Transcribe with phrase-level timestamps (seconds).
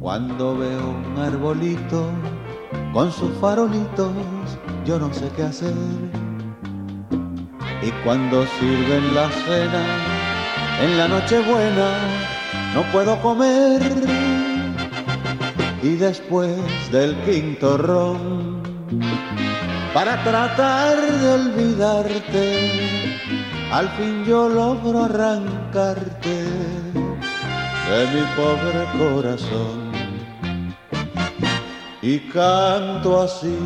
[0.00, 2.10] Cuando veo un arbolito
[2.92, 4.12] con sus farolitos,
[4.84, 5.74] yo no sé qué hacer.
[7.82, 9.84] Y cuando sirven la cena
[10.80, 11.90] en la noche buena,
[12.74, 13.82] no puedo comer.
[15.82, 16.56] Y después
[16.90, 18.62] del quinto ron,
[19.92, 23.18] para tratar de olvidarte,
[23.70, 27.05] al fin yo logro arrancarte
[27.88, 29.92] de mi pobre corazón
[32.02, 33.58] y canto así.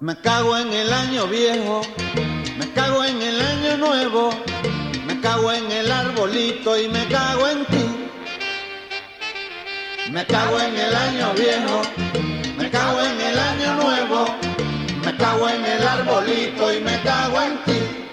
[0.00, 1.82] Me cago en el año viejo,
[2.58, 4.30] me cago en el año nuevo,
[5.06, 7.86] me cago en el arbolito y me cago en ti.
[10.10, 11.82] Me cago en el año viejo,
[12.56, 14.24] me cago en el año nuevo,
[15.04, 18.07] me cago en el arbolito y me cago en ti.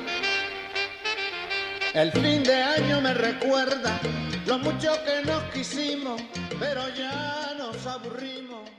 [1.95, 3.99] El fin de año me recuerda
[4.45, 6.22] lo mucho que nos quisimos,
[6.59, 8.70] pero ya nos aburrimos.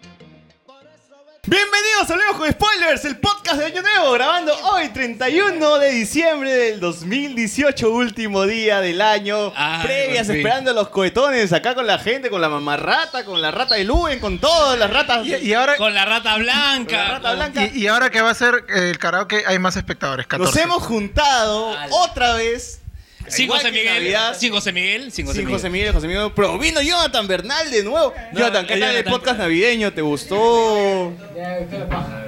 [1.48, 6.52] Bienvenidos a Hablemos con Spoilers, el podcast de Año Nuevo, grabando hoy 31 de diciembre
[6.52, 9.52] del 2018, último día del año.
[9.56, 10.44] Ay, previas, por fin.
[10.44, 14.18] esperando los cohetones, acá con la gente, con la mamarrata, con la rata de Luen,
[14.20, 15.24] con todas las ratas.
[15.24, 16.96] Y, y ahora, Con la rata blanca.
[16.96, 17.64] Con la rata blanca.
[17.72, 20.52] y, y ahora que va a ser el karaoke hay más espectadores, 14.
[20.52, 21.94] Nos hemos juntado Ala.
[21.94, 22.80] otra vez.
[23.28, 24.14] Sin José Miguel.
[24.36, 25.12] Sin José Miguel.
[25.12, 25.54] Sin José Miguel.
[25.54, 26.32] José Miguel, José Miguel.
[26.34, 28.14] Pero vino Jonathan Bernal de nuevo.
[28.32, 29.92] No, Jonathan, ¿qué el tal el podcast navideño?
[29.92, 31.12] ¿Te gustó?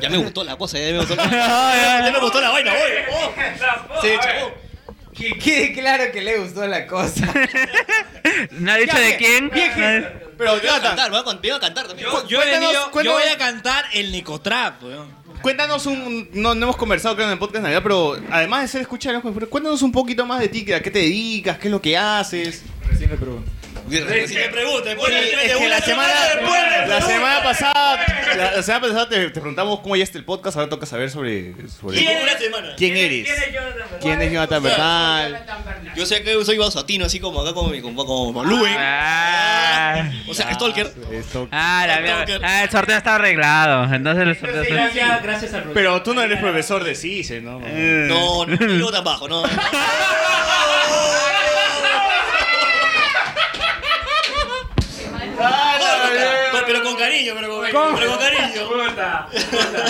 [0.00, 2.72] Ya me gustó la cosa, ya me gustó la, ya, ya me gustó la vaina,
[2.72, 4.00] voy.
[4.02, 4.52] Sí, chavo.
[5.14, 7.26] Que quede claro que le gustó la cosa.
[8.52, 9.50] ¿No ha dicho de quién?
[10.38, 12.08] Pero Voy a cantar, voy a, a cantar también.
[12.08, 13.22] Yo, Cuéntanos, venido- yo cuéntanos.
[13.22, 15.08] voy a cantar el Nicotrap, weón.
[15.42, 16.28] Cuéntanos un.
[16.32, 19.20] No, no hemos conversado creo en el podcast de Navidad, pero además de ser escuchar,
[19.20, 22.62] cuéntanos un poquito más de ti, a qué te dedicas, qué es lo que haces.
[23.88, 26.10] Si me preguntan, después de- Es que una la semana,
[26.86, 30.68] la pasada, la, la semana pasada te, te preguntamos cómo ya está el podcast, ahora
[30.68, 32.22] toca saber sobre, sobre ¿Quién?
[32.22, 32.74] Una semana.
[32.76, 33.28] quién eres.
[34.00, 35.46] ¿Quién es Jonathan Bernal?
[35.96, 38.74] Yo sé que soy vasatino, así como acá como mi como, como Luen.
[38.78, 40.92] Ah, O sea, Stalker.
[41.50, 42.46] Ah, la mierda.
[42.46, 43.92] Ah, el sorteo está arreglado.
[43.94, 44.74] Entonces el sorteo está...
[44.74, 47.58] Gracias, gracias al Pero tú no eres profesor de CICE, ¿no?
[47.60, 49.42] No, no, no tan bajo, no.
[55.38, 57.96] Pero, pero con cariño, pero con, ¿Cómo?
[57.98, 58.68] pero con cariño.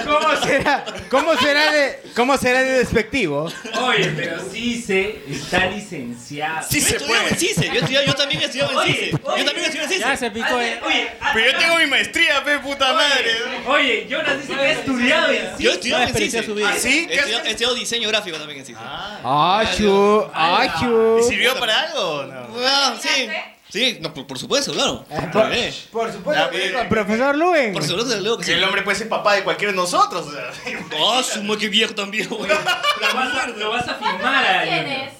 [0.06, 0.84] ¿Cómo será?
[1.10, 3.50] ¿Cómo será de, cómo será de despectivo?
[3.80, 6.66] Oye, pero sí se está licenciado.
[6.68, 7.28] Sí yo se puede.
[7.28, 9.10] en CICE, yo, estudiaba- yo también estudiaba en Oye, CICE.
[9.10, 10.16] Yo también estudiaba en Ya CICE.
[10.16, 10.60] se picó.
[10.60, 10.80] eh.
[10.84, 13.30] Oye, ah, Pero yo tengo mi maestría, pe puta madre.
[13.66, 15.62] oye, Jonas dice que ha estudiado en sí.
[15.64, 16.42] Yo estudiaba en CICE.
[16.42, 16.70] su vida.
[16.72, 17.06] ¿Ah, sí?
[17.06, 18.80] ¿Qué He estudiado- he diseño gráfico también en CICE.
[19.24, 21.18] Achu, achu.
[21.20, 22.24] ¿Y sirvió para algo?
[22.24, 22.46] No.
[22.64, 23.28] Ah, sí.
[23.70, 25.04] Sí, no, por, por supuesto, claro.
[25.32, 26.72] Por, Eh, por supuesto, Ya, pues.
[26.72, 27.72] con profesor Luen.
[27.74, 28.52] Por supuesto, que Que sí.
[28.52, 30.26] el hombre puede ser papá de cualquiera de nosotros.
[30.26, 30.50] o sea.
[31.00, 32.48] Ah, su madre, qué viejo también, güey.
[32.48, 35.10] Lo vas a, lo vas a firmar a ¿Quién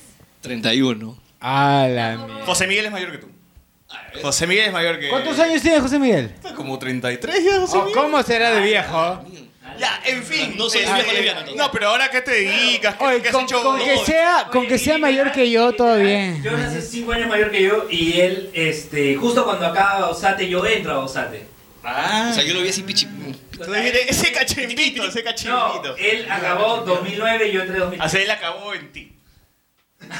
[0.40, 1.18] 31.
[1.40, 2.44] A la mierda.
[2.46, 3.28] José Miguel es mayor que tú.
[4.22, 5.08] José Miguel es mayor que.
[5.08, 6.34] ¿Cuántos años tiene José Miguel?
[6.56, 7.94] Como 33 ya, José Oh, Miguel.
[8.02, 9.22] ¿Cómo será de viejo?
[9.78, 10.54] Ya, en fin.
[10.56, 11.56] No soy eh, viejo lesbiano, entonces.
[11.64, 13.62] No, pero ahora qué te dedicas, qué, Oye, qué has con, hecho.
[13.62, 14.04] con que No.
[14.04, 16.42] sea, con que sea mayor que yo, todo bien.
[16.42, 20.64] Jonas es 5 años mayor que yo y él, este, justo cuando acaba Osate, yo
[20.66, 21.46] entro a Osate.
[21.84, 22.28] Ah.
[22.30, 23.06] O sea, yo lo vi así pichi.
[23.06, 25.96] Dijiste, ese cachimbito, ese No, cachimbito.
[25.96, 28.00] él acabó 2009 y yo entré 2000.
[28.02, 29.14] Así él acabó en ti.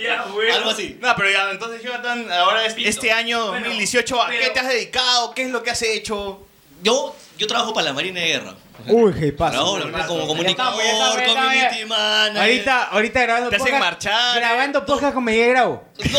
[0.00, 0.54] Ya, bueno.
[0.54, 0.98] Algo así.
[1.00, 4.60] No, pero ya, entonces, Jonathan, ahora es- este año Bueno, 2018, ¿a qué pero- te
[4.60, 5.34] has dedicado?
[5.34, 6.46] ¿Qué es lo que has hecho?
[6.82, 8.54] Yo, yo trabajo para la Marina de Guerra.
[8.86, 9.58] Uy, qué pasa.
[9.58, 12.38] Trabajo como comunicador, Ya estamos, ya community manager.
[12.42, 14.38] Ahorita, ahorita grabando Te hacen podcast- marchar.
[14.38, 15.82] Grabando podcast con Miguel Grau.
[16.10, 16.18] No,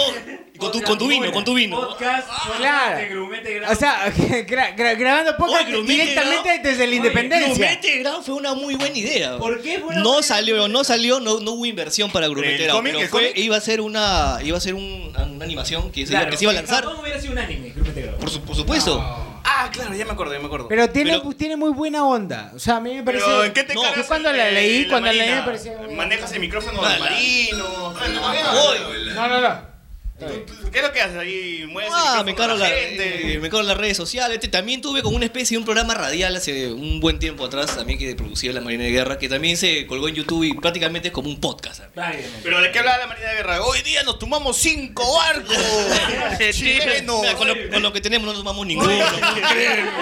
[0.60, 1.76] con tu, con tu vino, con tu vino.
[1.82, 2.28] Podcast,
[2.58, 2.98] Claro.
[3.00, 3.72] de Grumete Grau.
[3.72, 7.66] O sea, gra- gra- grabando podcast Oye, Grumete directamente Grau- desde la independencia.
[7.72, 9.38] Grumete Grau fue una muy buena idea.
[9.40, 12.58] ¿Por qué fue una No buena salió, no salió, no, no hubo inversión para Grumete
[12.58, 16.06] ¿El Grau, pero fue, iba a ser una, iba a ser un- una animación que
[16.06, 16.84] se, iba, Claro, que se iba a lanzar.
[16.84, 18.18] Japón hubiera sido un anime, Grumete Grau.
[18.20, 19.31] Por, su- por supuesto.
[19.64, 20.68] Ah, claro, ya me acuerdo, ya me acuerdo.
[20.68, 22.52] Pero tiene, Pero- tiene muy buena onda.
[22.56, 23.26] O sea, a mí me parece.
[23.46, 25.40] ¿en qué te No, cargas yo cuando la leí, la cuando la leí marina?
[25.42, 27.88] me parecía muy- Manejas el micrófono Ah, del la- marino.
[27.88, 29.71] Oye, No, no, no.
[30.72, 31.66] ¿Qué es lo que haces ahí?
[31.68, 33.34] ¿Mueves Ah, micrófono me a cargo, la la, gente?
[33.34, 34.36] eh, me cargo las redes sociales.
[34.36, 37.76] Este, También tuve como una especie de un programa radial hace un buen tiempo atrás,
[37.76, 41.08] también que producía la Marina de Guerra, que también se colgó en YouTube y prácticamente
[41.10, 41.82] es como un podcast.
[42.44, 43.62] ¿Pero de qué hablaba la Marina de Guerra?
[43.64, 45.58] Hoy día nos tomamos cinco barcos
[46.52, 47.22] chilenos.
[47.22, 48.92] Mira, con, lo, con lo que tenemos no nos tomamos ninguno.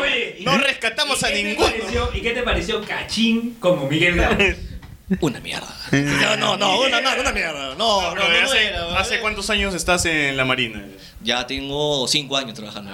[0.01, 1.69] Oye, ¿y No rescatamos a ninguno.
[1.69, 4.38] pareció- ¿Y qué te pareció Cachín como Miguel Grau?
[5.21, 5.67] Una mierda.
[5.91, 7.75] No, no, no, una, no, una mierda.
[7.75, 10.85] No, no, no, no hace, era, ¿Hace cuántos años estás en la Marina?
[11.21, 12.91] Ya tengo cinco años trabajando.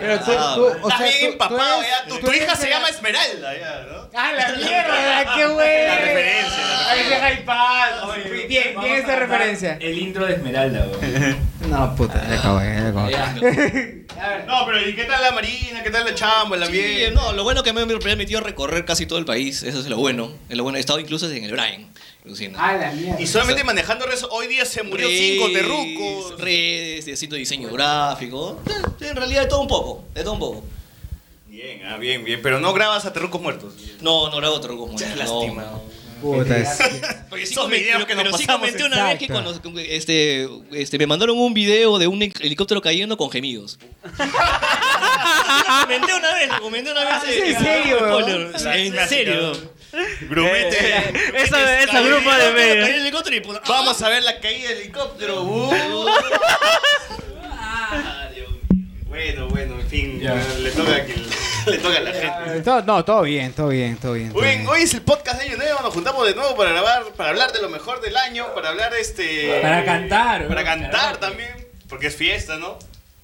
[0.00, 2.08] Pero tú, Ah, tú, o Estás sea, bien tú- tú eres- ya.
[2.08, 4.08] Tu, tu hija se la- llama Esmeralda ya, ¿no?
[4.14, 5.34] ¡Ah, la mierda!
[5.36, 5.86] ¡Qué güey!
[5.86, 7.88] La referencia, la Ahí deja el pad.
[8.24, 9.78] Bien, bien Vamos esa referencia.
[9.80, 11.48] El intro de Esmeralda, weón.
[11.68, 13.08] No, puta, le acabo, le acabo.
[14.46, 15.82] No, pero ¿y qué tal la Marina?
[15.82, 17.10] ¿Qué tal la chamba, el Sí, ambiente?
[17.12, 19.96] no, lo bueno que me he permitido recorrer casi todo el país, eso es lo
[19.96, 20.32] bueno.
[20.48, 21.86] Es lo bueno, he estado incluso en el Brian,
[22.24, 22.58] alucina.
[22.60, 23.20] ¡Ah, la mierda!
[23.20, 26.40] Y solamente manejando redes, hoy día se murió Redes, cinco terrucos.
[26.40, 28.60] Redes, haciendo diseño gráfico.
[28.66, 30.64] Eh, En realidad de todo un poco, de todo un poco.
[31.58, 32.40] Bien, ah, bien, bien.
[32.40, 33.74] Pero no grabas a terrucos muertos.
[34.00, 35.62] No, no grabo Qué no, lástima.
[35.62, 35.82] no.
[36.22, 36.78] Puta, es-
[37.28, 39.60] Porque sí Esos videos que nos pero sí pasamos comenté en- una vez que cuando
[39.80, 43.76] este, este, me mandaron un video de un helicóptero cayendo con gemidos.
[44.04, 47.10] lo comenté una vez, lo comenté una vez.
[47.12, 48.54] Ah, ¿es en serio, weón?
[48.66, 49.52] En serio.
[50.30, 50.94] Grumete.
[51.34, 52.88] Eso, ese grupo de Cayó medios.
[52.88, 55.42] el helicóptero y puta- Vamos a ver la caída del helicóptero.
[55.50, 55.72] Uh.
[59.18, 60.20] Bueno, bueno, en fin.
[60.22, 61.26] Le toca a quien
[61.66, 62.60] le toca a la gente.
[62.62, 64.28] Todo, no, todo bien, todo bien, todo bien.
[64.28, 64.70] todo Muy bien, bien.
[64.70, 67.52] hoy es el podcast de Año Nuevo, nos juntamos de nuevo para grabar, para hablar
[67.52, 69.58] de lo mejor del año, para hablar este...
[69.60, 71.18] Para cantar, Para cantar carajo.
[71.18, 71.50] también,
[71.88, 72.78] porque es fiesta, ¿no?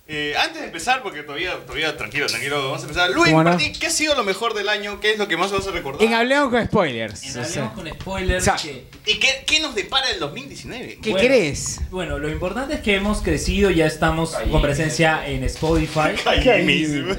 [0.06, 3.10] Eh, antes de empezar, porque todavía, todavía tranquilo, tranquilo, vamos a empezar.
[3.10, 3.32] Luis,
[3.80, 5.00] ¿qué ha sido lo mejor del año?
[5.00, 6.02] ¿Qué es lo que más vas a recordar?
[6.06, 7.22] En Hablemos con Spoilers.
[7.22, 8.42] En o sea, Hablemos con spoilers.
[8.42, 10.98] o sea, que, ¿Y qué, qué nos depara el 2019?
[11.02, 11.26] ¿Qué Bueno.
[11.26, 11.80] crees?
[11.90, 16.10] bueno, lo importante es que hemos crecido, ya estamos con presencia en Spotify.
[16.44, 17.14] Callimísimo.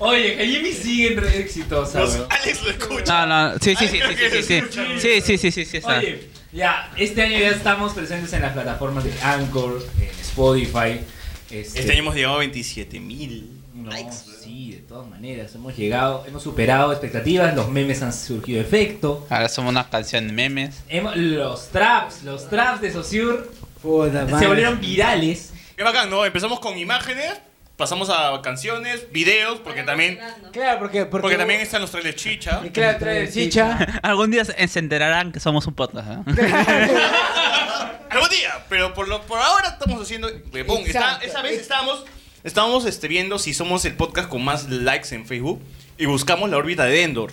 [0.00, 2.26] Oye, Jimmy sigue en re exitosa, weón.
[2.30, 3.26] Alex lo escucha.
[3.26, 4.62] No, no, sí, sí, sí, sí, sí, sí,
[4.98, 5.98] sí, sí, sí, sí, sí, sí, está.
[5.98, 11.00] Oye, ya, este año ya estamos presentes en las plataformas de Anchor, en Spotify.
[11.50, 14.12] Este, Este año hemos llegado a 27 mil No, likes.
[14.42, 19.26] sí, de todas maneras, hemos llegado, hemos superado expectativas, los memes han surgido efecto.
[19.30, 20.82] Ahora somos una canción de memes.
[20.88, 23.38] Hemos- los traps, los traps de Saussure
[23.82, 24.46] Puta se madre.
[24.46, 25.52] volvieron virales.
[25.76, 26.24] Qué bacán, ¿no?
[26.24, 27.32] Empezamos con imágenes,
[27.78, 30.18] pasamos a canciones, videos, porque también,
[30.52, 31.06] Claro, porque...
[31.06, 32.60] Porque, porque también están los trailers chicha.
[32.64, 33.78] Y claro, trae el chicha.
[34.02, 36.22] Algún día se enterarán que somos un podcast, ¿eh?
[38.10, 40.28] Algún día, pero por, lo, por ahora estamos haciendo.
[40.28, 41.26] eh, está- Exacto.
[41.26, 42.04] esa vez estábamos,
[42.42, 45.62] estábamos este, viendo si somos el podcast con más likes en Facebook
[45.96, 47.30] y buscamos la órbita de Endor.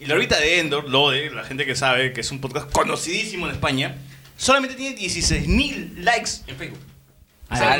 [0.00, 2.70] Y la órbita de Endor, lo de la gente que sabe que es un podcast
[2.72, 3.96] conocidísimo en España,
[4.38, 6.80] solamente tiene 16.000 likes en Facebook.
[7.50, 7.76] O sea,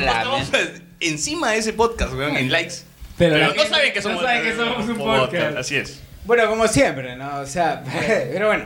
[1.09, 2.75] encima de ese podcast, weón, en likes.
[3.19, 5.57] Pero, no saben que somos, no saben que somos un podcast.
[5.57, 6.01] Así es.
[6.25, 7.41] Bueno, como siempre, ¿no?
[7.41, 7.83] O sea,
[8.33, 8.65] pero bueno.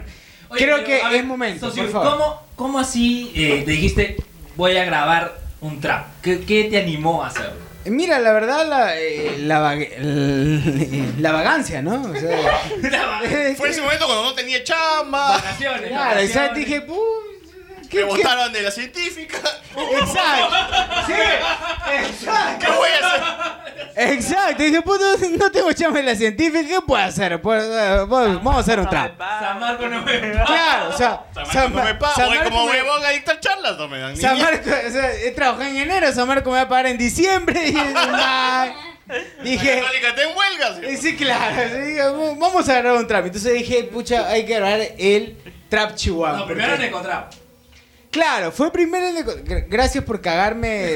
[0.48, 2.10] Oye, creo pero, que ver, es momento, Saussure, por favor.
[2.18, 4.16] ¿cómo, ¿Cómo así eh, te dijiste
[4.54, 6.06] voy a grabar un trap?
[6.22, 7.66] ¿Qué, qué te animó a hacerlo?
[7.86, 12.02] Mira, la verdad, la, eh, la, vag- el- la vagancia, ¿no?
[12.02, 12.36] O sea,
[13.56, 15.88] Fue ese momento cuando no tenía chamba, Vacaciones.
[15.88, 16.54] claro, exacto, vacaciones.
[16.66, 16.96] dije, ¡pum!
[17.86, 19.38] Me ¿Qué, botaron de la científica.
[19.76, 20.56] Exacto,
[21.06, 21.12] sí,
[22.04, 24.12] exacto, ¿Qué voy a hacer?
[24.14, 24.62] exacto.
[24.62, 25.04] Dije, puto,
[25.38, 27.40] no tengo chamba en la científica, ¿qué puedo hacer?
[27.42, 29.18] Pues, eh, vamos a hacer un trap.
[29.18, 32.44] San Marco no me Claro, o sea, San San Marco no me paga, San Marco
[32.50, 34.38] como me- huevón a dictar charlas, no me dan San.
[34.40, 37.68] Marco, o sea, he trabajado en enero, San Marco me va a pagar en diciembre.
[37.68, 37.72] Y,
[39.50, 40.78] dije, Católica, está en huelga.
[40.88, 42.02] eh, sí, claro, sí, dije,
[42.38, 43.26] vamos a grabar un trap.
[43.26, 45.36] Entonces dije, pucha, hay que grabar el
[45.68, 46.38] trap chihuahua.
[46.38, 47.32] No, primero porque- en Ecotrap.
[48.10, 50.94] Claro, fue primero el- gra- Gracias por cagarme.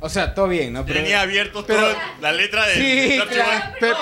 [0.00, 0.84] O sea, todo bien, ¿no?
[0.84, 3.50] Pero- Tenía abierto pero- toda la letra de Sí, Trap claro.
[3.50, 3.76] Chihuahua.
[3.80, 3.96] Pero,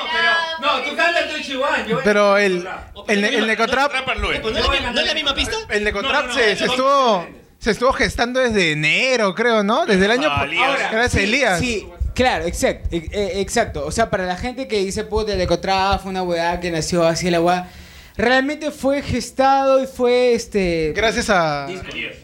[0.60, 1.86] No, tú cantas tu Chihuahua.
[1.86, 3.10] yo- pero el, Trap.
[3.10, 3.92] el, el Necotrap.
[4.04, 5.56] Pues, ¿no, es la, misma- ¿No es la misma pista?
[5.68, 7.26] el Necotrap se, estuvo,
[7.58, 9.86] se estuvo gestando desde enero, creo, ¿no?
[9.86, 10.28] Desde el año.
[10.30, 10.90] Ah, Elías.
[10.90, 11.60] Gracias Elías.
[11.60, 13.86] Sí, claro, exacto, e- e- exacto.
[13.86, 17.04] O sea, para la gente que dice, puta, el Ecotrap fue una weá que nació
[17.06, 17.68] así la weá.
[18.16, 20.92] Realmente fue gestado y fue este.
[20.94, 21.66] Gracias a.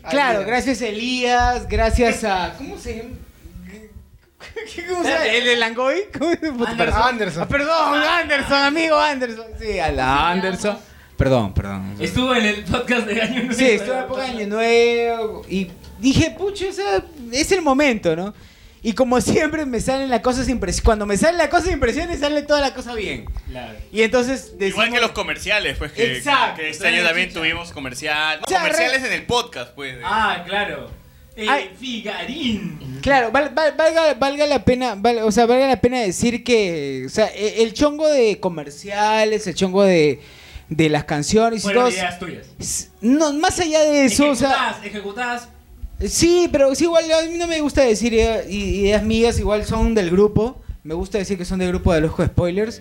[0.09, 2.55] Claro, gracias a Elías, gracias a.
[2.57, 3.17] ¿Cómo se llama?
[4.89, 5.27] ¿Cómo se llama?
[5.27, 6.03] ¿El de Langoy?
[6.17, 6.71] ¿Cómo se llama?
[6.71, 7.03] Anderson.
[7.03, 7.43] Anderson.
[7.43, 9.47] Ah, perdón, Anderson, amigo Anderson.
[9.59, 10.79] Sí, a la Anderson.
[11.17, 11.97] Perdón, perdón.
[11.99, 13.55] Estuvo en el podcast de Año Nuevo.
[13.55, 18.15] Sí, estuve en época de Año Nuevo y dije, pucha, o sea, es el momento,
[18.15, 18.33] ¿no?
[18.83, 20.83] Y como siempre me salen las cosas impresiones.
[20.85, 23.27] Cuando me salen las cosas impresiones, sale toda la cosa bien.
[23.51, 23.79] Claro.
[23.93, 26.61] Y entonces decimos, Igual que los comerciales, pues que, Exacto.
[26.63, 28.39] que este año también tuvimos comercial.
[28.41, 29.97] No, O sea, comerciales re- en el podcast, pues.
[29.97, 30.91] de- Ah, claro.
[31.37, 31.71] Eh, Ay.
[31.79, 32.99] Figarín.
[33.03, 37.05] Claro, val- val- valga, valga la pena, val- o sea, valga la pena decir que,
[37.07, 40.21] o sea, e- el chongo de comerciales, el chongo de,
[40.69, 41.93] de las canciones y Fueron todo.
[41.93, 42.91] ideas tuyas.
[43.01, 45.49] No, más allá de eso, o sea, Ejecutadas, ejecutadas.
[46.09, 49.95] Sí, pero sí, igual a mí no me gusta decir i- ideas mías, igual son
[49.95, 50.57] del grupo.
[50.83, 52.81] Me gusta decir que son del grupo de los spoilers.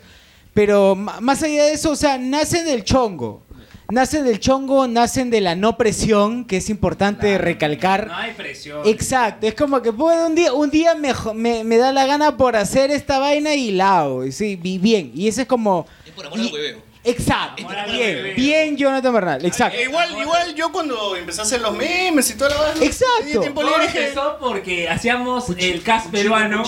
[0.54, 3.44] Pero más allá de eso, o sea, nacen del chongo.
[3.92, 8.06] nacen del chongo, nacen de la no presión, que es importante recalcar.
[8.08, 8.82] No hay presión.
[8.86, 12.38] Exacto, es como que puedo un día, un día me, me, me da la gana
[12.38, 14.26] por hacer esta vaina y la hago.
[14.26, 15.12] y Sí, vi- bien.
[15.16, 15.88] Y eso es como.
[16.06, 16.89] Es por amor al y- hueveo.
[17.10, 19.78] Exacto, bien, bien Jonathan Bernal, exacto.
[19.78, 22.86] Eh, igual, igual yo cuando empecé a hacer los memes y toda la vaina.
[22.86, 23.16] Exacto.
[23.24, 26.64] tenía tiempo Todo libre empezó porque hacíamos el cast peruano.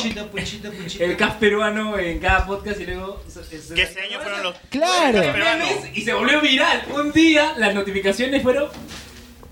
[0.99, 3.23] El cast peruano en cada podcast y luego.
[3.75, 4.55] Que este año fueron los.
[4.69, 5.21] Claro.
[5.93, 6.83] Y se volvió viral.
[6.93, 8.67] Un día las notificaciones fueron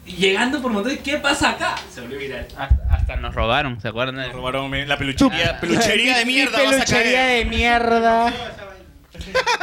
[0.05, 0.97] llegando por montón.
[0.97, 1.75] ¿Qué pasa acá?
[1.93, 2.47] Se volvió viral.
[2.57, 4.15] Hasta, hasta nos robaron, ¿se acuerdan?
[4.15, 6.57] de- Robaron la peluchería, peluchería de Mi mierda.
[6.57, 7.45] vas a Peluchería caer.
[7.45, 8.33] de mierda.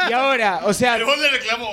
[0.09, 1.05] Y ahora, o sea, le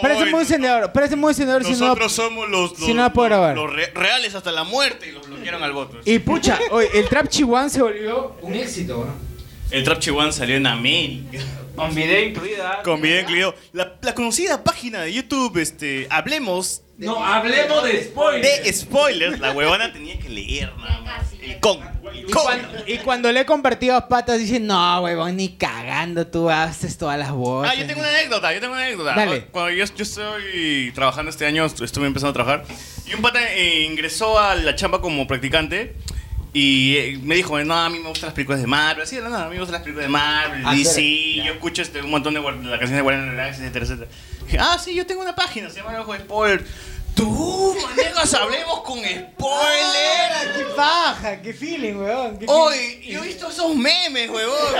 [0.01, 1.79] parece "Oye, muy encendedor, parece muy encendedor si no.
[1.79, 3.55] Nosotros somos los, los, si no la puedo grabar.
[3.55, 5.99] los re- reales hasta la muerte y los bloquearon al voto.
[6.05, 9.33] Y pucha, oye, el Trap Chihuahua se volvió un éxito, ¿no?
[9.71, 11.39] El Trap Chihuahua salió en América.
[11.75, 12.81] Con video incluida.
[12.83, 13.55] Con video incluido.
[13.71, 18.63] La, la conocida página de YouTube, este, Hablemos No, hablemos de spoilers.
[18.63, 19.39] de spoilers.
[19.39, 21.33] La huevona tenía que leer nada más.
[21.41, 21.79] El con.
[22.13, 22.43] Y con.
[22.43, 26.97] cuando, y cuando le he compartido a patas, dicen, no, huevón, ni cagando, tú haces
[26.97, 27.71] todas las voces.
[27.71, 29.15] Ah, yo tengo una anécdota, yo tengo una anécdota.
[29.15, 29.45] Dale.
[29.45, 32.65] Cuando yo, yo estoy trabajando este año, estu- estuve empezando a trabajar,
[33.07, 35.95] y un pata eh, ingresó a la chamba como practicante
[36.53, 39.23] y eh, me dijo, no, a mí me gustan las películas de Marvel, así de
[39.23, 40.93] la nada, a mí me gustan las películas de Marvel, Ah, DC,
[41.33, 41.47] claro.
[41.47, 44.07] yo escucho este, un montón de guar- la canción de Guardianes de la etcétera, etcétera.
[44.59, 46.65] Ah, sí, yo tengo una página, se llama Ojo de Spoiler.
[47.15, 50.31] Tú, manejas, hablemos con spoiler.
[50.57, 51.41] ¡Qué paja!
[51.41, 52.39] ¡Qué feeling, huevón!
[52.39, 54.57] qué Hoy, yo he visto esos memes, huevón.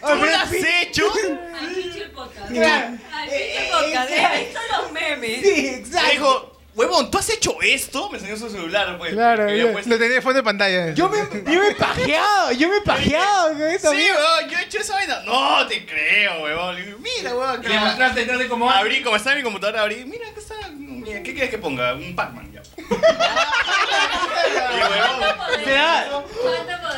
[0.00, 1.06] ¿Tú lo has hecho?
[1.54, 2.50] Has dicho el podcast.
[2.50, 2.98] Claro.
[3.12, 4.10] Has dicho el podcast.
[4.10, 5.40] He visto los memes.
[5.40, 5.56] feeling.
[5.56, 6.10] Sí, Me exacto.
[6.10, 8.08] dijo, huevón, ¿tú has hecho esto?
[8.10, 9.12] Me enseñó su celular, pues.
[9.12, 10.94] Claro, Que yo- puesto- Lo tenía de fondo de pantalla.
[10.94, 11.18] Yo me,
[11.52, 13.56] yo me he pajeado, yo me he pajeado Sí,
[13.86, 15.20] huevón, yo he hecho esa vaina.
[15.24, 16.76] No te creo, huevón.
[17.00, 17.60] Mira, huevón.
[17.60, 18.50] que Le mostraste entonces.
[18.74, 20.04] Abrí, como está en mi computadora, abrí.
[20.04, 20.54] Mira, acá está.
[20.76, 21.94] Mira, ¿qué quieres que ponga?
[21.94, 22.62] Un Pac-Man, ya.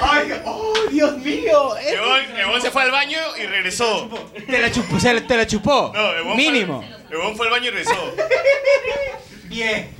[0.02, 1.76] Ay, oh, Dios mío.
[1.76, 4.08] el huevón- se fue al baño y regresó.
[4.46, 5.92] Te la chupó, te la chupó.
[5.94, 6.84] No, el Mínimo.
[7.10, 8.14] El huevón fue al baño y regresó.
[9.50, 9.90] Bien.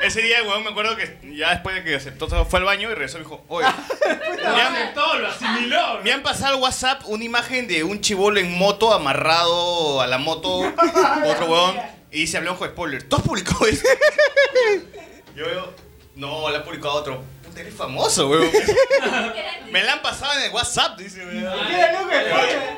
[0.00, 2.64] Ese día, el huevón, me acuerdo que ya después de que aceptó, todo, fue al
[2.66, 3.66] baño y regresó y dijo, oye.
[4.40, 6.00] me han- lo asimiló.
[6.04, 10.18] Me han pasado al WhatsApp una imagen de un chivolo en moto amarrado a la
[10.18, 10.58] moto,
[11.26, 11.76] otro huevón,
[12.12, 13.02] y dice, hablamos con spoiler.
[13.08, 13.82] ¿Tú has publicado eso?
[15.34, 15.74] Yo veo,
[16.14, 17.24] no, la ha publicado otro.
[17.56, 18.50] Eres famoso, huevón.
[19.70, 21.52] Me la han pasado en el WhatsApp, dice, huevón.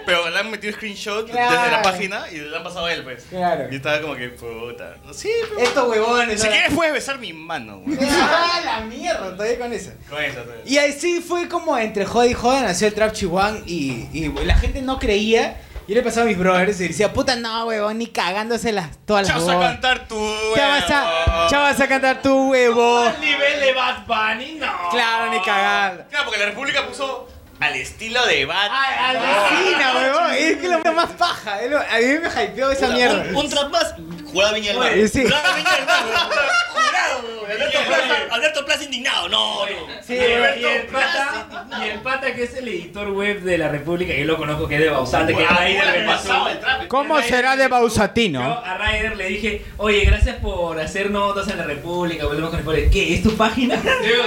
[0.06, 3.24] Pero le han metido screenshot desde la página y le han pasado a él, pues.
[3.28, 3.66] Claro.
[3.70, 4.96] Y estaba como que, puta.
[5.12, 5.60] Sí, pero...
[5.60, 6.40] Estos huevones.
[6.40, 7.98] Si ahora- quieres puedes besar mi mano, huevón.
[8.10, 9.90] Ah, la mierda, todavía con eso.
[10.08, 10.62] Con eso, todavía.
[10.64, 14.56] Y así fue como entre joda y joda nació el Trap Chihuahua y, y la
[14.56, 15.60] gente no creía.
[15.88, 19.26] Yo le pasaba a mis brothers y decía, puta no, huevón, ni cagándose las, todas
[19.26, 20.54] las Ya vas a cantar tú, huevón.
[20.56, 22.98] Ya vas a, ya vas a cantar tu huevo.
[23.04, 24.90] Al nivel de Bad Bunny, no.
[24.90, 26.04] Claro, ni cagando.
[26.10, 27.26] Claro, porque la República puso
[27.58, 28.70] al estilo de Bat.
[28.70, 30.32] Ay, alucina, huevón.
[30.34, 31.62] Es que lo más paja.
[31.62, 33.24] es lo- A mí me hypeó esa mierda.
[33.30, 33.94] Un, un trap más,
[34.32, 35.08] jurado Viña del Mar.
[35.08, 35.22] Sí.
[35.22, 36.28] Jurado Viña del Mar, weón.
[36.72, 37.50] Jurado, weón.
[37.50, 39.28] Alberto Plaza, Alberto Plaza indignado.
[39.28, 39.72] No, no.
[40.06, 44.12] Sí, y, el, pata, y el pata que es el editor web de la República,
[44.12, 46.46] que yo lo conozco que es de Bausante, que Ryder me pasó.
[46.88, 48.40] ¿Cómo será de Yo Bausatino?
[48.42, 52.64] a Ryder le dije, oye, gracias por hacer notas en la República, volvemos con el
[52.64, 52.90] spoiler.
[52.90, 53.14] ¿Qué?
[53.14, 53.76] ¿Es tu página?
[53.76, 54.24] Digo,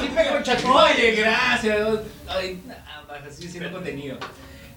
[0.00, 0.76] sí, weón.
[0.76, 1.88] Oye, gracias.
[2.28, 4.18] Ay, nada, para seguir haciendo contenido.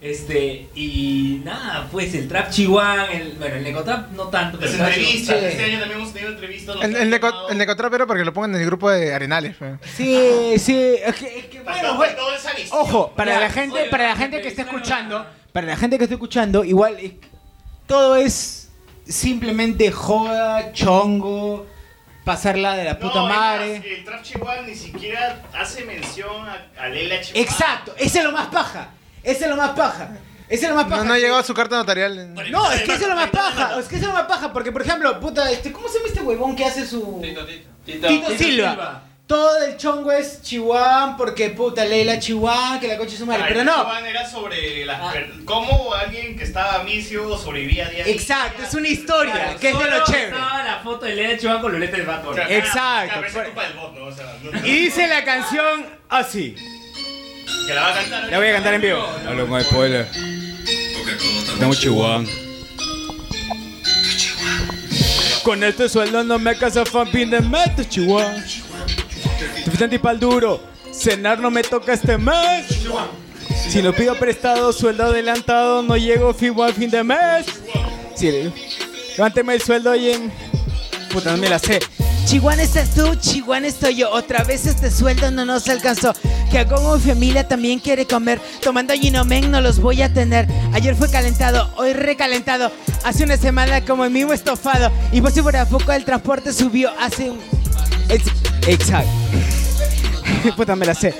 [0.04, 4.74] Este, y nada, pues el trap chihuahua, el, bueno, el necotrap no tanto, pero Las
[4.74, 5.44] el trap entrevistas.
[5.44, 6.76] Este año también hemos tenido entrevistas.
[6.76, 7.50] El, han el, neco, llamado.
[7.50, 9.56] el necotrapero para que lo pongan en el grupo de Arenales.
[9.56, 9.78] fe.
[9.96, 10.96] Sí, sí.
[11.06, 12.10] Es que, es que, Faltó- bueno, güey.
[12.10, 12.80] faltó esa visión.
[12.82, 15.98] Ojo, para Ya, la gente, oye, para la gente que está escuchando, para la gente
[15.98, 17.18] que está escuchando, igual eh,
[17.88, 18.70] todo es
[19.08, 21.66] simplemente joda, chongo,
[22.26, 23.76] pasarla de la puta No, es madre.
[24.00, 27.42] El Trap Chihuahua ni siquiera hace mención a, a Lela Chihuahua.
[27.50, 28.90] Exacto, ese es lo más paja.
[29.24, 30.10] Ese es lo más paja.
[30.50, 30.98] Ese es lo más paja.
[30.98, 32.20] No, no ha llegado su carta notarial.
[32.20, 33.80] en- No, es que eso es lo más paja.
[33.80, 34.52] Es que eso es lo más paja.
[34.54, 37.22] Porque, por ejemplo, puta, este, ¿cómo se llama este huevón que hace su.
[37.86, 38.06] Tito,
[38.38, 38.38] Silva.
[38.38, 39.04] Silva.
[39.26, 43.44] Todo el chongo es Chihuahua, porque puta, Leila Chihuahua, que la coche es su madre.
[43.44, 43.72] Ah, Pero el no.
[43.78, 45.14] Chihuahua era sobre las Ah.
[45.46, 48.14] cómo alguien que estaba amisio sobrevivía día a día.
[48.14, 50.26] Exacto, es una historia, que es de lo chévere.
[50.26, 52.06] Estaba la foto de Lea Chihuahua con los lentes de.
[52.06, 54.06] Claro, Exacto, claro, pero eso por- es culpa del bot, ¿no?
[54.06, 56.56] O sea, no- Y dice la canción así.
[57.66, 58.30] Que la va a cantar.
[58.30, 59.06] La voy a cantar en vivo.
[59.28, 60.08] Hablo con spoiler.
[61.54, 62.24] Estamos Chihuahua.
[65.44, 68.34] Con este sueldo no me casa fan de metes, Chihuahua.
[69.64, 70.62] Suficiente y pa'l duro.
[70.92, 72.66] Cenar no me toca este mes.
[73.70, 77.46] Si no pido prestado, sueldo adelantado, no llego fijo al fin de mes.
[78.16, 78.52] Sí,
[79.18, 80.32] levánteme el sueldo hoy en...
[81.12, 81.80] Puta, no me la sé.
[82.26, 84.12] Chihuahua estás tú, Chihuahua estoy yo.
[84.12, 86.14] Otra vez este sueldo no nos alcanzó.
[86.54, 88.40] Que como mi familia también quiere comer.
[88.62, 90.48] Tomando Ginomen no los voy a tener.
[90.72, 92.72] Ayer fue calentado, hoy recalentado.
[93.04, 94.92] Hace una semana como el mismo estofado.
[95.12, 97.40] Y por si fuera poco el transporte subió hace un...
[98.08, 98.32] Ex-
[98.68, 99.10] Exacto.
[100.56, 101.16] Puta, me la sé.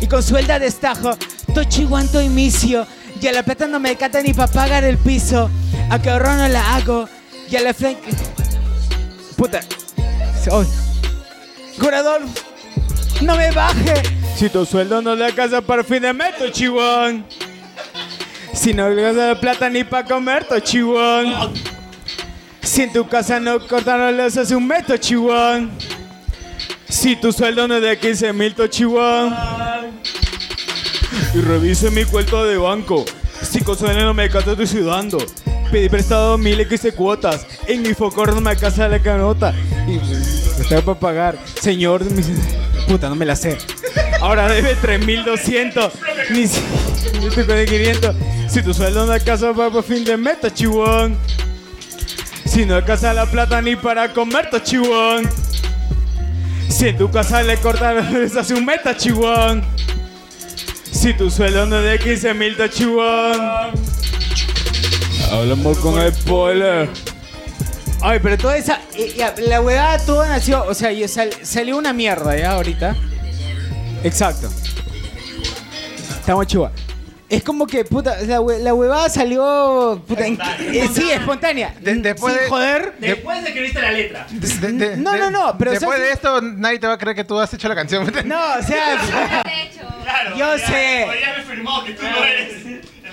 [0.00, 1.16] Y con suelda de estajo,
[1.52, 2.86] to chihuanto inicio.
[3.20, 5.50] Y a la plata no me cata ni para pagar el piso.
[5.90, 7.08] A que ahorro no la hago.
[7.50, 7.98] Y a la flank...
[9.36, 9.58] Puta.
[10.52, 10.64] Oh.
[11.80, 12.20] Curador,
[13.22, 14.17] no me baje.
[14.36, 17.22] Si tu sueldo no le alcanza para fin de mes, chihuahua.
[18.52, 21.50] Si no le alcanza la plata ni para comer, chihuahua.
[22.62, 24.84] Si en tu casa no cortaron las hace un mes.
[26.88, 29.86] Si tu sueldo no es de 15 mil, chihuahua.
[31.34, 33.04] Y revise mi cuenta de banco.
[33.42, 35.18] Si con sueldo no me cata, estoy sudando.
[35.70, 37.46] Pedí prestado mil X cuotas.
[37.66, 39.52] En mi focor no me alcanza la canota.
[39.86, 39.98] Y
[40.70, 41.38] me para pagar.
[41.60, 42.02] Señor,
[42.86, 43.58] puta, no me la sé.
[44.20, 45.92] Ahora debe 3200.
[46.30, 46.60] Ni si...
[47.36, 48.16] El 500.
[48.48, 51.10] Si tu sueldo no alcanza para fin de meta, chihuahua.
[52.44, 55.22] Si no alcanza la plata ni para comer, chihuahua.
[56.68, 59.60] Si en tu casa le cortan les hace un meta, chihuahua.
[60.90, 63.70] Si tu sueldo no es de 15 mil, chihuahua.
[65.30, 66.88] Hablamos con el spoiler.
[68.00, 68.80] Ay, pero toda esa.
[68.96, 70.64] eh, la huevada todo nació.
[70.64, 70.90] O sea,
[71.42, 72.96] salió una mierda ya ahorita.
[74.04, 74.48] Exacto.
[76.20, 76.70] Estamos chua.
[77.28, 80.02] Es como que, puta, la, hue- la huevada salió.
[80.08, 81.74] Puta, en- eh, sí, espontánea.
[81.78, 82.94] De- después Sin de- joder.
[82.98, 84.26] Después de que viste la letra.
[84.30, 86.14] De- de- No, de- no, no, pero Después ¿sabes de qué?
[86.14, 88.10] esto, nadie te va a creer que tú has hecho la canción.
[88.24, 89.44] No, o sea.
[90.38, 91.06] Yo sé.
[91.20, 92.64] Ya me firmó que tú no eres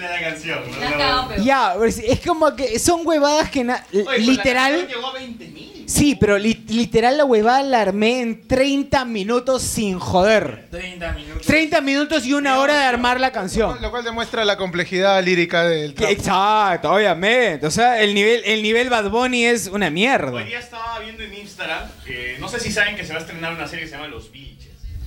[0.09, 0.59] la canción.
[0.71, 0.97] ¿no?
[0.97, 1.37] la.
[1.37, 3.83] Ya, pues, es como que son huevadas que na-
[4.17, 4.87] literal.
[4.87, 5.71] llegó a 20 mil.
[5.87, 10.67] Sí, pero li- literal la huevada la armé en 30 minutos sin joder.
[10.71, 11.45] 30 minutos.
[11.45, 13.79] 30 minutos y una hora de armar la canción.
[13.79, 16.09] Lo cual demuestra la complejidad lírica del trap.
[16.09, 17.67] Exacto, obviamente.
[17.67, 20.31] O sea, el nivel, el nivel Bad Bunny es una mierda.
[20.31, 23.21] Hoy día estaba viendo en Instagram, eh, no sé si saben que se va a
[23.21, 24.54] estrenar una serie que se llama Los Biches.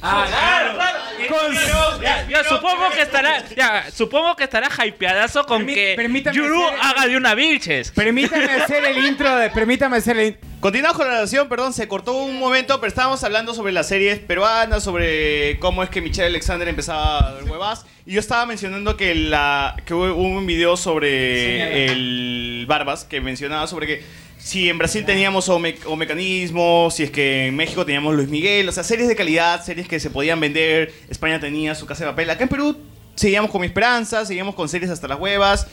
[0.00, 0.98] Ah, claro, claro.
[1.28, 6.62] Con- Ya, ya, supongo que estará, ya, supongo que estará hypeadazo con que permítame Yuru
[6.64, 7.90] hacer- haga de una Vilches.
[7.90, 9.50] Permítame hacer el intro de.
[9.50, 10.48] Permítame hacer el intro.
[10.60, 14.18] Continuamos con la grabación, perdón, se cortó un momento, pero estábamos hablando sobre las series
[14.20, 17.84] peruanas, sobre cómo es que Michelle Alexander empezaba a ver huevas.
[18.06, 23.66] Y yo estaba mencionando que, la, que hubo un video sobre el Barbas, que mencionaba
[23.66, 24.02] sobre que
[24.38, 28.28] si en Brasil teníamos o, me- o mecanismo, si es que en México teníamos Luis
[28.28, 32.04] Miguel, o sea, series de calidad, series que se podían vender, España tenía su casa
[32.04, 32.30] de papel.
[32.30, 32.76] Acá en Perú
[33.14, 35.66] seguíamos con Mi Esperanza, seguíamos con series hasta las huevas.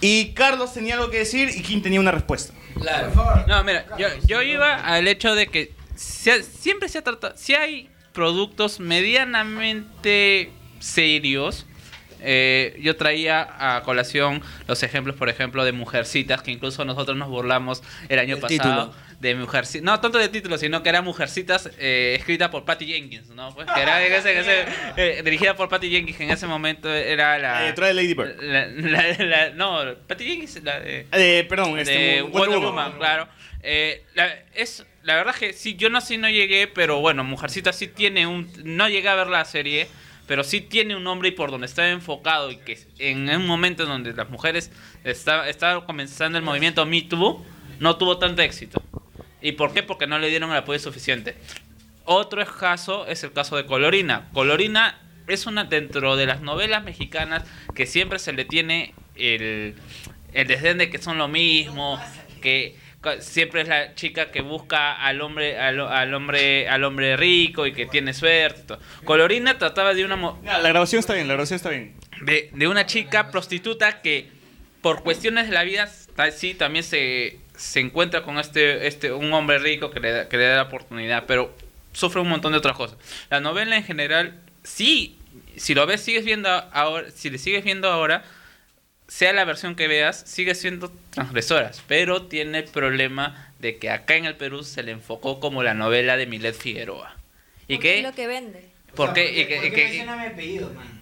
[0.00, 2.54] Y Carlos tenía algo que decir y Kim tenía una respuesta.
[2.80, 3.10] Claro.
[3.48, 7.54] No, mira, yo, yo iba al hecho de que se- siempre se ha tratado, si
[7.54, 11.66] hay productos medianamente serios,
[12.20, 17.28] eh, yo traía a colación los ejemplos, por ejemplo, de Mujercitas, que incluso nosotros nos
[17.28, 18.94] burlamos el año El pasado título.
[19.20, 19.84] de Mujercitas.
[19.84, 23.54] No tanto de título, sino que era Mujercitas eh, escrita por Patty Jenkins, ¿no?
[23.54, 24.64] Pues, que era en ese- en ese-
[24.96, 27.52] eh, dirigida por Patty Jenkins, que en ese momento era la...
[27.54, 28.42] La directora de Lady Bird.
[28.42, 32.84] la- la- la- no, Patty Jenkins, la de Eh, perdón, este, de Wonder Wonder Woman.
[32.86, 33.28] Woman, claro.
[33.62, 37.72] Eh, la, es, la verdad que sí, yo no sí no llegué, pero bueno, Mujercita
[37.72, 38.48] sí tiene un...
[38.62, 39.88] No llegué a ver la serie,
[40.28, 43.82] pero sí tiene un nombre y por donde está enfocado y que en un momento
[43.82, 44.70] en donde las mujeres
[45.02, 47.44] está- estaba comenzando el movimiento Me Too,
[47.80, 48.80] no tuvo tanto éxito.
[49.42, 49.82] ¿Y por qué?
[49.82, 51.34] Porque no le dieron el apoyo suficiente.
[52.04, 54.28] Otro caso es el caso de Colorina.
[54.32, 59.74] Colorina es una dentro de las novelas mexicanas que siempre se le tiene el,
[60.32, 62.00] el desdén de que son lo mismo,
[62.42, 62.76] que
[63.20, 67.72] siempre es la chica que busca al hombre al, al hombre al hombre rico y
[67.72, 68.60] que tiene suerte.
[68.62, 68.80] y todo.
[69.04, 71.94] Colorina trataba de una mo- Ya, la grabación está bien, la grabación está bien.
[72.22, 74.28] de, de una chica prostituta que
[74.82, 75.88] por cuestiones de la vida
[76.32, 80.44] sí también se, se encuentra con este, este un hombre rico que le, que le
[80.46, 81.54] da la oportunidad, pero
[81.92, 82.96] sufre un montón de otras cosas.
[83.30, 85.16] La novela en general, sí,
[85.56, 88.24] si lo ves, sigues viendo ahora, si le sigues viendo ahora,
[89.08, 94.14] sea la versión que veas, sigue siendo transgresoras, pero tiene el problema de que acá
[94.16, 97.16] en el Perú se le enfocó como la novela de Milet Figueroa.
[97.66, 98.68] ¿Y Porque es que lo que vende.
[98.94, 99.40] ¿Por qué?
[99.40, 100.04] Y que- y que-
[100.74, 100.98] man?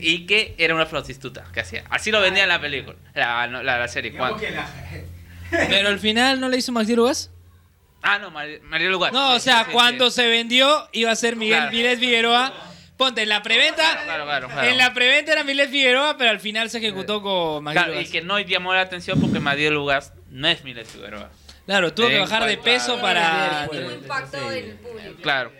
[0.00, 1.84] y que era una prostituta que hacía.
[1.90, 4.12] Así lo vendía en la película, la, no, la, la serie.
[5.50, 7.30] Pero al final no le hizo Max Rugas.
[8.02, 9.12] Ah, no, Mar- María Lugar.
[9.12, 10.16] No, o sea, sí, cuando sí.
[10.22, 11.72] se vendió iba a ser Miguel Claro.
[11.72, 12.52] Mírez Figueroa.
[13.02, 14.02] Ponte, en la preventa.
[14.04, 14.68] Claro, claro, claro.
[14.68, 18.06] En la preventa era Milet Figueroa, pero al final se ejecutó con Magdiel Claro, y
[18.08, 21.30] que no llamó la atención porque Madiel Lugas no es Miles Figueroa.
[21.66, 23.66] Claro, tuvo que bajar de peso para.
[23.70, 25.22] Tuvo impacto en el público.
[25.22, 25.52] Claro.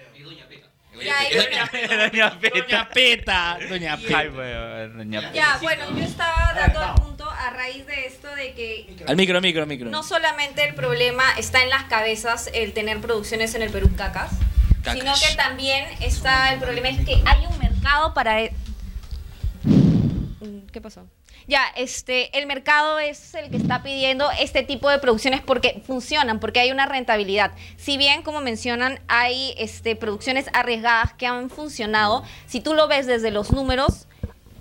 [1.03, 1.17] Ya,
[1.73, 2.59] bueno, Doña Peta.
[2.61, 3.59] Doña Peta.
[3.69, 4.37] Doña Ay, Peta.
[4.37, 5.33] weón, Doña Peta.
[5.33, 9.41] ya, bueno, yo estaba dando el punto a raíz de esto de que Al micro,
[9.41, 9.91] micro, micro.
[9.91, 14.31] no solamente el problema está en las cabezas el tener producciones en el Perú cacas,
[14.83, 14.95] Cacas.
[14.99, 18.53] sino que también está el problema es que hay un mercado para e-
[20.73, 21.07] ¿Qué pasó?
[21.47, 26.41] Ya, este, el mercado es el que está pidiendo este tipo de producciones porque funcionan,
[26.41, 27.53] porque hay una rentabilidad.
[27.77, 33.07] Si bien, como mencionan, hay este, producciones arriesgadas que han funcionado, si tú lo ves
[33.07, 34.07] desde los números,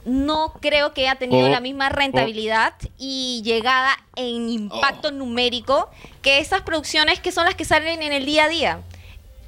[0.04, 5.90] no creo que haya tenido Oh, la misma rentabilidad y llegada en impacto numérico
[6.24, 8.82] que esas producciones que son las que salen en el día a día.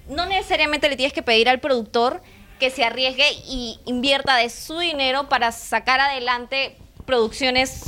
[0.08, 2.22] No necesariamente le tienes que pedir al productor
[2.60, 7.84] que se arriesgue y invierta de su dinero para sacar adelante producciones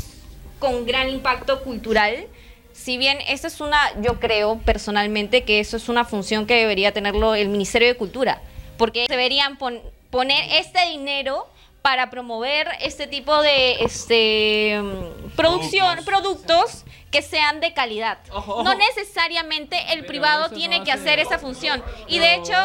[0.60, 2.28] con gran impacto cultural.
[2.74, 6.92] Si bien esa es una, yo creo personalmente que eso es una función que debería
[6.92, 8.42] tenerlo el Ministerio de Cultura,
[8.78, 11.48] porque deberían pon- poner este dinero
[11.86, 14.82] para promover este tipo de este
[15.36, 18.18] producción, productos que sean de calidad.
[18.32, 18.80] Ojo, No ojo.
[18.80, 21.84] necesariamente el privado tiene que hacer esa función.
[22.08, 22.56] Y de hecho,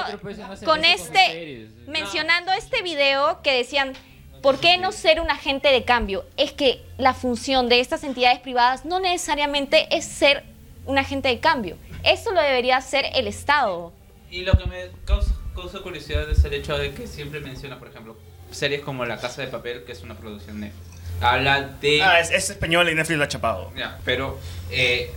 [0.64, 3.92] con este, mencionando este video que decían,
[4.40, 6.24] ¿por qué no ser un agente de cambio?
[6.38, 10.44] Es que la función de estas entidades privadas no necesariamente es ser
[10.86, 11.76] un agente de cambio.
[12.04, 13.92] Eso lo debería hacer el Estado.
[14.30, 17.88] Y lo que me causa, causa curiosidad es el hecho de que siempre menciona, por
[17.88, 18.16] ejemplo,
[18.52, 20.86] series como La Casa de Papel, que es una producción Netflix.
[21.20, 22.02] Habla de...
[22.02, 23.72] Ah, es, es español y Netflix lo ha chapado.
[23.76, 24.38] Ya, pero
[24.70, 25.10] eh,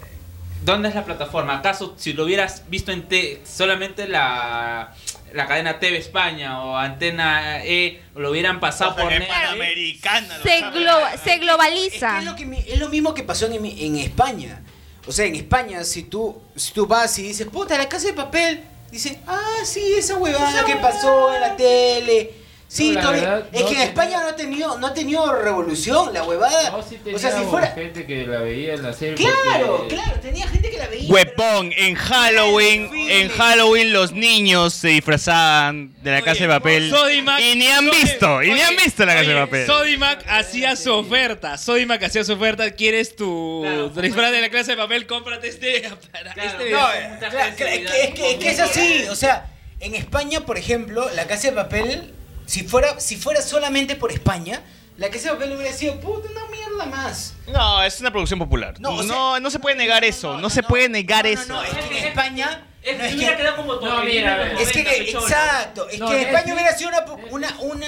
[0.63, 1.57] ¿dónde es la plataforma?
[1.57, 4.93] ¿Acaso si lo hubieras visto en te- solamente la,
[5.33, 9.29] la cadena TV España o Antena E, lo hubieran pasado por Netflix?
[9.33, 10.37] Panamericana.
[10.39, 10.75] lo Se, chapa.
[10.77, 12.07] glo- se globaliza.
[12.09, 14.61] Es, que es, lo que mi- es lo mismo que pasó en, en España.
[15.07, 18.13] O sea, en España, si tú, si tú vas y dices, puta, la casa de
[18.13, 22.42] papel, dicen, ah, sí, esa huevada que pasó en la tele.
[22.73, 24.87] Sí, No, la todavía- verdad, es no que en tenía- España no ha tenido, no
[24.87, 26.71] ha tenido revolución, la huevada.
[26.71, 27.67] No, sí o sea, si tenía fuera.
[27.67, 29.13] gente que la veía en la serie.
[29.13, 31.07] Claro, porque- claro, tenía gente que la veía.
[31.13, 36.91] Huepón, en Halloween, en Halloween los niños se disfrazaban de la casa de papel.
[36.91, 39.67] Sodimac- Y ni han visto, y ni han Oye, visto la casa de oye, papel.
[39.67, 41.57] Sodimac hacía su oferta.
[41.59, 42.71] Sodimac hacía su oferta.
[42.71, 43.63] ¿Quieres tu
[44.01, 45.05] disfraz de la clase de papel?
[45.05, 45.83] Cómprate este.
[46.11, 49.45] Para este No, claro, claro, es, que, es, que, es que es así, o sea,
[49.79, 52.13] en España, por ejemplo, la casa de papel,
[52.53, 54.61] si fuera, si fuera solamente por España,
[54.97, 57.33] la casa de papel hubiera sido puta una mierda más.
[57.47, 58.75] No, es una producción popular.
[58.79, 60.37] No, No, o sea- no, no se puede negar eso.
[60.37, 61.47] No, se puede negar eso.
[61.47, 62.67] No, es que en España.
[62.83, 65.89] Es no, es que hubiera que, quedado como tu No, mira, a es que, exacto,
[65.89, 67.87] es No, que en España hubiera sido una, una, una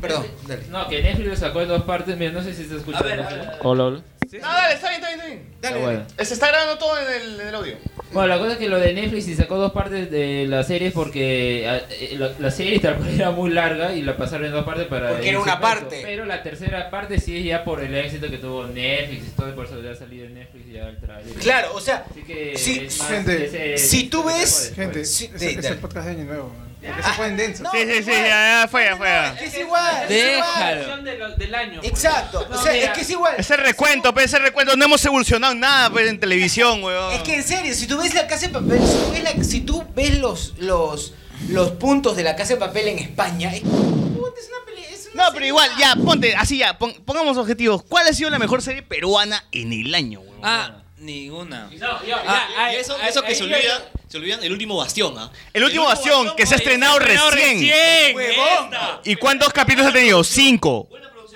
[0.00, 0.64] Perdón, dale.
[0.68, 2.14] No, que Netflix lo sacó de dos partes.
[2.18, 2.98] Mira, no sé si se escucha.
[2.98, 3.52] A ver, a ver.
[3.62, 4.02] Hola,
[4.38, 4.46] hola.
[4.48, 5.54] No, dale, está bien, está bien, está bien.
[5.60, 6.06] Dale, Ah, bueno.
[6.24, 7.76] Se está grabando todo en el, en el audio.
[8.12, 10.90] Bueno, la cosa es que lo de Netflix y sacó dos partes de la serie
[10.92, 14.52] porque ah, eh, la, la serie tal cual era muy larga y la pasaron en
[14.52, 15.10] dos partes para...
[15.10, 16.00] Porque era una parte.
[16.02, 19.54] Pero la tercera parte sí es ya por el éxito que tuvo Netflix y todo,
[19.54, 21.34] por eso ya ha salido en Netflix y ya el trailer.
[21.36, 24.72] Claro, o sea, Así que si- es más gente, ese- si tú ese ves-.
[24.76, 25.68] Gente, Sí, es, sí, es dale.
[25.68, 26.52] el podcast de Año Nuevo.
[26.86, 27.60] Porque se ponen densos.
[27.62, 29.26] no, Sí, sí, sí, ya, ya fue, ya fue.
[29.26, 30.02] es que es igual.
[30.02, 31.34] es Déjalo.
[31.36, 31.80] del año.
[31.80, 31.92] pues.
[31.92, 33.34] Exacto, No, o sea, mira, es que es igual.
[33.38, 34.76] Ese recuento, pues, ese recuento.
[34.76, 37.12] No hemos evolucionado nada pues, en televisión, weón.
[37.14, 39.44] Es que en serio, si tú ves la casa de papel, si tú ves, la-
[39.44, 41.12] si tú ves los, los,
[41.48, 45.08] los puntos de la casa de papel en España, es, puta, es una peli- es
[45.12, 47.82] una No, pero serie igual, ya, ponte, así ya, pon- pongamos objetivos.
[47.82, 50.40] ¿Cuál ha sido la mejor serie peruana en el año, weón?
[50.42, 51.70] Ah, ninguna.
[51.82, 55.30] Ah, Ah, y eso, eso que se olvidan, se olvidan el último bastión, ¿ah?
[55.52, 57.60] el último Bastión, que se ha estrenado Estrenado recién.
[57.60, 58.64] recién, Huevón.
[58.64, 59.00] esta.
[59.04, 60.22] ¿Y cuántos capítulos ha tenido?
[60.24, 60.88] Cinco.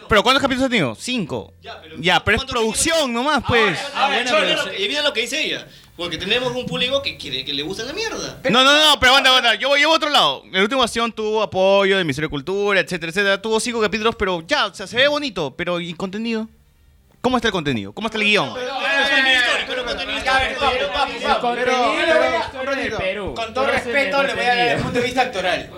[0.09, 0.95] ¿Pero cuántos capítulos ha tenido?
[0.99, 1.53] Cinco.
[1.61, 3.79] Ya, pero, Ya, pero es ¿cuántos producción nomás, pues.
[3.95, 5.67] Ah, bueno, y mira lo que dice ella.
[5.99, 8.41] Porque tenemos un público que quiere que le gusta la mierda.
[8.49, 9.55] No, no, no, pero aguanta, aguanta.
[9.57, 10.45] Yo voy, yo voy a otro lado.
[10.53, 13.43] El último Bastión tuvo apoyo del Ministerio de Cultura, etcétera, etcétera.
[13.43, 15.55] Tuvo cinco capítulos, pero ya, o sea, se ve bonito.
[15.57, 16.49] Pero, ¿y contenido?
[17.21, 17.93] ¿Cómo está el contenido?
[17.93, 18.55] ¿Cómo está el guion?
[21.55, 23.35] Pero- pero-.
[23.35, 25.71] Con todo respeto, es le voy a dar desde el punto de vista actoral.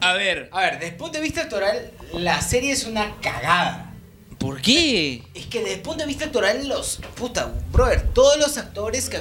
[0.00, 3.84] A ver, A ver, desde el punto de vista actoral, la serie es una cagada.
[4.38, 5.22] ¿por qué?
[5.34, 7.00] Es que desde el punto de vista actoral, los.
[7.16, 9.20] Puta, brother, todos los actores que,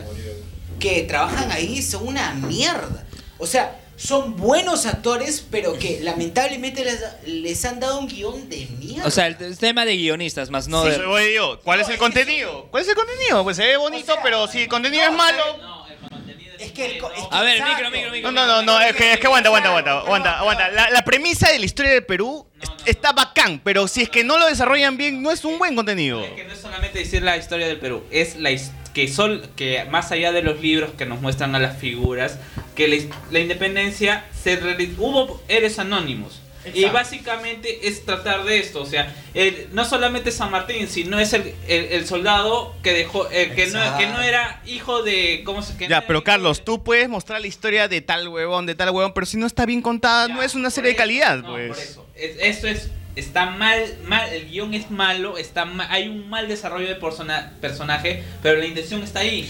[0.79, 3.03] que trabajan ahí son una mierda.
[3.39, 8.67] O sea, son buenos actores, pero que lamentablemente les, les han dado un guion de
[8.79, 9.05] mierda.
[9.07, 10.95] O sea, el, el tema de guionistas, más no Sí, de...
[10.95, 11.59] eso voy yo.
[11.63, 12.67] ¿Cuál es el contenido?
[12.71, 13.43] ¿Cuál es el contenido?
[13.43, 15.43] Pues se ve bonito, pero si el contenido es malo.
[16.59, 18.31] es que el co- es que A ver, micro, micro, micro.
[18.31, 20.69] No, no, no, no, es que, es que aguanta, aguanta, aguanta, aguanta, aguanta.
[20.69, 24.23] La, la premisa de la historia del Perú es- está bacán, pero si es que
[24.23, 26.21] no lo desarrollan bien, no es un buen contenido.
[26.35, 28.51] que no es solamente decir la historia del Perú, es la
[28.97, 32.39] que son que más allá de los libros que nos muestran a las figuras,
[32.75, 32.97] que la,
[33.29, 34.55] la independencia se
[34.97, 36.41] hubo héroes anónimos.
[36.65, 36.93] Y Exacto.
[36.93, 41.53] básicamente es tratar de esto, o sea, el- no solamente San Martín, sino es el,
[41.67, 45.77] el- el soldado que dejó, eh, que, no, que no era hijo de, ¿cómo se
[45.77, 48.73] que no Ya, era pero Carlos, tú puedes mostrar la historia de tal huevón, de
[48.73, 51.49] tal huevón, pero si no está bien contada, no es una serie de calidad, No,
[51.51, 51.79] por pues.
[51.91, 52.03] eso.
[52.15, 56.47] Es- esto es está mal, mal, el guion es malo, está ma- hay un mal
[56.47, 59.49] desarrollo de persona- personaje, pero la intención está ahí.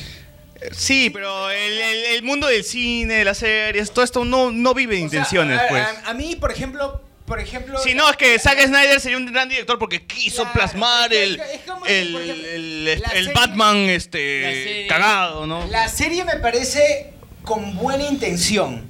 [0.71, 4.73] Sí, pero el, el- el mundo del cine, de las series, todo esto no, no
[4.73, 5.83] vive de O sea, intenciones, a, pues.
[5.83, 7.77] a- a mí, por ejemplo, por ejemplo.
[7.79, 11.39] Si no, es que Zack Snyder sería un gran director porque quiso Claro, plasmar el,
[11.39, 15.67] es como el, ejemplo, el- serie- Batman este cagado, ¿no?
[15.67, 17.11] La serie me parece
[17.43, 18.87] con buena intención,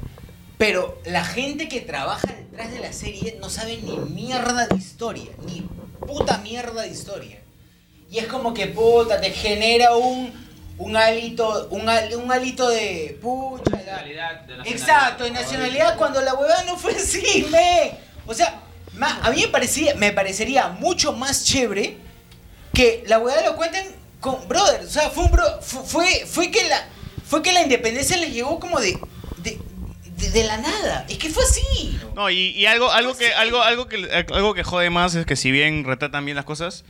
[0.58, 5.30] pero la gente que trabaja detrás de la serie no sabe ni mierda de historia,
[5.46, 5.62] ni
[6.06, 7.40] puta mierda de historia.
[8.10, 10.34] Y es como que puta, te genera un,
[10.80, 13.64] un hálito, un, hal- un hálito de pucha.
[13.86, 13.98] la-
[14.72, 17.92] Exacto, de nacionalidad cuando la huevada no fue así, me.
[18.26, 18.60] O sea,
[18.94, 21.98] ma- a mí me parecía, me parecería mucho más chévere
[22.74, 23.86] que la huevada lo cuenten
[24.20, 26.84] con brother, o sea, fue un bro, fu- fue fue que la
[27.24, 28.98] fue que la independencia le llegó como de
[30.18, 31.06] de, la nada.
[31.10, 32.00] Es que fue así.
[32.16, 35.36] No, y, y algo, algo que, algo, algo que, algo que jode más es que
[35.36, 36.84] si bien retratan bien las cosas,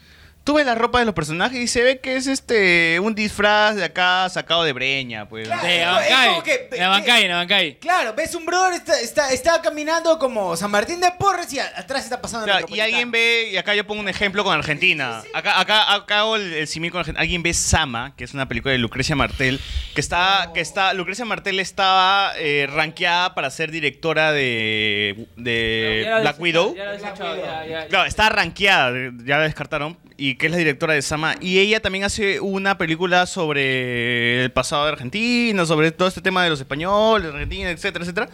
[0.47, 3.75] tú ves la ropa de los personajes y se ve que es este un disfraz
[3.75, 5.49] de acá sacado de breña, pues.
[5.49, 6.41] De es Abancay.
[6.43, 7.75] que- De Abancay, de Abancay.
[7.79, 12.05] Claro, ves un brother está, está, está caminando como San Martín de Porres y atrás
[12.05, 15.21] está pasando el Ya, y alguien ve, y acá yo pongo un ejemplo con Argentina.
[15.33, 17.19] Acá, acá, acá hago el, el símil con Argentina.
[17.21, 19.59] Alguien ve Sama, que es una película de Lucrecia Martel,
[19.93, 26.19] que está, que está, Lucrecia Martel estaba eh, rankeada para ser directora de, de la
[26.21, 26.73] Black Widow.
[26.73, 28.93] ya la desechado, ya- ya- Claro, está rankeada,
[29.25, 31.35] ya la descartaron, y que es la directora de Sama.
[31.41, 36.43] Y ella también hace una película sobre el pasado de Argentina, sobre todo este tema
[36.43, 38.29] de los españoles, Argentina, etcétera, etcétera.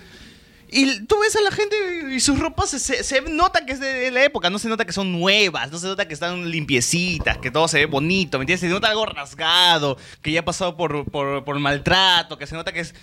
[0.76, 1.76] Y tú ves a la gente
[2.16, 4.86] y sus ropas se, se- nota que es de, de la época, no se nota
[4.86, 8.44] que son nuevas, no se nota que están limpiecitas, que todo se ve bonito, ¿me
[8.44, 8.62] entiendes?
[8.62, 12.72] Se nota algo rasgado, que ya ha pasado por, por, por maltrato, que se nota
[12.72, 12.96] que es...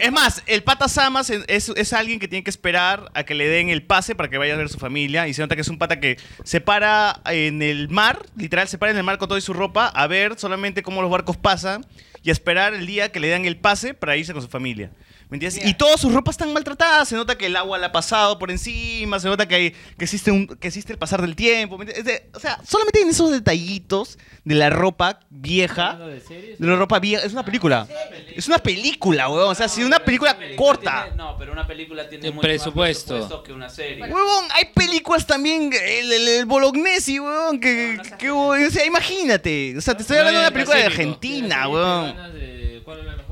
[0.00, 3.48] Es más, el pata Samas es, es- alguien que tiene que esperar a que le
[3.48, 5.28] den el pase para que vaya a ver su familia.
[5.28, 8.78] Y se nota que es un pata que se para en el mar, literal, se
[8.78, 11.86] para en el mar con toda su ropa a ver solamente cómo los barcos pasan
[12.22, 14.90] y a esperar el día que le dan el pase para irse con su familia.
[15.30, 15.64] ¿Me entiendes?
[15.64, 17.08] Y todas sus ropas están maltratadas.
[17.08, 19.20] Se nota que el agua la ha pasado por encima.
[19.20, 21.78] Se nota que, hay- que, existe, un, que existe el pasar del tiempo.
[21.78, 22.12] ¿me entiendes?
[22.14, 25.98] Es de- o sea, solamente en esos detallitos de la ropa vieja.
[25.98, 27.24] De la ropa vieja.
[27.24, 27.86] Es una película.
[28.34, 29.50] Es una película, weón.
[29.50, 31.02] O sea, si una película corta.
[31.04, 33.14] Tiene- no, pero una película tiene mucho más presupuesto.
[33.14, 34.02] presupuesto que una serie.
[34.02, 39.76] Huevón, hay películas también, el, el, el Bolognesi, weón, que, que, weón, o sea, imagínate,
[39.78, 40.84] o sea, te estoy hablando de una película de.
[40.86, 42.16] Argentina, weón.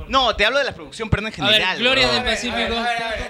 [0.08, 1.78] No, te hablo de la producción peruana en A ver, general.
[1.78, 2.24] Gloria weón.
[2.24, 2.74] del Pacífico.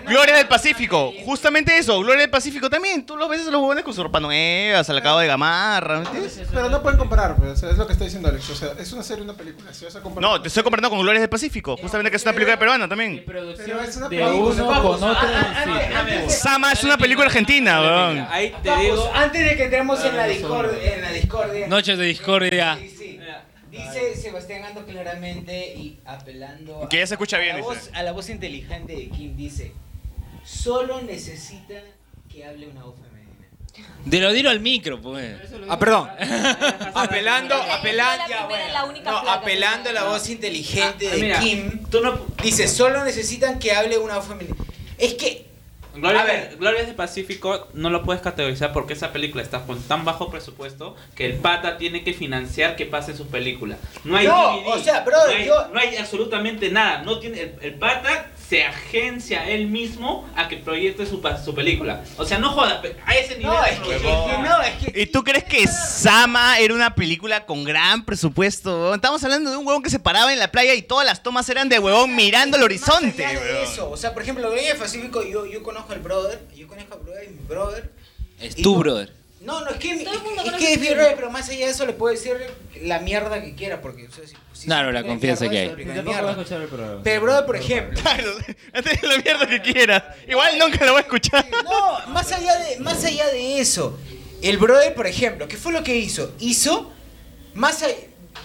[0.07, 3.83] Gloria del Pacífico, justamente eso, Gloria del Pacífico también, tú los ves a los huevones
[3.85, 6.41] con su ropa nueva, salacado de gamarra, ¿me entiendes?
[6.53, 8.49] Pero no pueden comparar, pues, o sea, es lo que está diciendo Alex.
[8.51, 9.73] O sea, es una serie, una película.
[9.75, 10.31] Si vas a comparar.
[10.31, 13.23] No, te estoy comparando con Gloria del Pacífico, justamente que es una película peruana también.
[13.27, 14.33] Pero es una de película.
[14.65, 18.27] uno con otro, a- a- Sama es una película argentina, weón.
[18.31, 19.11] Ahí te digo.
[19.15, 21.67] antes de que entremos en la discordia, en la discordia.
[21.67, 22.79] Noches de discordia.
[23.71, 27.69] Dice Sebastián Ando claramente y apelando Que ya se escucha a, bien, la dice.
[27.69, 29.73] voz, a la voz inteligente de Kim dice,
[30.45, 31.75] solo necesita
[32.33, 33.19] que hable una voz femenina.
[34.05, 35.37] De lo dilo al micro, pues.
[35.69, 36.09] Ah, perdón.
[36.95, 38.25] apelando, apelando,
[38.73, 41.85] la única no, apelando a la voz inteligente Ah, de mira, Kim.
[41.91, 44.57] Tú no, Dice, solo necesitan que hable una voz femenina.
[44.97, 45.48] Es que,
[45.95, 46.57] Gloria, A ver.
[46.59, 50.95] Gloria del Pacífico no lo puedes categorizar porque esa película está con tan bajo presupuesto
[51.17, 53.77] que el pata tiene que financiar que pase su película.
[54.05, 57.03] No hay No, DVD, o sea, brother, no hay, yo- no hay absolutamente nada.
[57.03, 61.55] No tiene el, el pata se agencia él mismo a que proyecte su, pa- su
[61.55, 62.03] película.
[62.17, 64.63] O sea, no jodas, pe- a ese nivel no, de es que, es que no,
[64.63, 68.95] es que ¿Y tú crees que Sama era una película con gran presupuesto?
[68.95, 71.49] Estamos hablando de un huevón que se paraba en la playa y todas las tomas
[71.51, 73.23] eran de huevón mirando el horizonte.
[73.23, 76.01] Más allá de eso, o sea, por ejemplo, Gloria del Pacífico, yo, yo conozco al
[76.01, 77.93] brother, yo conozco al brother y mi brother.
[78.41, 79.13] Es tu brother.
[79.41, 81.67] No, no, es que, Todo el mundo es, conoce que es mi pero más allá
[81.67, 82.37] de eso le puedo decir
[82.83, 85.69] la mierda que quiera, porque, o sea, si, si Claro, la confianza que hay.
[85.69, 87.01] Tampoco voy a escuchar el programa.
[87.05, 88.33] Pero, brother, por ejemplo, Claro,
[88.73, 90.17] antes de la mierda que quiera.
[90.29, 91.47] Igual nunca lo voy a escuchar.
[91.65, 93.99] no, más allá de, más allá de eso,
[94.43, 96.35] el brother, por ejemplo, ¿qué fue lo que hizo?
[96.41, 96.91] Hizo,
[97.55, 97.95] más allá,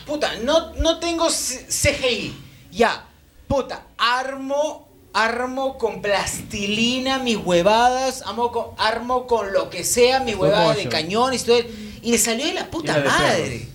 [0.05, 2.35] puta, no, no tengo CGI,
[2.71, 3.07] ya,
[3.47, 10.33] puta, armo, armo con plastilina mis huevadas, armo con, armo con lo que sea mis
[10.33, 11.59] Stop huevadas de cañón y todo.
[12.01, 13.67] Y le salió de la puta de madre.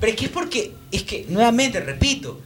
[0.00, 2.40] Pero es que es porque, es que, nuevamente, repito,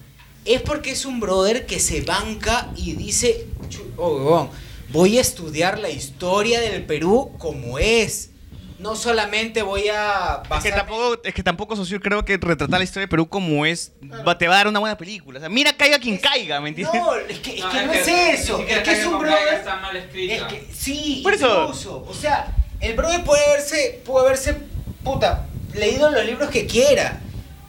[0.45, 4.49] es porque es un brother que se banca y dice, "Chu- oh,
[4.91, 8.31] voy a estudiar la historia del Perú como es.
[8.79, 12.85] No solamente voy a Es que tampoco, es que tampoco socio, creo que retratar la
[12.85, 13.93] historia de Perú como es
[14.27, 15.39] va, te va a dar una buena película.
[15.39, 16.95] O sea, mira caiga quien caiga, ¿me entiendes?
[17.01, 18.59] No, es que, es que no es eso.
[18.61, 19.55] Es que es un brother.
[19.55, 20.35] Está mal escrita.
[20.35, 22.05] Es que, sí, Por eso- incluso.
[22.07, 24.57] O sea, el brother puede haberse, puede haberse,
[25.03, 27.21] puta, leído los libros que quiera.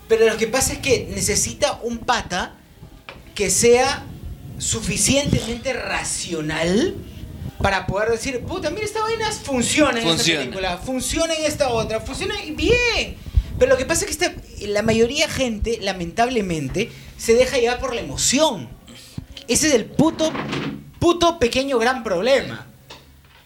[0.09, 2.55] Pero lo que pasa es que necesita un pata
[3.33, 4.03] que sea
[4.57, 6.95] suficientemente racional
[7.61, 10.39] para poder decir, puta, mira, esta vaina funciona en Funciona.
[10.41, 13.17] esta película, funciona en esta otra, funciona bien.
[13.57, 17.79] Pero lo que pasa es que esta- la mayoría de gente, lamentablemente, se deja llevar
[17.79, 18.69] por la emoción.
[19.47, 20.31] Ese es el puto,
[20.99, 22.67] puto pequeño gran problema.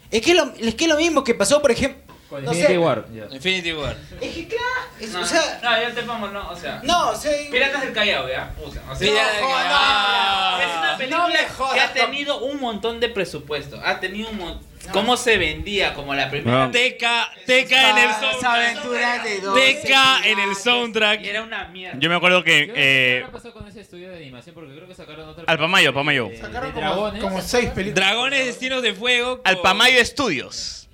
[0.10, 2.01] Es que lo, es que lo mismo que pasó, por ejemplo.
[2.32, 3.06] No Infinity sé, War.
[3.14, 3.28] ya.
[3.36, 3.98] Infinity War.
[4.22, 4.66] Es que claro,
[5.00, 6.80] es- No, o sea, no, yo te pongo, no, o sea.
[6.84, 8.54] no, o sea, Piratas del Callao, ¿ya?
[8.64, 10.52] O sea, o sea, Piratas del no, Callao.
[10.58, 11.94] no, Es una película No me jodas, que ha no.
[11.94, 13.80] tenido un montón de presupuesto.
[13.84, 14.72] Ha tenido un montón.
[14.94, 16.66] ¿Cómo se vendía como la primera?
[16.66, 16.72] No.
[16.72, 18.46] Teca, Teca en el Las soundtrack.
[18.78, 20.52] aventuras de dos Teca en el.
[20.52, 21.24] Y soundtrack.
[21.24, 22.00] era una mierda.
[22.00, 24.18] Yo me acuerdo que Yo no sé qué eh, habrá pasado con ese estudio de
[24.18, 25.44] animación porque creo que sacaron otra.
[25.46, 26.26] Alpamayo, película Alpamayo.
[26.26, 27.22] de- de Sacaron como, dragones.
[27.22, 27.94] como seis películas.
[28.08, 29.38] Dragones Destinos de Fuego.
[29.44, 30.88] con- Alpamayo Studios.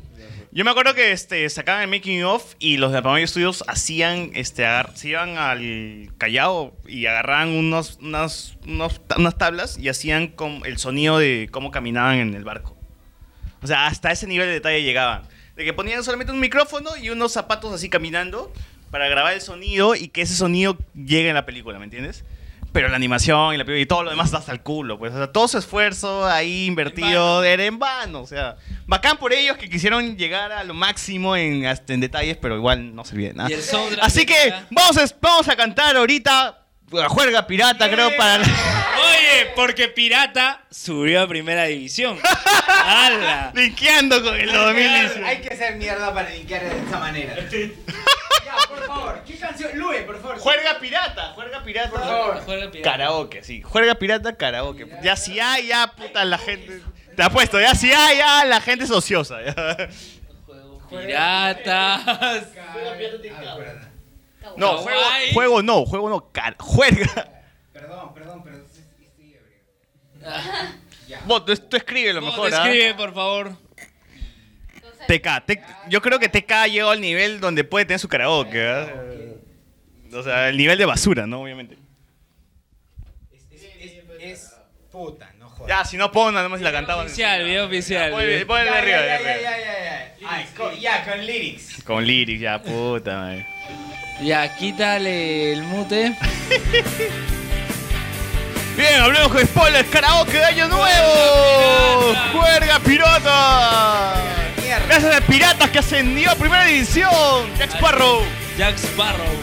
[0.52, 4.32] Yo me acuerdo que este, sacaban el making of y los de Alpamayo Studios hacían,
[4.34, 10.64] este, se iban al Callao y agarraban unos, unas, unos- unas tablas y hacían com-
[10.66, 12.76] el sonido de cómo caminaban en el barco.
[13.62, 15.24] O sea, hasta ese nivel de detalle llegaban.
[15.56, 18.54] De que ponían solamente un micrófono y unos zapatos así caminando
[18.90, 22.24] para grabar el sonido y que ese sonido llegue en la película, ¿me entiendes?
[22.78, 25.12] Pero la animación y, la, y todo lo demás está hasta el culo, pues.
[25.12, 28.22] O sea, todo su esfuerzo ahí invertido era en vano.
[28.22, 32.38] O sea, bacán por ellos que quisieron llegar a lo máximo en, hasta en detalles,
[32.38, 33.50] pero igual no servía de nada.
[34.04, 38.44] Así que vamos a, vamos a cantar ahorita la juerga pirata, creo, para...
[38.44, 42.20] Oye, porque Pirata subió a primera división.
[42.68, 43.54] ¡Hala!
[43.56, 45.18] Linkeando con el 2010.
[45.26, 47.36] Hay que hacer mierda para linkear de esa manera.
[48.48, 49.72] ya, por favor, ¿qué canción?
[49.76, 50.40] Lue, por favor.
[50.40, 51.90] Juerga pirata, juerga pirata.
[51.90, 52.46] Por favor.
[52.46, 52.82] Pirata.
[52.82, 53.62] Karaoke, sí.
[53.62, 54.88] Juerga pirata, karaoke.
[55.04, 56.82] Ya si hay, ya, puta, la gente...
[57.16, 59.38] Te apuesto, ya si hay, ya, la gente es ociosa.
[59.44, 59.54] ya.
[60.90, 62.02] Piratas.
[64.56, 65.02] No, juego,
[65.34, 67.30] juego no, juego no, car- juerga.
[67.74, 71.20] Perdón, perdón, pero estoy ebrio.
[71.26, 72.64] Vos, tú, tú escribe lo mejor, ¿ah?
[72.66, 73.52] Escribe, por favor.
[75.08, 78.88] TK, yo creo que TK llegó al nivel donde puede tener su karaoke, ¿ah?
[80.14, 81.42] O sea, el nivel de basura, ¿no?
[81.42, 81.78] Obviamente.
[84.20, 84.54] Es
[84.92, 85.70] puta, no jodas.
[85.70, 87.06] Ya, si no pongan, nada más si la cantaban.
[87.06, 88.12] Oficial, video oficial.
[88.12, 90.30] Ponle, arriba, ya, ya, ya, ya, ya.
[90.30, 91.84] Ay, con- ya, con lyrics.
[91.84, 93.48] Con lyrics, ya, puta, madre.
[94.22, 96.16] Ya, quítale el mute.
[98.78, 102.14] Bien, hablemos con spoilers, karaoke de año nuevo.
[102.32, 104.14] Juerga pirata.
[104.88, 107.10] Gracias a piratas que ascendió a primera división.
[107.58, 108.22] Jack Sparrow.
[108.56, 109.36] Jack Sparrow.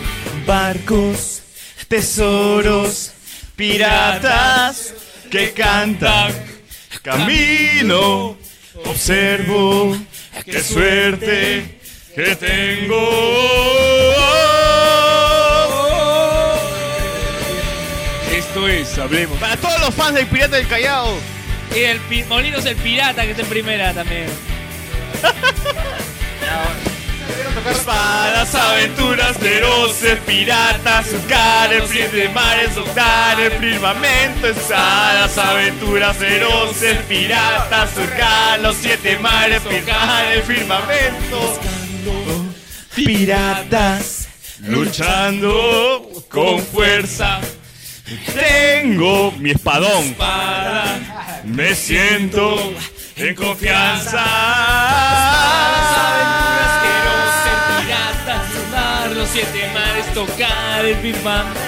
[0.47, 1.43] Barcos,
[1.89, 3.11] tesoros,
[3.57, 4.95] piratas
[5.33, 6.33] que cantan.
[7.03, 8.37] Camino,
[8.85, 9.99] observo,
[10.45, 11.81] qué suerte
[12.15, 14.54] que tengo.
[18.55, 19.37] Esto es, hablemos.
[19.41, 21.19] Para todos los fans del Pirata del Callao.
[21.75, 24.27] Y el pi- Molinos el Pirata, que está en primera también.
[27.69, 34.47] Espadas, aventuras, feroces, piratas, buscar el fin de mares, buscar el firmamento.
[34.47, 41.61] Espadas, aventuras, feroces, piratas, surcar los siete mares, buscar el firmamento.
[42.95, 44.29] Piratas,
[44.61, 47.41] luchando con fuerza.
[48.05, 50.15] Tengo mi espadón.
[50.15, 50.85] Para
[51.45, 52.75] Me siento
[53.17, 54.23] en confianza.
[56.13, 57.13] aventuras quiero
[57.43, 61.61] ser pirata, sonar los siete mares, tocar el firmamento.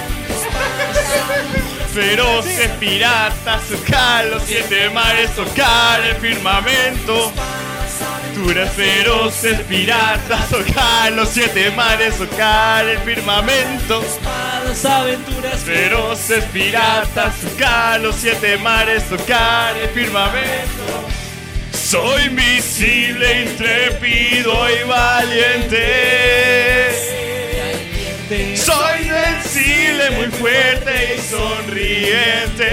[1.95, 7.33] Feroces piratas, tocar los siete mares, tocar el firmamento.
[8.37, 14.05] Aventuras feroces piratas, tocar los siete mares, tocar el firmamento.
[14.63, 21.09] Las aventuras Feroces piratas, tocar los siete mares, tocar el firmamento.
[21.73, 25.87] Soy invisible, intrépido y valiente.
[28.55, 32.67] Soy invencible, muy fuerte y sonriente.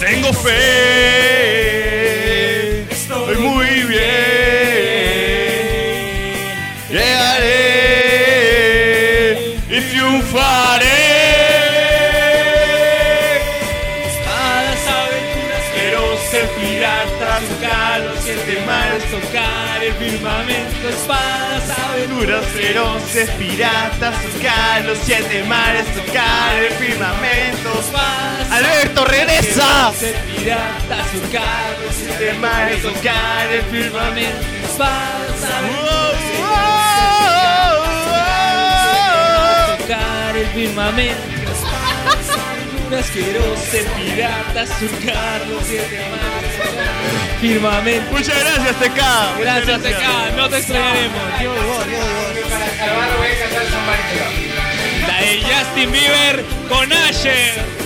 [0.00, 2.09] Tengo fe,
[22.38, 27.70] feroces piratas, tocar los siete mares, tocar el firmamento.
[28.50, 29.92] Alberto, regresa.
[29.92, 34.46] Ser pirata, tocar los siete mares, tocar el firmamento,
[39.78, 41.20] tocar el firmamento.
[42.50, 46.49] Aventuras, quiero ser pirata, surcar los siete mares,
[47.40, 48.10] firmamento.
[48.12, 49.40] Muchas gracias, TK.
[49.40, 50.36] Gracias, TK.
[50.36, 51.18] No te extrañaremos.
[52.50, 54.50] Para salvarlo voy a cantar Somebody
[55.06, 57.80] La de Justin Bieber con Asher.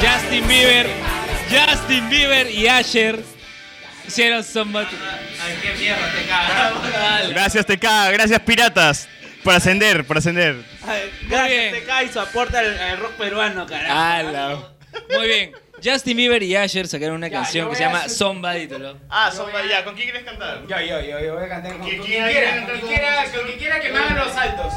[0.00, 0.86] Justin Bieber,
[1.50, 3.22] Justin Bieber y Asher
[4.06, 4.86] hicieron Somebody.
[5.42, 7.28] Ay, qué mierda cagas.
[7.30, 8.12] Gracias, TK.
[8.12, 9.08] Gracias, piratas.
[9.42, 10.56] Por ascender, por ascender.
[11.28, 14.70] Gracias, TK y su aporte al, al rock peruano, carajo.
[15.10, 15.63] Muy bien.
[15.84, 18.66] Justin Bieber y Asher sacaron una canción que se llama hacer- Somebody.
[18.66, 19.84] ¿te lo- Ah, Somebody, ya.
[19.84, 20.66] ¿Con quién quieres cantar?
[20.66, 22.24] Yo, yo, yo, yo voy a cantar con ¿Quién- con con con- quien
[22.86, 24.72] quiera, con quien quiera que me hagan los saltos.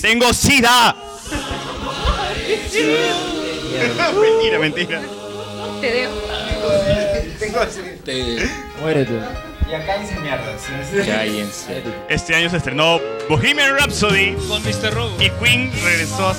[0.00, 0.94] Tengo sida.
[4.20, 5.00] mentira, mentira.
[5.80, 6.12] Te dejo.
[8.04, 8.42] Tengo.
[8.80, 9.14] Muere tú.
[9.68, 10.62] Y acá dice mierdas.
[11.06, 11.82] Cállense.
[12.08, 14.92] Este año se estrenó Bohemian Rhapsody Con Mr.
[14.92, 15.16] Robo.
[15.22, 16.34] y Queen regresó a.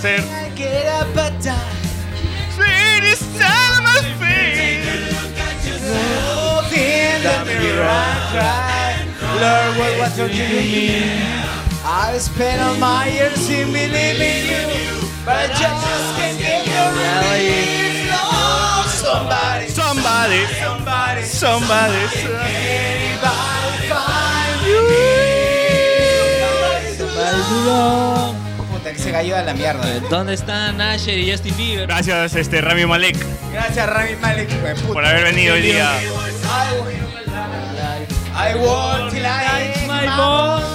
[9.35, 9.95] Lord, what?
[11.87, 17.05] I spent all my years in believing you, but I just can't get your
[19.05, 19.67] somebody,
[20.25, 21.93] Somebody, somebody, somebody.
[22.49, 24.81] anybody find you.
[28.71, 29.85] Puta, que se cayó a la mierda.
[30.09, 31.85] ¿Dónde están Asher y Justin Bieber?
[31.85, 33.15] Gracias, este Rami Malek,
[33.53, 34.93] Gracias, Rami Malek, hijo de puta.
[34.93, 35.91] por haber venido hoy día.
[38.33, 38.53] I
[39.11, 40.65] till I hit my bones.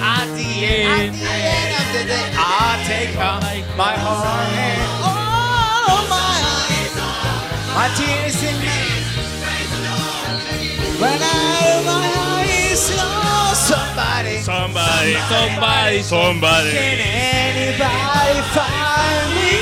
[0.00, 3.42] At the end, at the end of the day, I take out
[3.76, 6.94] my heart and all my eyes,
[7.74, 8.31] my tears in me.
[11.02, 12.06] When I my
[12.46, 16.70] eyes, oh, somebody, Somebody, Somebody, somebody.
[16.70, 19.52] can anybody find me?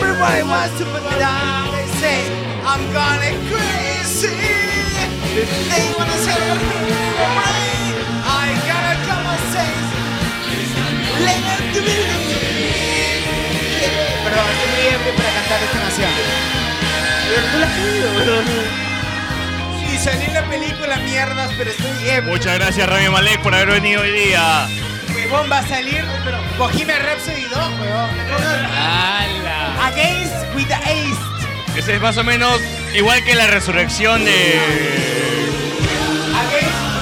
[0.00, 1.72] Everybody wants to put me down.
[1.72, 2.18] They say
[2.64, 3.51] I'm gonna.
[5.32, 6.36] They wanna say
[8.22, 9.72] I gotta come and say
[11.24, 11.96] let it to me.
[14.24, 16.12] Perdón, estoy muy ebrio para cantar esta canción.
[19.90, 22.32] Y salí en la película mierdas, pero estoy ebrio.
[22.32, 24.68] Muchas gracias, Rami Malek, por haber venido hoy día.
[25.14, 28.10] Huevón va a salir, pero Bohemian Rhapsody 2, huevón.
[28.70, 29.88] ¡Hala!
[29.88, 31.31] Against with the Ace.
[31.76, 32.60] Ese es más o menos
[32.94, 34.32] igual que la resurrección de.
[36.34, 36.92] Against.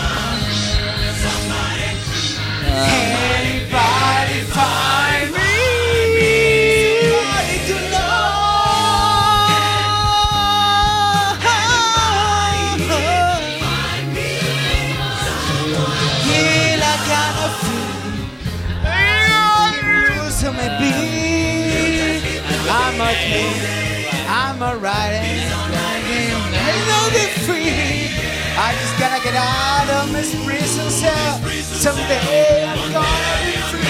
[24.71, 25.51] I'm a riding.
[25.51, 26.55] I
[26.87, 28.07] know they're free.
[28.57, 31.41] I just gotta get out of this prison cell.
[31.61, 33.83] Someday I'm gonna be free.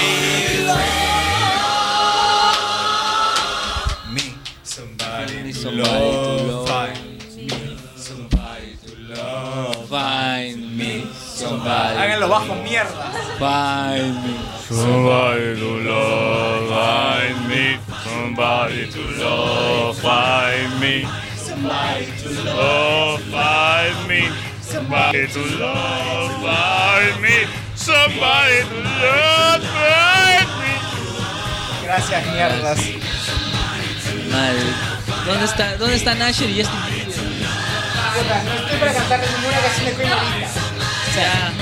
[4.15, 4.33] Me.
[4.63, 6.67] Somebody to love.
[6.67, 6.97] Find
[7.37, 8.31] me somebody.
[11.43, 13.11] Háganlo bajo mierda.
[13.39, 14.37] Find me.
[14.69, 17.79] Somebody to love, find me.
[18.05, 21.07] Somebody to love, find me.
[21.37, 24.29] Somebody to love, find me.
[24.61, 27.47] Somebody to love, find me.
[27.75, 30.73] Somebody to love, find me.
[31.85, 32.79] Gracias, mierdas.
[34.31, 34.91] Madre.
[35.27, 36.63] ¿Dónde está, dónde están Asher y?
[36.63, 40.70] Puta, no estoy para cantar ninguna canción de Queen.
[41.11, 41.53] O sea,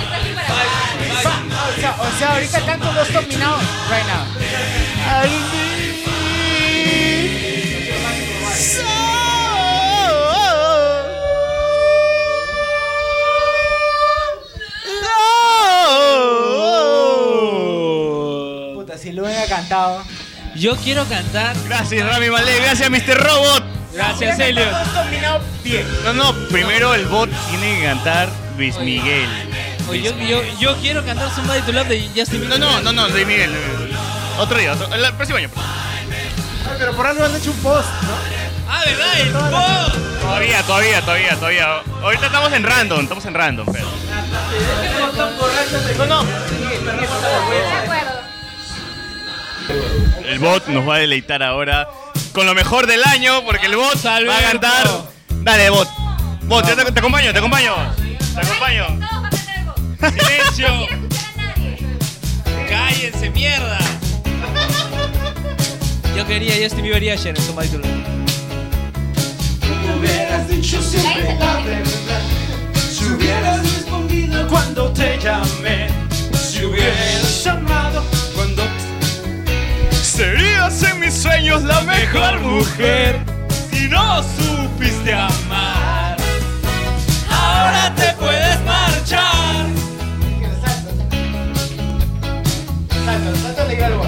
[1.16, 4.26] o sea, o sea, ahorita canto dos dominados right now.
[18.74, 20.02] Puta, si lo hubiera cantado.
[20.56, 21.56] Yo quiero cantar.
[21.66, 22.62] Gracias, Rami Malek.
[22.64, 23.16] Gracias, Mr.
[23.16, 23.64] Robot.
[23.98, 24.70] Gracias, Elliot.
[24.70, 25.84] Dos dominados bien.
[26.04, 29.28] No, no, primero el bot tiene que cantar Luis Miguel.
[29.88, 32.60] Oye, yo, yo, yo quiero cantar Somebody to Love de Justin No, Bieber.
[32.60, 33.50] no, no, no, Luis Miguel.
[34.38, 35.50] Otro día, otro, el próximo año.
[35.56, 38.10] Ay, pero por algo han hecho un post, ¿no?
[38.70, 39.20] Ah, ¿verdad?
[39.20, 39.96] El post.
[40.20, 41.66] Todavía, todavía, todavía, todavía.
[42.00, 43.88] Ahorita estamos en random, estamos en random, pero.
[45.98, 46.22] No, no.
[46.24, 46.30] De.
[50.30, 51.88] El bot nos va a deleitar ahora
[52.32, 54.88] con lo mejor del año, porque el bot va a cantar.
[55.28, 55.88] Dale, bot.
[56.42, 57.74] Bot, yo te, te acompaño, te acompaño.
[58.34, 58.86] Te acompaño.
[59.98, 60.68] Silencio.
[62.68, 63.78] Cállense, mierda.
[66.16, 68.08] Yo quería Justin Bieber y Asher en Love.
[69.98, 71.36] hubieras dicho siempre
[81.64, 83.20] la mejor mujer
[83.70, 86.16] si no supiste amar.
[87.30, 89.66] Ahora te puedes marchar.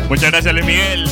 [0.09, 1.09] Muchas gracias, Luis Miguel.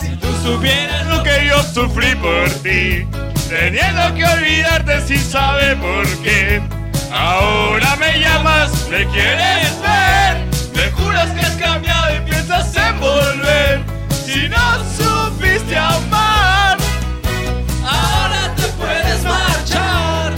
[0.00, 3.06] Si tú supieras Lo que yo sufrí por ti,
[3.48, 6.62] teniendo que olvidarte sin saber por qué.
[7.12, 10.38] Ahora me llamas, me quieres ver,
[10.74, 13.80] me juras que has cambiado y piensas en volver.
[14.24, 14.84] Si no
[15.52, 16.78] supiste amar,
[17.84, 20.32] ahora te puedes marchar.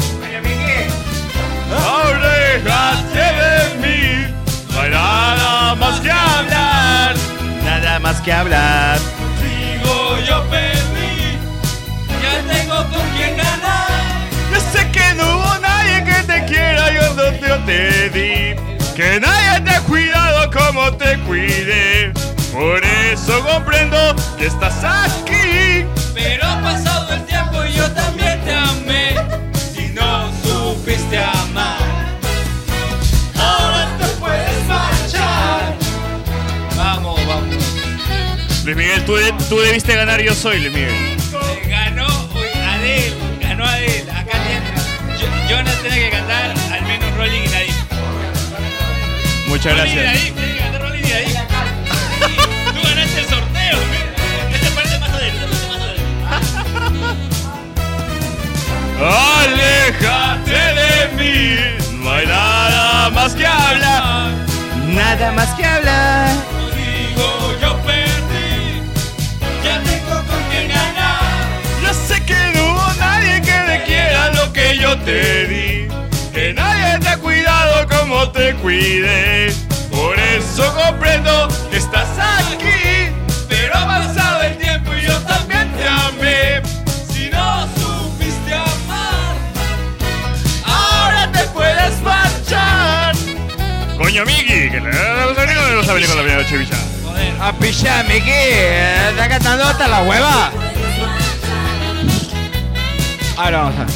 [1.71, 4.35] ahora déjate de mí.
[4.73, 7.15] No hay nada más que hablar,
[7.65, 8.99] nada más que hablar.
[9.43, 11.39] Digo yo perdí,
[12.23, 14.29] ya tengo con quién ganar.
[14.53, 18.57] Yo sé que no hubo nadie que te quiera, yo no te, te di.
[18.97, 22.13] Que nadie te ha cuidado como te cuidé.
[22.55, 23.97] Por eso comprendo
[24.39, 25.85] que estás aquí.
[26.15, 29.15] Pero ha pasado el tiempo y yo también te amé.
[29.75, 31.79] Si no supiste amar,
[33.37, 35.75] ahora te puedes marchar.
[36.77, 37.57] Vamos, vamos.
[38.65, 39.17] Luis Miguel, tú,
[39.49, 41.17] tú debiste ganar Yo Soy, Luis Miguel.
[41.69, 44.11] Ganó uy, Adele, ganó Adele.
[44.13, 45.19] Acá tiene.
[45.21, 47.75] Yo- Jonas tiene que cantar al menos Rolling y Nadie.
[49.49, 50.33] Muchas gracias.
[58.97, 61.57] Aléjate de mí,
[62.03, 64.31] no hay nada más que hablar.
[64.87, 66.29] Nada más que hablar.
[66.75, 68.83] Digo, yo perdí,
[69.65, 71.49] ya tengo con quién ganar.
[71.83, 75.89] Yo sé que no hubo nadie que te quiera lo que yo te di.
[76.33, 79.53] Que nadie te ha cuidado como te cuidé.
[79.91, 82.09] Por eso comprendo que estás
[82.53, 83.13] aquí.
[83.49, 86.14] Pero ha pasado el tiempo y yo también te amé.
[93.97, 96.77] Coño, Miki, que le los amigos no saben con la vida de Chevilla.
[97.41, 100.51] A pichar, Miki, eh, está cantando hasta la hueva.
[103.37, 103.87] Ahora vamos a.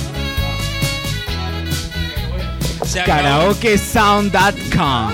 [3.00, 3.06] Acabó.
[3.06, 5.12] Karaokesound.com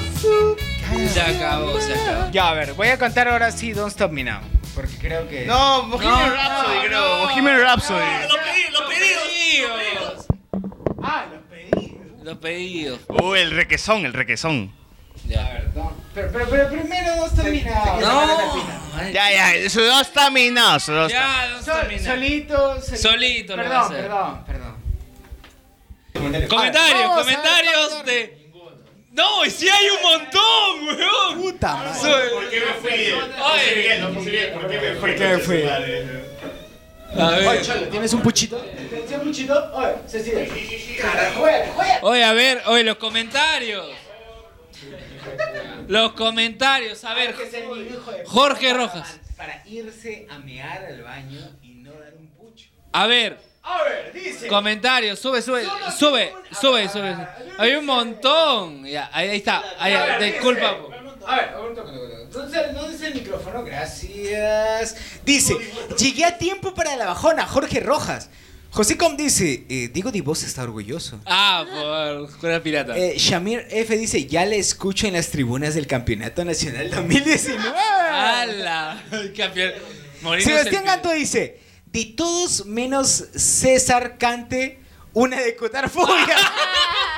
[1.12, 2.30] Se acabó, se acabó.
[2.30, 4.38] Ya, a ver, voy a cantar ahora sí Don't Stop Me Now.
[4.74, 5.44] Porque creo que.
[5.46, 7.18] No, Bohemian Rhapsody, creo.
[7.18, 8.00] Bohemian Rhapsody.
[8.00, 8.32] Pedidos,
[8.72, 9.22] los pedidos.
[9.22, 9.93] Ah, los pedí.
[12.24, 13.00] Los pedidos.
[13.08, 14.72] Uh, el requesón, el requesón.
[15.28, 15.62] Ya.
[16.14, 18.00] Pero, pero, pero primero Stop Me Now.
[18.00, 19.10] No.
[19.12, 21.08] Ya, ya, eso no está minado, no está.
[21.08, 22.10] Ya, no Sol- termina.
[22.10, 22.96] solito, solito.
[22.96, 24.02] Solito lo va a Perdón, hacer.
[24.02, 24.74] perdón, perdón.
[26.48, 28.44] Comentarios, comentarios de.
[29.12, 31.42] No, y sí hay un montón, weón.
[31.42, 32.30] Puta madre.
[32.32, 32.90] ¿Por qué me fui?
[32.90, 34.50] Oye.
[34.52, 35.62] ¿Por qué me ¿Por qué me fui?
[37.18, 37.62] A Oye, ver.
[37.62, 38.56] Cholo, ¿tienes un puchito?
[38.56, 39.72] ¿Tienes un puchito?
[39.74, 40.48] Oye, Cecilia.
[42.02, 43.86] Oye, a ver, oye, los comentarios.
[45.88, 47.34] Los comentarios, a ver.
[48.26, 49.20] Jorge Rojas.
[49.36, 52.66] Para irse a mear al baño y no dar un pucho.
[52.92, 53.38] A ver.
[53.62, 54.46] A ver, dice.
[54.46, 55.64] Comentarios, sube, sube,
[55.98, 57.16] sube, sube, sube.
[57.58, 58.84] Hay un montón.
[58.84, 59.62] Ya, ahí, ahí está.
[59.78, 60.76] Ahí, disculpa.
[61.26, 62.26] A ver, un toque, un toque.
[62.32, 63.64] ¿Dónde está- ¿Dónde está el micrófono?
[63.64, 64.96] Gracias.
[65.24, 65.54] Dice,
[65.98, 68.30] llegué a tiempo para la bajona, Jorge Rojas.
[68.70, 71.20] José Com dice, eh, Diego Divos está orgulloso.
[71.26, 72.96] Ah, por Escuela Pirata.
[72.98, 77.62] Eh, Shamir F dice, ya le escucho en las tribunas del Campeonato Nacional 2019.
[78.10, 79.00] ¡Hala!
[79.36, 79.74] Campeón.
[80.42, 84.80] Sebastián Ganto dice, de todos menos César Cante,
[85.12, 86.36] una de Cotarfobia.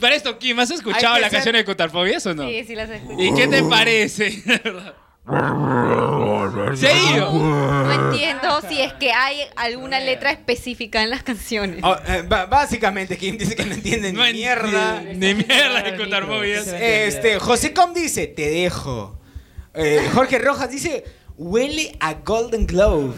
[0.00, 2.48] Para esto, Kim, ¿has escuchado Hay que la ser- canción de Cotarfobias o no?
[2.48, 3.22] Sí, sí las escucho.
[3.22, 4.42] ¿Y qué te parece?
[6.76, 7.30] ¿Serio?
[7.32, 11.80] No entiendo si es que hay alguna letra específica en las canciones.
[11.82, 15.00] Oh, eh, ba- básicamente, Kim dice que no entiende ni mierda.
[15.00, 16.66] Ni mierda de Cotarfobias.
[16.68, 19.18] Este, José Com dice, te dejo.
[19.74, 21.04] Eh, Jorge Rojas dice,
[21.36, 23.14] huele a Golden Globe.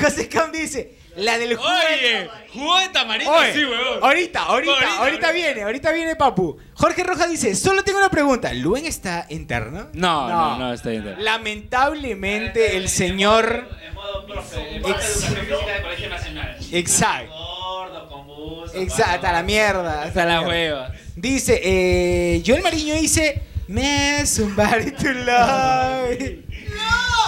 [0.00, 1.68] José Com dice, la del jugo.
[1.68, 3.98] Oye, jugo de tamarindo, Oye, sí, huevón.
[4.02, 6.56] Ahorita, ahorita, Ahorita, ahorita, viene, ahorita viene Papu.
[6.74, 8.52] Jorge Rojas dice, solo tengo una pregunta.
[8.54, 9.88] ¿Luen está interno?
[9.92, 11.16] No, no, no, está bien.
[11.18, 13.68] Lamentablemente el señor...
[13.86, 16.56] En modo profe, en modo educación física de Colegio Nacional.
[16.72, 17.32] Exacto.
[17.34, 18.74] Gordo, con bus.
[18.74, 20.02] Exacto, hasta la mierda.
[20.02, 20.92] Hasta la hueva.
[21.16, 26.18] Dice, eh, Joel Mariño dice, me somebody to love.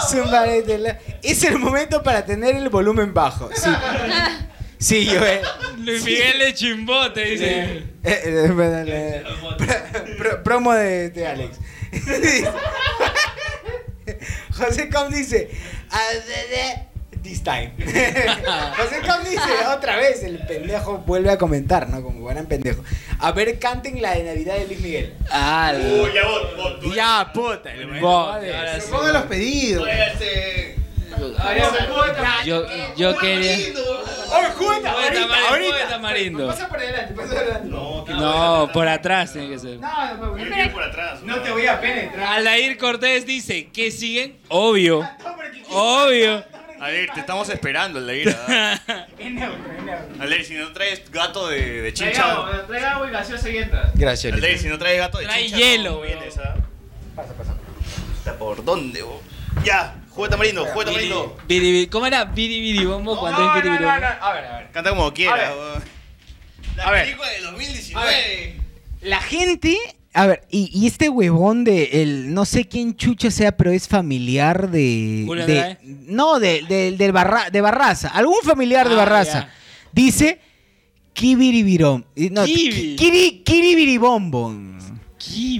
[0.09, 0.97] Somebody to love.
[1.23, 3.49] Es el momento para tener el volumen bajo.
[3.53, 3.69] Sí,
[4.79, 5.41] sí Joel.
[5.77, 7.83] Luis Miguel de Chimbote dice.
[8.03, 9.23] Eh, eh, bueno, le-
[9.57, 11.57] pro- pro- promo de, de Alex.
[14.57, 15.49] José Com dice,
[15.91, 16.90] "Ah, de- de-
[17.21, 17.71] this time.
[18.77, 22.01] José Com dice, otra vez, el pendejo vuelve a comentar, ¿no?
[22.01, 22.83] Como buen pendejo.
[23.19, 25.13] A ver, canten la de Navidad de Luis Miguel.
[25.29, 27.71] Ah, Uy, ya vos, vos, tú- Ya, puta.
[27.73, 28.91] el ahora sí.
[28.91, 29.87] Pongan los pedidos.
[32.45, 32.65] Yo,
[32.97, 33.57] yo quería.
[34.31, 36.47] Ahorita, tamarindo.
[36.47, 37.67] Pasa por adelante, pasa por adelante.
[37.69, 39.77] No, que No, por atrás tiene que ser.
[39.79, 41.21] No, no, ir por atrás.
[41.23, 42.37] no te voy a penetrar.
[42.37, 44.37] Aldair Cortés dice que siguen.
[44.49, 45.07] Obvio.
[45.69, 46.43] Obvio.
[46.81, 48.35] A ver, te estamos esperando, Aldair.
[48.47, 48.79] ¿ah?
[49.19, 50.23] Es neutro, es neutro.
[50.23, 52.31] Aldair, si no traes gato de, de Traiga chincha.
[52.31, 53.91] agua, traiga agua y gaseosa y entra.
[53.93, 55.57] Gracias, Aldair, si no traes gato de Trae chincha.
[55.57, 56.55] hielo, no vienes, ¿ah?
[58.17, 59.21] Está ¿Por dónde, vos?
[59.63, 61.89] Ya, juego de tamarindo, juego de tamarindo.
[61.91, 62.25] ¿Cómo era?
[62.25, 63.89] Biribiribombo cuando es biribiribombo?
[63.91, 64.71] A ver, a ver.
[64.71, 65.35] Canta como A quiera.
[65.35, 65.81] ver.
[66.77, 67.03] La A ver.
[67.05, 68.55] película del 2019.
[69.01, 69.77] La gente.
[70.13, 73.87] A ver, y, y este huevón de el no sé quién chucha sea, pero es
[73.87, 75.25] familiar de.
[75.47, 78.09] De- no, de, de, del Barra- de Barraza.
[78.09, 79.39] Algún familiar de Ah, Barraza.
[79.45, 79.53] ya.
[79.93, 80.39] Dice.
[81.13, 82.05] Kibiribirón.
[82.31, 82.69] No, Kibi.
[82.71, 84.77] ki- kiri, kiribiribombon.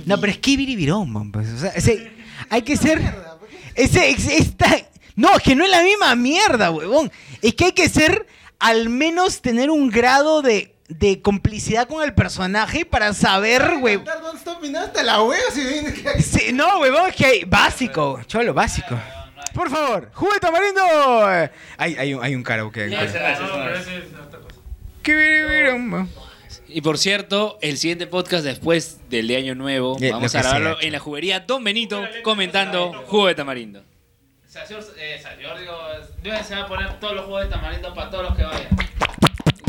[0.06, 1.32] No, pero es kibiribirombon.
[1.32, 2.12] Pues, o sea, ese-
[2.50, 3.02] hay que ser.
[3.76, 4.68] Ese, esta,
[5.16, 7.12] no, es que no es la misma mierda, huevón.
[7.42, 8.26] Es que hay que ser,
[8.60, 15.22] al menos tener un grado de, de complicidad con el personaje para saber, hasta la
[15.24, 19.00] wea si viene que- Sí, no, huevón, es que hay básico, cholo, básico.
[19.54, 20.82] Por favor, jugo de tamarindo.
[21.78, 22.88] Hay, hay, un, hay un karaoke.
[22.88, 23.82] No no pero es.
[23.82, 24.56] ese es otra cosa.
[25.02, 26.08] Kibiribirombo.
[26.68, 30.78] Y por cierto, el siguiente podcast después del de Año Nuevo, Eh, vamos a grabarlo
[30.78, 33.80] sea, en la juguería Don Benito comentando Jugo de Tamarindo.
[33.80, 33.84] O
[34.52, 35.74] sea, señor, eh, o sea, yo digo,
[36.24, 38.68] yo se va a poner todos los juegos de tamarindo para todos los que vayan.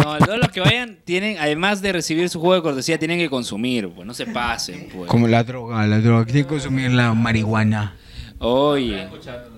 [0.02, 3.28] No, todos los que vayan tienen, además de recibir su juego de cortesía, tienen que
[3.30, 5.08] consumir, pues no se pasen, pues.
[5.10, 6.24] Como la droga, la droga.
[6.24, 7.96] Tiene que consumir la marihuana.
[8.38, 9.02] Oye.
[9.04, 9.50] Escuchando,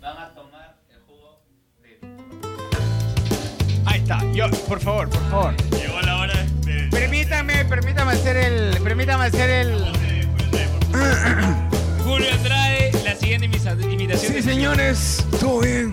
[0.00, 1.40] van a tomar el jugo
[1.82, 1.98] de...
[3.86, 4.20] Ahí está.
[4.32, 5.54] Yo, por favor, por favor.
[5.76, 6.34] Llegó la hora
[6.64, 6.88] de.
[6.90, 8.76] Permítame, permítame hacer el.
[8.82, 9.84] Permítame hacer el.
[12.04, 14.32] Julio Andrade, la siguiente imita- imitación.
[14.34, 15.90] Sí, señores, todo bien.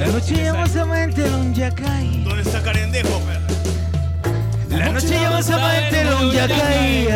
[0.00, 2.24] La noche llamosamente en un yacay.
[2.24, 4.78] ¿Dónde está Carendejo, perra?
[4.78, 7.08] La noche llamosamente en un yacay.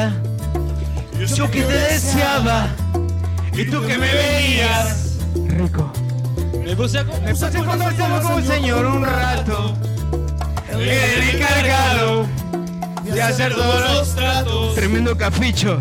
[1.34, 2.68] Yo que te deseaba
[3.54, 5.16] y tú que me veías.
[5.48, 5.90] Rico.
[6.62, 9.74] Me puse a Me puse a conversar con un señor un rato.
[10.70, 12.26] El encargado
[13.02, 14.74] de hacer todos los tratos.
[14.74, 15.80] Tremendo capricho.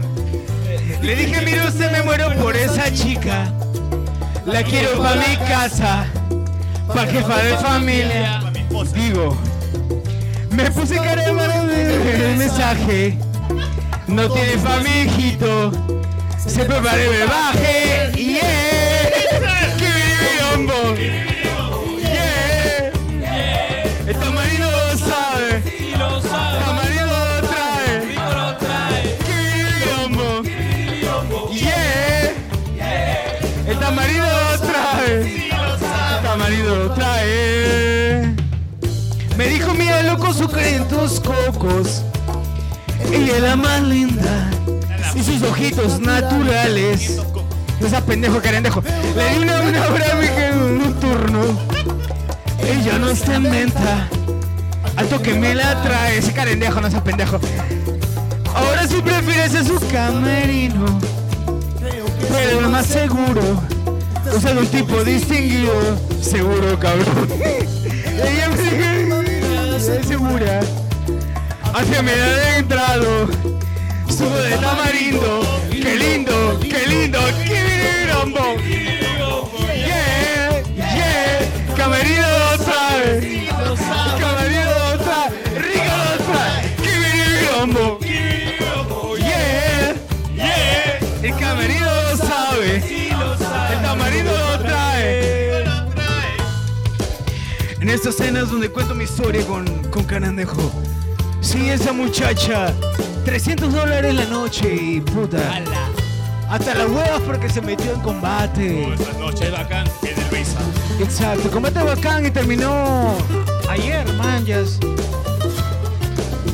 [1.01, 3.51] Le dije, mire usted, me muero por esa chica.
[4.45, 6.05] La quiero para mi casa,
[6.88, 8.41] pa' jefa de familia.
[8.41, 8.91] Para.
[8.91, 9.38] Digo,
[10.49, 13.17] me puse cara de el mensaje.
[14.07, 15.71] No tiene pa' mi hijito.
[16.38, 18.11] Se prepare, me baje.
[18.15, 19.75] Yeah.
[19.77, 20.95] Que viribirombo.
[20.95, 21.32] Yeah.
[40.49, 42.03] Su en tus cocos.
[43.11, 44.49] Ella es la más linda.
[45.15, 47.21] Y sus ojitos naturales.
[47.79, 48.81] Esa pendejo carendejo.
[49.15, 50.05] Le di una, una hora
[50.47, 51.59] en un turno.
[52.59, 54.07] Ella no está en venta.
[54.95, 56.17] Alto que me la trae.
[56.17, 57.39] Ese carendejo, no seas pendejo.
[58.53, 60.99] Ahora sí prefieres en su camerino.
[62.31, 63.61] Pero lo más seguro.
[64.35, 65.71] Usa un tipo distinguido.
[66.21, 67.72] Seguro, cabrón.
[69.99, 70.59] "Es segura.
[71.73, 73.27] Hacia me ha entrado.
[74.07, 75.41] Subo de tamarindo.
[75.71, 77.19] Qué lindo, qué lindo.
[77.43, 78.55] Kibiribirombo.
[79.87, 81.75] Yeah, yeah.
[81.75, 83.47] Camerino lo sabe.
[84.19, 85.29] Camerino lo trae.
[85.55, 86.61] Rico lo trae.
[86.83, 87.99] Kibiribirombo.
[89.17, 89.95] Yeah,
[90.35, 90.99] yeah.
[91.23, 91.82] El camerino
[97.84, 100.71] En estas escenas donde cuento mi historia con, con Cananejo.
[101.41, 102.73] Sí, esa muchacha.
[103.25, 105.61] 300 dólares la noche y puta.
[106.49, 108.93] Hasta las huevas porque se metió en combate.
[108.93, 111.03] Esta noche bacán en el.
[111.03, 113.17] Exacto, combate bacán y terminó
[113.69, 114.79] ayer, manjas.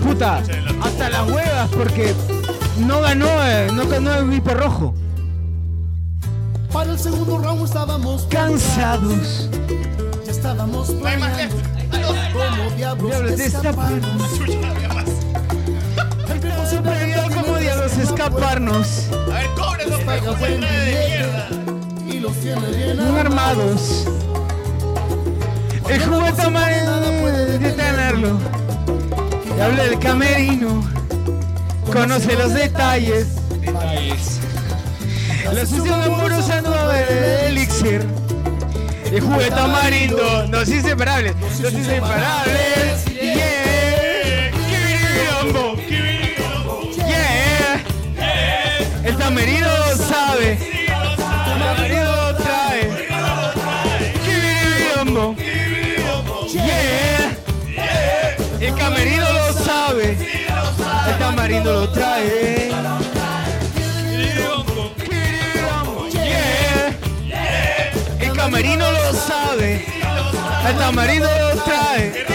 [0.03, 0.41] Puta,
[0.81, 2.15] hasta las huevas porque
[2.79, 4.95] no ganó, eh, no ganó el hiper rojo.
[6.73, 9.47] Para el segundo round estábamos Cansados.
[10.51, 11.45] Estábamos planeando
[12.33, 13.39] Como diablos
[16.67, 19.09] siempre Perdió como diablos escaparnos.
[19.11, 20.67] A ver, cobren los paga buen de
[21.07, 21.47] mierda.
[22.05, 24.05] billete Y los tiene bien armados.
[25.89, 28.37] El juguete amarillo de tenerlo.
[29.57, 30.83] Y habla del camerino.
[31.91, 33.27] Conoce los detalles.
[35.53, 35.99] La sesión
[36.63, 38.18] no va
[39.09, 39.13] elixir.
[39.13, 40.47] El juguete tamarindo.
[40.49, 41.35] Los inseparables.
[41.59, 43.05] Los inseparables.
[43.05, 44.51] Yeah.
[44.51, 45.75] Kibiribirombo.
[47.07, 47.83] Yeah.
[49.03, 50.51] El tamarindo lo sabe.
[50.53, 52.89] El tamarindo trae.
[54.25, 55.35] Kibiribirombo.
[56.51, 57.37] Yeah.
[58.61, 60.17] El camerino lo sabe.
[61.07, 62.69] El tamarindo lo trae.
[68.59, 69.85] El camerino lo sabe.
[70.67, 72.25] El tamarindo lo trae.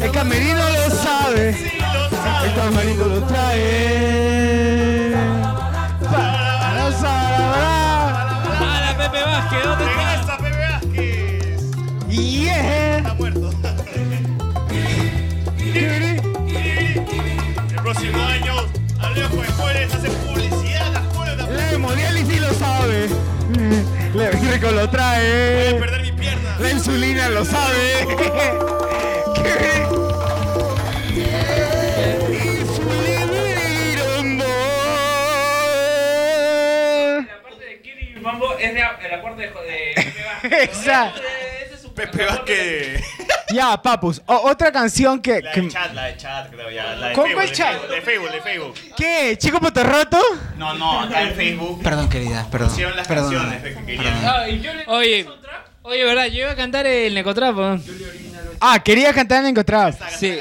[0.00, 1.48] El camerino lo sabe.
[2.44, 4.87] El tamarindo lo trae.
[24.14, 25.74] La Rico lo trae.
[25.74, 26.56] perder mi pierna.
[26.58, 28.06] La insulina lo sabe.
[29.34, 29.86] ¿Qué?
[38.20, 40.52] Mambo es de, el aporte de, de Pepe Vázquez.
[40.64, 41.20] Exacto.
[41.94, 43.17] Pepe Vázquez.
[43.52, 44.20] Ya, papus.
[44.26, 45.40] o- otra canción que.
[45.40, 46.94] La que- de chat, la de chat, creo ya.
[46.96, 47.82] La de ¿Cómo Facebook, el chat?
[47.88, 48.74] De Facebook, de Facebook.
[48.96, 49.36] ¿Qué?
[49.38, 50.20] ¿Chico Potorroto?
[50.56, 51.82] No, no, acá en Facebook.
[51.82, 52.68] Perdón, querida, perdón.
[52.68, 53.32] Pusieron las Perdón.
[53.34, 54.24] canciones que querían.
[54.88, 55.26] Oye,
[55.82, 56.26] oye, ¿verdad?
[56.26, 57.78] Yo iba a cantar el Necotrapo.
[58.60, 59.94] Ah, quería cantar en Encontrar.
[60.18, 60.38] Sí.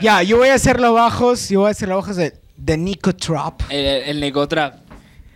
[0.00, 1.48] Ya, yo voy a hacer los bajos.
[1.50, 3.62] Yo voy a hacer los bajos de, de Nico Trap.
[3.70, 4.74] El, el Necotrap.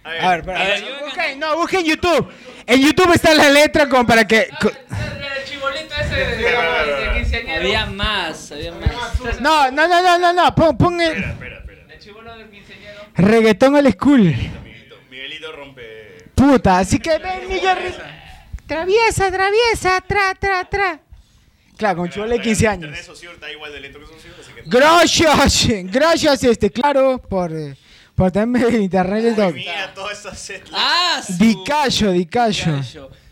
[0.05, 2.29] A ver, espera, a ver, busca- no, busca en YouTube.
[2.67, 4.49] En YouTube está la letra como para que.
[4.61, 4.71] co-
[6.11, 7.53] de.
[7.57, 9.41] Había más, había más.
[9.41, 10.55] No, no, no, no, no, no.
[10.55, 11.13] Pon, pon el
[11.89, 13.01] El chibolo del quinceañero.
[13.15, 14.35] reggaetón al school.
[15.11, 16.25] Miguelito rompe.
[16.35, 17.95] Puta, así que ven, Miguel.
[18.67, 21.01] Traviesa, traviesa, tra, tra, tra.
[21.77, 22.97] Claro, con chivolo de 15 años.
[24.67, 27.75] Gracias, gracias, este, claro, por, eh,
[28.15, 29.51] por tenerme en internet y todo.
[29.53, 30.53] Mira todas esas.
[30.73, 31.21] ¡Ah!
[31.39, 32.81] Dicayo, dicayo.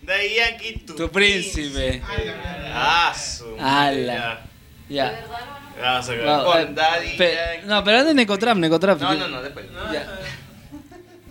[0.09, 2.03] De Yankee, tu, Tu príncipe.
[2.73, 3.57] Ah, su.
[3.61, 4.41] Ala.
[4.89, 5.21] Ya.
[5.81, 6.25] Vamos a ver.
[6.25, 7.67] No, Con eh, Daddy pe- Yankee.
[7.67, 9.01] no, pero anda en Necotrap, Necotrap.
[9.01, 9.67] No, no, no, después.
[9.93, 10.19] Ya.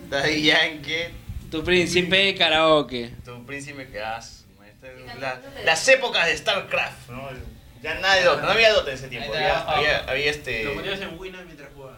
[0.10, 1.08] Daddy Yankee,
[1.52, 3.12] Tu príncipe karaoke.
[3.26, 4.46] tu príncipe que has.
[5.20, 7.30] La- las épocas de StarCraft, ¿no?
[7.82, 9.34] Ya nada de Dota, no había Dota en ese tiempo.
[9.34, 10.64] Había, había, había este.
[10.64, 11.98] Lo ponías en Winamp mientras jugaba.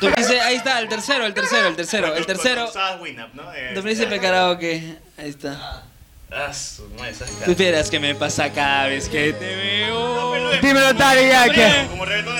[0.00, 2.70] Tu príncipe- ahí está, el tercero, el tercero, el tercero, el tercero.
[3.00, 3.44] Winamp, ¿no?
[3.74, 4.96] Tu príncipe karaoke.
[5.16, 5.84] Ahí está.
[6.32, 10.32] Ah, su madre, esas Tú esperas que me pasa cada vez que te veo.
[10.62, 11.88] Dímelo, Tare, ya que.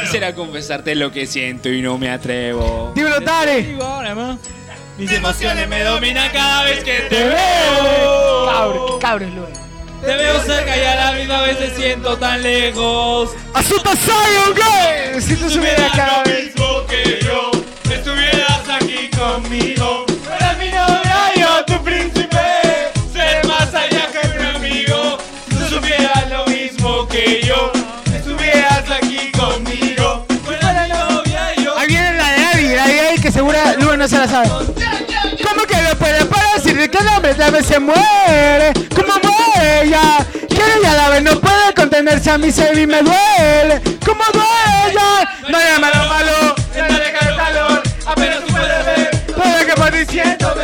[0.02, 2.92] Quisiera confesarte lo que siento y no me atrevo.
[2.94, 3.76] Dímelo, Tare.
[4.96, 8.46] Mis emociones me dominan cada vez que te veo.
[8.46, 9.70] Cabros, cabros, Luna.
[10.02, 13.30] Te veo cerca y a la misma vez te siento tan lejos.
[13.52, 15.20] ¡Azuta Zion, güey!
[15.20, 16.44] Si tú subieras cada vez.
[16.44, 17.50] mismo que yo,
[34.00, 34.48] no se la sabe.
[34.48, 38.72] ¿Cómo que no puede decir que el hombre tal vez se muere?
[38.96, 40.26] ¿Cómo muere ella?
[40.48, 43.82] Quiere ya la vez no puede contenerse a mí se y me duele.
[44.02, 45.28] ¿Cómo duele ella?
[45.50, 49.10] No hay malo malo, no le calor, apenas tú puedes ver.
[49.36, 50.54] Puede que por diciendo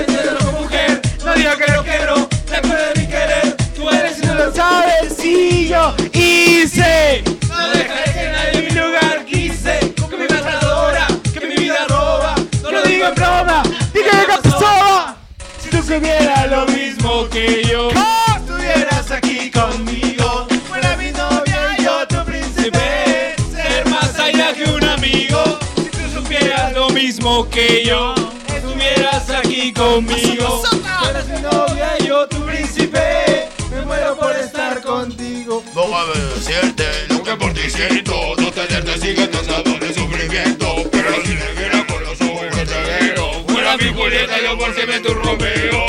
[15.97, 17.89] Si tú supieras lo mismo que yo.
[18.37, 20.47] Estuvieras aquí conmigo.
[20.69, 23.35] Fuera mi novia y yo tu príncipe.
[23.51, 25.59] Ser más allá que un amigo.
[25.77, 28.15] Si tú supieras lo mismo que yo.
[28.55, 30.63] Estuvieras aquí conmigo.
[31.01, 33.49] Fueras mi novia y yo tu príncipe.
[33.71, 35.65] Me muero por estar contigo.
[35.75, 41.23] No a decirte lo que por ti siento No tenerte sigue estando de sufrimiento Pero
[41.25, 45.01] si me viera con los ojos que te veo Fuera mi Julieta yo por siempre
[45.01, 45.86] tu Romeo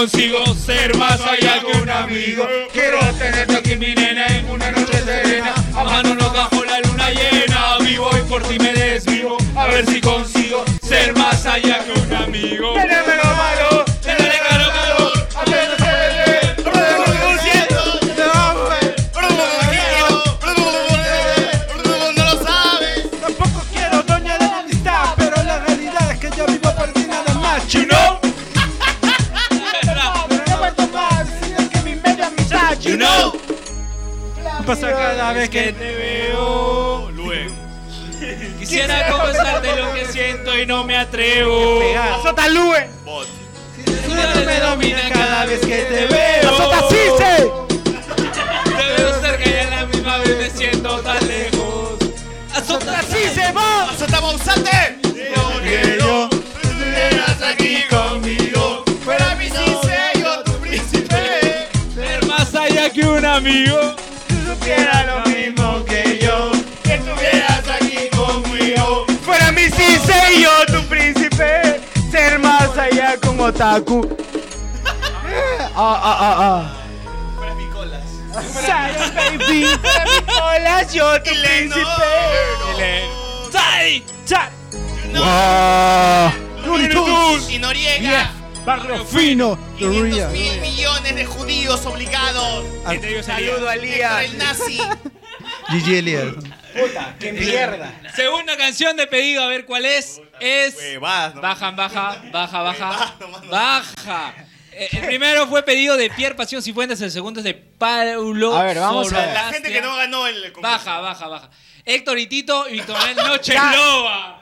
[0.00, 2.46] consigo ser más allá que un amigo.
[2.72, 5.52] Quiero tenerte aquí mi nena en una noche serena.
[5.76, 7.76] Amándonos bajo la luna llena.
[7.80, 9.36] Vivo y por ti me desvivo.
[9.54, 12.79] A ver si consigo ser más allá que un amigo
[35.50, 37.10] que te veo.
[37.10, 37.54] Luego.
[38.58, 41.80] Quisiera confesarte lo que siento y no me atrevo.
[41.98, 42.99] Azota Lue.
[73.60, 74.00] Otaku.
[75.76, 76.62] Ah, ah, ah, ah.
[77.36, 78.08] Fuera mi colas.
[78.56, 79.68] Sara, baby.
[79.68, 83.04] Fuera mi colas, yo tu príncipe.
[83.52, 84.02] ¡Sai!
[84.24, 84.48] ¡Sai!
[85.12, 86.88] Wow.
[86.88, 88.30] Tunes y Noriega
[88.64, 89.58] Barrio fino.
[89.76, 92.64] 500 mil millones de judíos obligados
[93.26, 94.24] Saludo a Lía.
[94.24, 94.78] el nazi
[95.68, 96.34] GG Elías.
[96.72, 97.92] Puta, qué mierda.
[98.16, 100.22] Segunda canción de pedido, a ver cuál es.
[100.40, 100.76] Es.
[100.76, 101.40] Huevadas, no.
[101.42, 102.90] Baja, baja, baja, baja.
[102.90, 103.50] Huevadas, nomás, no.
[103.50, 104.34] Baja.
[104.72, 108.56] Eh, El primero fue pedido de Pierre Pasión Cifuentes, el segundo es de Paulo.
[108.56, 109.34] A ver, vamos a ver.
[109.34, 110.60] La gente que no ganó el concurso.
[110.62, 111.50] Baja, baja, baja.
[111.84, 114.40] Héctor y Tito y Víctor Manuel Noche Loba.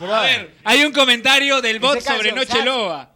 [0.00, 2.64] A ver, hay un comentario del bot sobre canción, Noche.
[2.64, 3.10] Loba.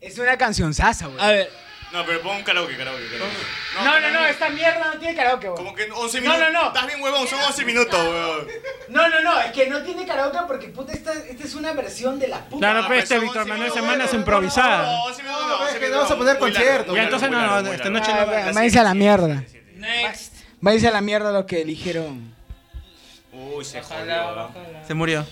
[0.00, 1.20] Es una canción sasa, güey.
[1.20, 1.50] A ver,
[1.92, 3.36] No, pero pon un karaoke, karaoke, karaoke.
[3.82, 5.56] No, no, no, esta mierda no tiene karaoke, güey.
[5.56, 6.52] Como que 11 No, minutos.
[6.52, 6.66] no, no.
[6.68, 8.48] Estás bien huevón, son 11 minutos, weón.
[8.88, 12.18] No, no, no, es que no tiene karaoke porque puta, esta, esta es una versión
[12.18, 12.58] de la puta.
[12.58, 14.20] Claro, Ah, pues este Víctor 11 Manuel Semanas weón.
[14.20, 14.82] improvisada.
[14.92, 16.94] No, 11 minutos no, No, 11 es que minutos vamos a no, poner concierto.
[16.96, 18.38] Ya, entonces no, no, esta noche no va.
[18.48, 19.44] Ah, Váyanse a la mierda.
[19.76, 20.34] next.
[20.60, 22.34] Váyanse a la mierda lo que eligieron.
[23.32, 24.52] Uy, se jodió, weón.
[24.86, 25.26] Se murió.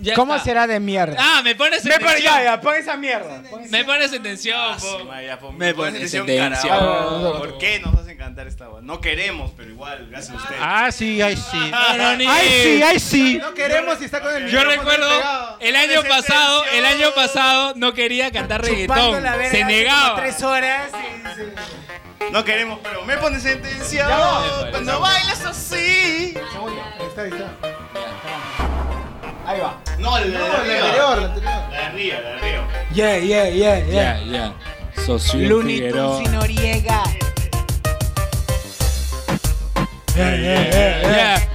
[0.00, 0.44] Ya ¿Cómo está.
[0.44, 1.16] será de mierda?
[1.18, 2.22] Ah, me pones en Me tensión.
[2.22, 3.42] ya, ya, pon esa mierda.
[3.48, 4.98] pon esa- Me pones en tensión, po.
[5.40, 6.78] Pon- Me pon pones atención, en tensión.
[6.78, 7.38] carajo.
[7.38, 8.82] ¿Por qué nos hacen cantar esta voz?
[8.82, 10.60] No queremos, pero igual, gracias a ustedes.
[10.62, 11.70] Ah, sí, ay, sí.
[11.92, 13.38] Pero ni- Ay, sí, ay, sí.
[13.38, 15.08] No queremos si está con el Yo recuerdo
[15.60, 20.16] el año pasado, el año pasado no quería cantar reggaetón, se negaba.
[20.16, 20.90] Tres horas.
[22.28, 24.10] y No queremos, pero me pones en tensión
[24.70, 26.34] cuando bailas así.
[27.08, 27.73] Está, ahí está.
[29.46, 29.78] Ahí va.
[29.98, 31.44] No, la, No, de la anterior, la anterior.
[31.44, 32.68] La de arriba, la de arriba.
[32.94, 34.18] Yeah, yeah, yeah, yeah.
[34.20, 34.54] Ya, ya.
[35.04, 35.90] Socio Looney.
[35.90, 37.02] Tunes y Noriega.
[40.16, 41.48] Yeah, yeah, yeah, yeah.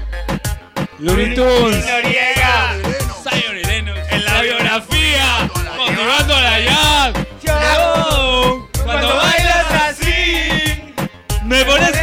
[1.00, 1.86] Looney Tunes.
[1.86, 2.76] Noriega.
[3.24, 4.00] Zion y Lennox.
[4.12, 5.50] En la biografía.
[5.78, 7.14] Motivando a la jazz.
[7.42, 10.94] Yo, Cuando bailas así.
[11.44, 11.99] Me pones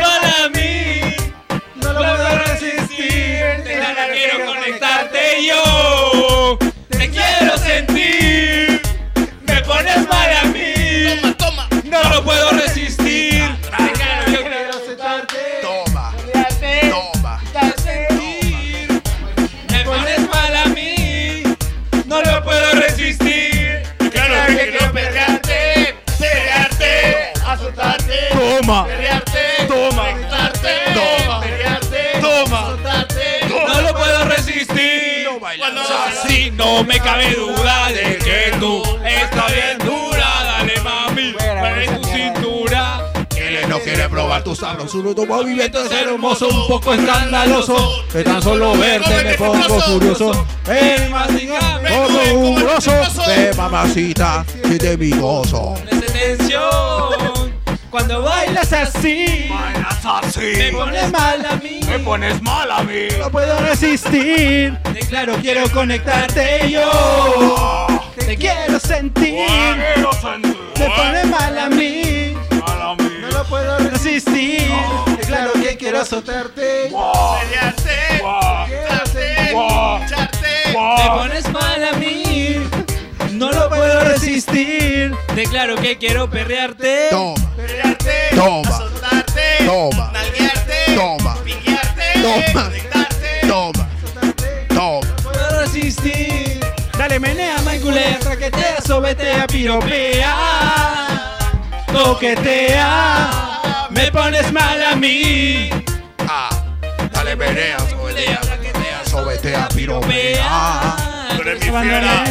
[28.67, 31.41] perrearte, azotarte, Toma.
[31.41, 32.77] perrearte, Toma.
[32.83, 33.07] Toma.
[33.49, 33.75] Toma.
[33.75, 35.29] No lo puedo resistir.
[35.59, 40.27] Cuando así no me cabe duda de que tú estás bien dura.
[40.45, 43.13] Dale mami, mueve tu cintura.
[43.37, 48.05] Él no quiere probar tu sabrosura, tu movimiento es hermoso, un poco escandaloso.
[48.13, 50.47] De tan solo verte me pongo furioso.
[50.67, 52.93] Ven, más como un grosso.
[53.27, 55.75] Ve, mamacita, siente mi gozo.
[56.13, 56.96] Tensión.
[57.97, 60.53] Cuando bailas así, Bailas así.
[60.59, 61.81] me pones mal a mí.
[61.89, 63.09] Me pones mal a mí.
[63.19, 64.79] No puedo resistir.
[65.09, 67.87] Claro, quiero conectarte yo.
[68.15, 69.49] Te quiero sentir.
[69.49, 72.35] Me pone mal a mí.
[72.51, 74.71] No lo puedo resistir.
[75.27, 76.91] Claro que quiero azotarte.
[80.75, 82.86] Me pones mal a mí.
[83.37, 85.15] No lo puedo resistir.
[85.35, 87.09] Declaro que quiero perrearte.
[87.11, 87.35] Toma.
[88.35, 88.79] Toma.
[89.67, 90.13] Toma.
[90.95, 91.37] Toma.
[92.23, 92.71] Toma.
[93.47, 93.89] Toma.
[94.75, 95.17] Toma.
[95.23, 96.61] puedo resistir.
[96.97, 100.35] Dale, menea, Michael, traquetea, sobetea, piropea.
[101.93, 103.31] Toquetea,
[103.91, 105.69] me pones mal a mí.
[106.27, 106.49] Ah,
[107.13, 111.16] dale menea, sobetea, traquetea, sobetea, piropea.
[111.47, 112.25] Eres mi fiera.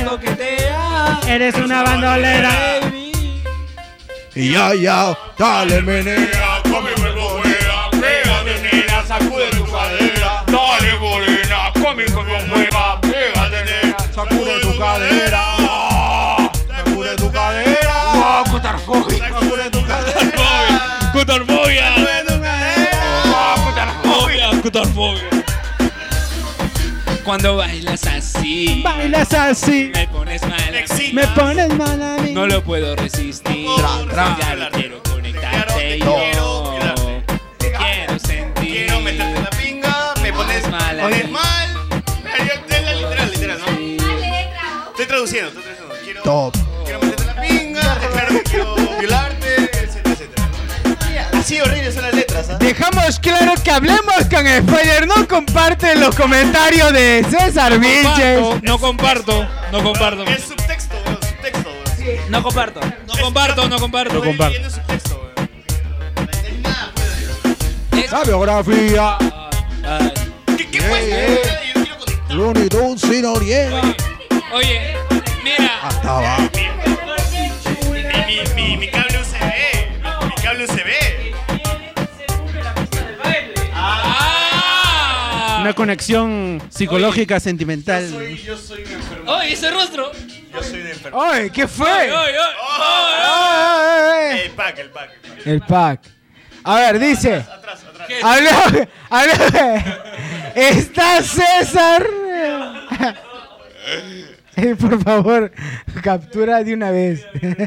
[1.25, 2.51] Eres una bandolera.
[4.35, 6.61] Y ya, ya, dale menea.
[6.63, 10.43] Con mi cuerpo juega, pégate nena, sacude tu cadera.
[10.47, 15.43] Dale morena, con mi cuerpo juega, pégate nena, Sacude tu cadera.
[16.67, 17.95] Sacude tu cadera.
[18.15, 19.29] Wow, cutarfobia.
[19.29, 21.11] Sacude tu cadera.
[21.13, 21.85] Cutarfobia.
[23.63, 24.61] Cutarfobia.
[24.61, 25.34] Cutarfobia.
[27.25, 29.91] Cuando bailas así, Bailas así.
[29.93, 30.61] me pones mal.
[31.13, 32.31] Me pones mal a mí.
[32.31, 33.67] No lo puedo resistir.
[34.09, 34.37] tra.
[34.39, 36.15] Ya quiero conectarte yo.
[37.57, 38.53] Te quiero sentir.
[38.87, 40.99] Quiero meterte en la pinga, me pones mal.
[40.99, 41.69] pones mal.
[41.89, 43.65] Yo- Es la literal, literal, ¿no?
[44.91, 45.95] Estoy traduciendo, estoy traduciendo.
[46.03, 46.55] Quiero, Top.
[52.59, 55.07] Dejamos claro que hablemos con spoiler.
[55.07, 58.61] No comparten los comentarios de César Vilches.
[58.63, 60.23] No comparto, no comparto.
[60.25, 62.31] Es subtexto, weón, subtexto, weón.
[62.31, 62.79] No comparto.
[62.81, 64.17] No comparto, no comparto.
[64.17, 65.49] Estoy leyendo subtexto, weón.
[68.11, 69.17] La biografía.
[70.57, 71.49] ¿Qué, qué fue esto?
[71.49, 72.35] Yo quiero conectar.
[72.35, 73.81] Looney Tunes sin Noriega.
[74.53, 74.95] Oye,
[75.43, 75.79] mira.
[75.83, 76.43] Hasta abajo.
[76.53, 79.14] Mi, mi, mi, mi cable
[85.65, 88.07] Una conexión psicológica, sentimental.
[88.07, 89.31] Soy, yo soy un enfermo.
[89.31, 90.11] ¡Oye, ese rostro!
[90.53, 91.23] Yo soy un enfermo.
[91.23, 91.89] ¡Ay, qué fue!
[91.89, 92.37] ¡Oye, oye,
[93.23, 95.09] ay, El pack, el pack.
[95.09, 95.39] el pack.
[95.43, 95.51] ay.
[95.53, 96.01] El pack.
[96.65, 97.33] A ver, dice.
[97.37, 98.07] Atrás, atrás.
[98.21, 99.33] Habló, habló.
[100.53, 102.05] Está César.
[104.57, 105.51] Eh, Por favor,
[106.03, 107.25] captura de una vez.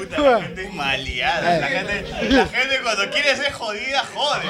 [0.00, 1.58] Puta, la gente es maleada.
[1.58, 4.46] La gente, la gente cuando quiere ser jodida, jode.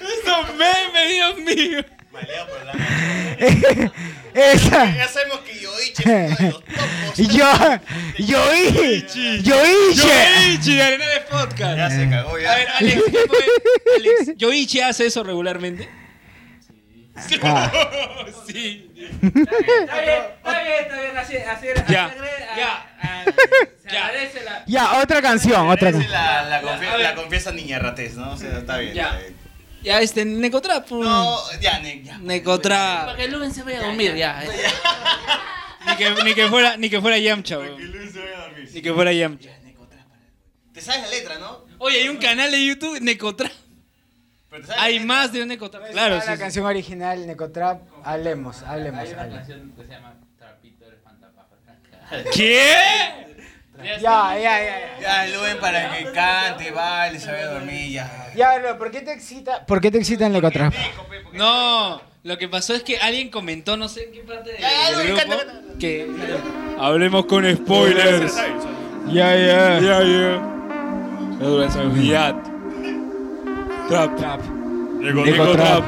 [0.00, 1.84] ¡Esos memes, Dios mío!
[2.12, 3.92] Maleado por la
[4.34, 4.96] Esa.
[4.96, 7.16] Ya sabemos que Yoichi es uno de los topos.
[7.16, 7.52] Yo,
[8.18, 8.54] yo,
[9.42, 9.56] yo
[9.92, 11.76] Yoichi, arena de podcast.
[11.76, 12.52] Ya se cagó, ya.
[12.52, 13.44] A ver, Alex, ¿qué fue?
[13.98, 15.90] Alex, ¿Yoichi hace eso regularmente?
[17.42, 17.70] Ah.
[18.46, 18.90] Sí.
[19.22, 21.16] Está bien, está bien, está bien.
[21.18, 22.72] Así, así, así Ya, agrade- ya.
[23.00, 23.24] a- a-
[23.90, 24.64] Se agradece la.
[24.66, 26.10] Ya, otra canción, otra canción.
[26.12, 27.00] la, la, confie- A ver.
[27.00, 28.32] la confiesa niña ratez, ¿no?
[28.32, 28.94] O sea, está bien.
[28.94, 29.06] Ya.
[29.08, 29.36] está bien.
[29.82, 30.88] Ya, este, Necotrap.
[30.90, 32.16] No, ya, ne, ya.
[32.18, 33.06] Necotrap.
[33.06, 34.42] Para que Lumen se vaya a dormir ya.
[34.44, 34.48] eh.
[35.86, 37.76] Ni que, ni que fuera, ni que fuera Yamcha, weón.
[38.72, 39.50] Ni que fuera Yamcha.
[40.72, 41.66] Te sabes la letra, ¿no?
[41.78, 43.50] Oye, hay un canal de YouTube, Necotrap.
[44.78, 45.06] Hay letra.
[45.06, 45.90] más de un Necotrap.
[45.90, 46.32] Claro, la sí.
[46.32, 46.38] sí.
[46.38, 47.80] canción original, Necotrap.
[48.04, 49.00] Hablemos, hablemos.
[49.00, 49.38] Hay una hablemos.
[49.46, 51.60] canción que se llama Trapito el Espantapájaros.
[52.34, 52.62] ¿Qué?
[53.82, 55.00] Ya, ya, ya, ya.
[55.00, 58.30] Ya, Luen para que cante, baile, se vaya a dormir, ya.
[58.36, 59.64] Ya, pero ¿por qué te excita?
[59.66, 60.72] ¿Por qué te excita el Necotrap?
[61.32, 64.68] No, lo que pasó es que alguien comentó, no sé en qué parte de- Ya,
[64.70, 65.78] ya, del Luen, grupo, canta, canta.
[65.80, 66.10] que
[66.78, 68.36] hablemos con spoilers.
[69.08, 69.80] Ya, ya.
[69.80, 70.48] Ya, ya.
[73.90, 74.16] Yat.
[74.16, 74.16] Trap.
[74.16, 74.40] Trap.
[75.00, 75.84] Necotrap.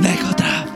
[0.00, 0.68] Necotrap.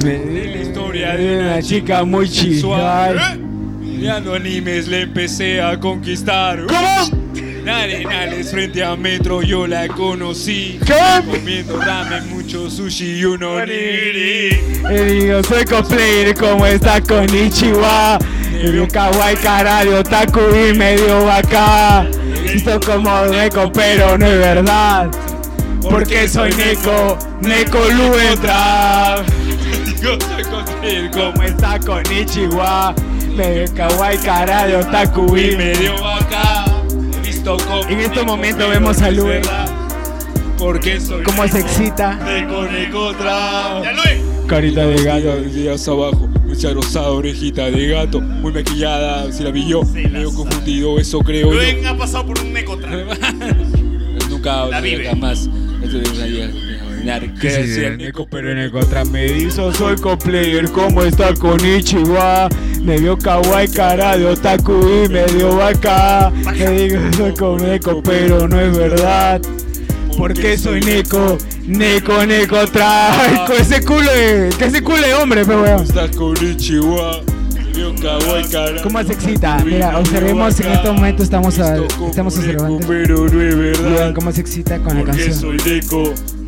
[0.00, 3.16] De la historia de una chica muy sensual.
[3.16, 3.38] chida.
[3.82, 6.66] Y a los animes le empecé a conquistar.
[6.66, 7.23] ¿Cómo?
[7.64, 10.78] En Arenales frente a Metro yo la conocí.
[11.24, 14.60] Comiendo ramen, mucho sushi y un onigiri.
[14.90, 18.18] Y digo, soy cosplayer como está con Ichiwa.
[18.62, 22.06] Y veo kawaii cara de otaku y medio vaca.
[22.52, 25.10] Visto como Neko, pero no es verdad.
[25.80, 29.24] Porque soy Neko, Neko Lu entra.
[30.02, 32.94] Yo soy cosplayer Como está con Ichiwa.
[33.34, 36.53] Medio kawaii cara de otaku y medio vaca.
[37.46, 39.42] En este momento vemos a Lue.
[40.56, 42.14] Porque soy Cómo se excita.
[42.14, 43.82] Necotra.
[44.46, 45.40] Carita de gato.
[45.42, 50.98] días abajo, mucha rosada, orejita de gato, muy maquillada, si la vi yo, medio confundido,
[50.98, 51.54] eso creo yo.
[51.54, 52.90] Luen ha pasado por un Necotra.
[54.30, 55.04] Nunca La vive.
[55.08, 55.48] jamás.
[55.82, 56.73] Esto de
[57.04, 62.48] Neko, pero en el contra me hizo soy cosplayer como está con Ichiwa
[62.82, 64.72] Me vio kawaii cara de otaku
[65.04, 66.30] y me dio vaca.
[66.58, 69.40] Me digo soy con Neko pero no es verdad.
[70.16, 71.36] Porque soy Neko,
[71.66, 76.14] Neko, Neko trae Con ese culo de, que ese culo de hombre pero weón Estás
[76.14, 77.20] con Ichiwa,
[77.74, 78.80] vio kawaii cara.
[78.82, 79.58] ¿Cómo se excita?
[79.64, 81.76] Mira, observemos en este momento estamos, a-
[82.08, 82.86] estamos observando.
[82.86, 84.14] Pero no es verdad.
[84.14, 85.34] Cómo se excita con la canción.
[85.34, 85.56] soy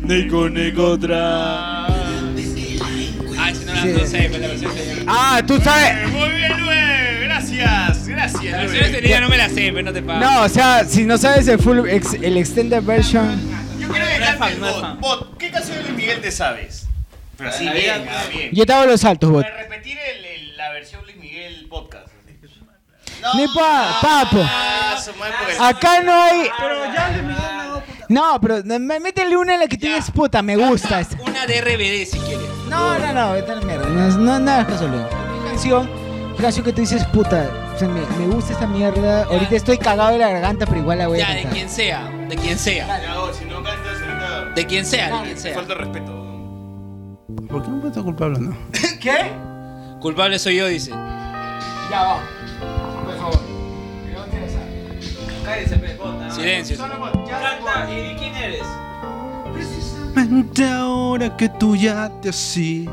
[0.03, 1.85] Neko Necotra.
[3.39, 4.71] Ah, si no la no sé, pues la versión
[5.07, 7.19] Ah, tú sabes Muy bien, Luen.
[7.21, 8.51] Gracias, gracias.
[8.51, 10.19] La versión no me la sé, pero no te pago.
[10.19, 13.39] No, o sea, si no sabes el full, ex- el extended version
[13.79, 14.99] Yo quiero que cante el bot.
[14.99, 16.87] Bot, ¿qué canción de Luis Miguel te sabes?
[17.37, 18.49] Pero así bien, ah, bien.
[18.53, 19.43] Yo te hago los saltos, bot.
[19.43, 22.07] Para repetir el- el- la versión Luis Miguel podcast.
[23.35, 24.37] Ni pa, papo.
[24.43, 26.47] Ah, su madre, porque- Acá no hay.
[28.09, 30.99] No, pero me- métele una en la que dices, puta, me gusta.
[31.01, 31.17] esta.
[31.23, 32.47] Una de RBD si quieres.
[32.69, 33.87] No, no, no, vete a la mierda.
[33.89, 35.07] No, es- no, nada, caso Leo.
[35.09, 35.89] ¿Qué canción?
[36.37, 37.49] ¿Qué canción que tú dices, puta?
[37.75, 39.23] O sea, me, me gusta esta mierda.
[39.23, 41.53] Ahorita estoy cagado de la garganta, pero igual la voy a Ya, de cantar.
[41.53, 43.01] quien sea, de quien sea.
[43.37, 44.45] Si no cantas ahorita.
[44.55, 45.53] De quien sea, de quien sea.
[45.55, 46.11] Falta de respeto.
[47.49, 48.57] ¿Por qué no puedo estar culpable, no?
[49.01, 49.31] ¿Qué?
[49.99, 50.91] Culpable soy yo, dice.
[50.91, 52.19] Ya va.
[53.05, 53.39] Por favor.
[55.45, 55.75] Cállese.
[56.29, 56.77] Silencio.
[56.77, 58.63] Canta, ¿y quién eres?
[60.15, 62.89] Mente ahora que tú ya te así.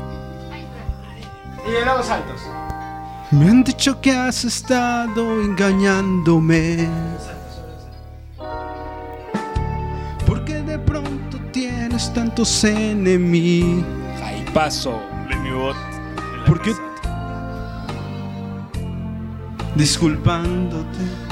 [1.65, 2.41] Y luego saltos.
[3.31, 6.87] Me han dicho que has estado engañándome.
[10.25, 13.83] Porque de pronto tienes tantos enemigos.
[14.53, 15.01] Paso.
[15.41, 15.75] Mi bot.
[16.45, 16.73] Porque
[19.75, 21.24] disculpándote.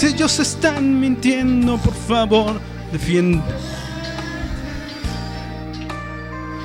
[0.00, 2.58] Si ellos están mintiendo, por favor,
[2.90, 3.42] defiende.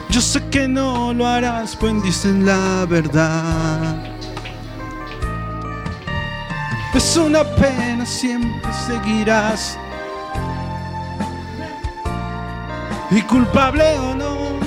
[0.09, 4.05] Yo sé que no lo harás, pues dicen la verdad.
[6.93, 9.77] Es una pena, siempre seguirás.
[13.11, 14.59] Y culpable o no.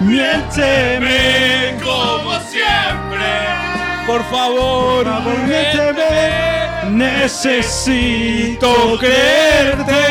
[0.00, 3.63] Miénteme como siempre.
[4.06, 5.04] Por favor,
[5.46, 6.90] miénteme.
[6.90, 10.04] Necesito creerte.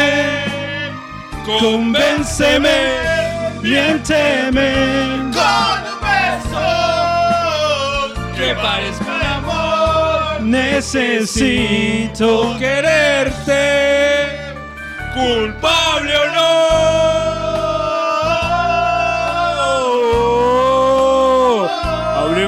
[1.45, 2.77] Convénceme.
[3.61, 4.71] Miénteme.
[5.31, 6.67] Con un beso
[8.35, 10.41] que parezca un amor.
[10.41, 12.27] Necesito
[12.57, 13.63] quererte.
[15.13, 17.02] Culpable o no.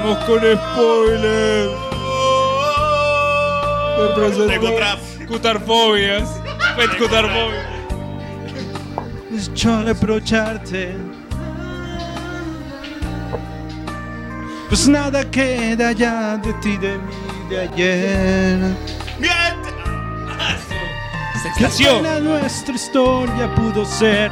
[0.05, 1.71] Hablemos con spoilers.
[4.37, 4.99] Me Necotrap.
[5.27, 6.29] Cutarfobias.
[6.75, 7.65] Pet cutarfobias.
[9.55, 10.95] Yo reprocharte.
[14.69, 18.59] Pues nada queda ya de ti, de mí, de ayer.
[21.57, 24.31] Qué buena nuestra historia pudo ser.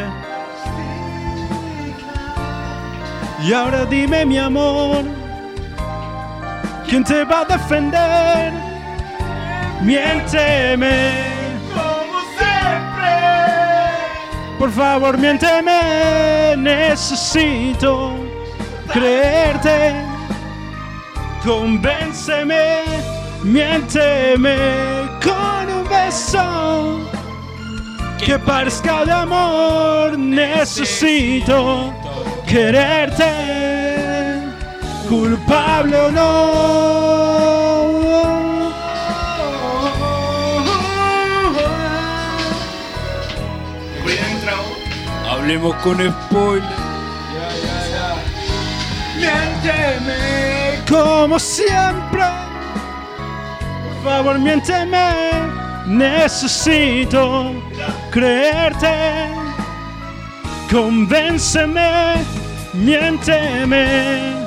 [3.44, 5.04] Y ahora dime, mi amor,
[6.88, 8.54] ¿quién te va a defender?
[9.82, 11.12] Miénteme.
[11.74, 13.14] Como siempre.
[14.58, 18.16] Por favor, miénteme, necesito
[18.92, 19.94] creerte.
[21.44, 22.86] Convénceme,
[23.44, 24.56] miénteme
[25.22, 27.02] con un beso
[28.24, 30.18] que parezca de amor.
[30.18, 31.94] Necesito
[32.48, 33.73] quererte,
[35.14, 36.24] culpable o no.
[45.30, 46.68] Hablemos con spoilers.
[49.18, 50.22] Miénteme
[50.90, 52.24] como siempre.
[54.04, 55.08] Por favor, miénteme,
[55.86, 57.54] necesito
[58.12, 58.96] creerte.
[60.72, 62.16] Convénceme,
[62.74, 64.43] miénteme.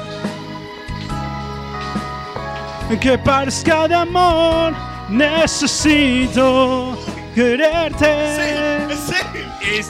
[3.00, 4.72] Que parezca de amor,
[5.10, 6.96] necesito
[7.34, 8.86] quererte.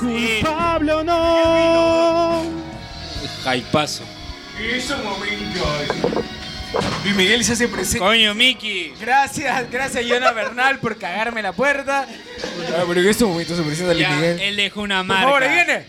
[0.00, 2.42] Culpable o no.
[3.44, 4.02] Jaipazo.
[4.60, 5.62] Esos momentos.
[7.04, 7.98] Luis Miguel se hace presente.
[8.00, 8.92] Coño, Miki.
[9.00, 12.06] Gracias, gracias Yona Bernal por cagarme la puerta.
[12.08, 14.40] Ah, pero en estos momentos se presenta Luis Miguel.
[14.40, 15.22] él dejó una Por marca.
[15.24, 15.84] favor, ahí viene.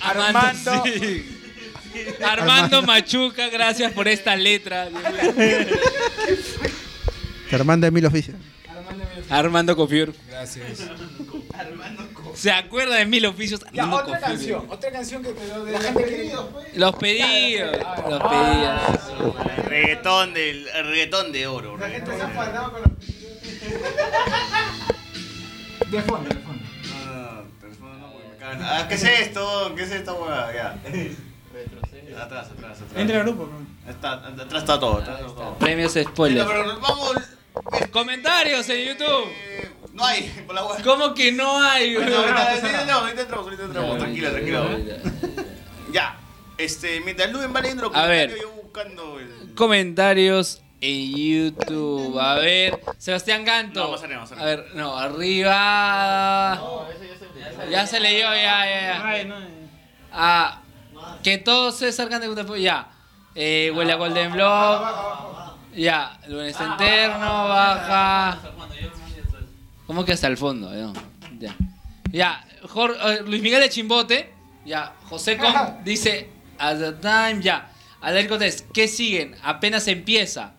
[0.00, 0.38] Armando.
[0.72, 0.84] Armando
[2.86, 4.88] Machuca, gracias por esta letra.
[7.48, 8.36] Germán de Mil Oficios.
[9.30, 10.14] Armando Cofiur.
[10.28, 10.84] Gracias.
[12.34, 13.60] ¿Se acuerda de mil oficios?
[13.72, 14.36] Ya, Armando otra Cofiur.
[14.36, 16.32] canción, otra canción que quedó de la gente que
[16.76, 17.76] Los pedidos.
[18.08, 18.80] Los pedidos.
[19.66, 21.76] Reggaetón del el reggaetón de oro.
[21.76, 22.90] La gente se ha afanado con los
[25.90, 26.62] De fondo, de fondo.
[26.94, 28.62] Ah, teléfono no, porque me cagan.
[28.62, 29.74] Ah, ¿Qué es esto?
[29.76, 30.78] ¿Qué es esta hueá?
[32.08, 32.22] Ya.
[32.22, 32.90] Atrás, atrás, atrás.
[32.96, 33.48] Entra al grupo.
[33.88, 34.98] Está, atrás está todo.
[34.98, 35.54] Atrás está todo.
[35.58, 36.46] Premios spoiler.
[36.46, 37.16] Pero, pero vamos.
[37.90, 39.28] Comentarios en YouTube.
[39.92, 40.82] No hay, por la hueá.
[40.82, 41.94] ¿Cómo que no hay?
[41.94, 42.14] No, güey?
[42.14, 43.98] ahorita ahorita entramos, ahorita entramos.
[43.98, 44.58] Ya, tranquila.
[44.60, 44.96] ahorita.
[45.92, 46.18] Ya.
[46.58, 48.28] Este, mientras Luen va leyendo los A ver.
[48.30, 49.54] comentarios, yo buscando el.
[49.54, 52.18] Comentarios en YouTube.
[52.18, 53.84] A ver, Sebastián Ganto.
[53.84, 54.24] No, más arriba.
[54.38, 56.60] A ver, no, arriba.
[57.70, 59.48] Ya se leyó, ya, ya, ya.
[60.12, 60.62] Ah,
[61.22, 62.88] que todo César cante con Ya.
[63.34, 64.82] Eh, huele a Golden Block.
[65.74, 68.38] Ya, lunes interno, baja.
[69.86, 70.70] ¿Cómo que hasta el fondo?
[70.70, 70.92] No,
[71.38, 71.54] Ya.
[72.10, 74.32] Ya, Jor- eh, Luis Miguel de Chimbote.
[74.64, 75.52] Ya, José Con
[75.84, 77.70] dice, at the time, ya.
[78.00, 79.36] Adel Cortés, ¿qué siguen?
[79.42, 80.52] Apenas empieza.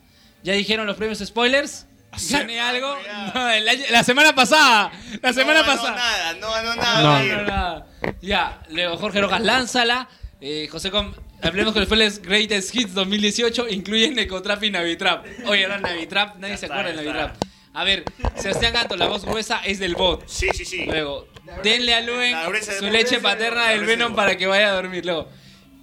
[0.44, 1.86] ¿Ya dijeron los premios spoilers?
[2.32, 2.96] ¿Gané algo?
[3.36, 4.92] No, el año- la semana pasada.
[5.22, 5.96] La semana no ganó pasada.
[5.96, 7.02] nada, no ganó nada.
[7.24, 7.88] No, no, nada.
[8.22, 10.08] Ya, luego Jorge Rojas, lánzala.
[10.42, 11.12] Eh, José Com,
[11.42, 15.26] hablemos con los Greatest Hits 2018, incluyen Necotrap y Navitrap.
[15.48, 16.96] Oye, era Navitrap, nadie se acuerda de.
[16.96, 17.36] Navitrap.
[17.74, 18.06] A ver,
[18.36, 20.24] Sebastián Ganto, la voz gruesa es del bot.
[20.28, 20.86] Sí, sí, sí.
[20.86, 21.28] Luego,
[21.62, 22.36] denle a Luen
[22.80, 25.06] su leche paterna del Venom para que vaya a dormir.
[25.06, 25.28] Luego,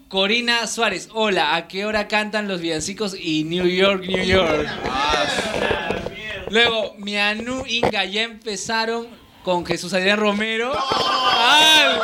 [0.09, 4.69] Corina Suárez, hola, ¿a qué hora cantan los villancicos y New York, New York?
[6.49, 9.07] Luego, Mianu Inga ya empezaron
[9.43, 10.73] con Jesús Adrián Romero.
[10.75, 11.99] ¡Ay!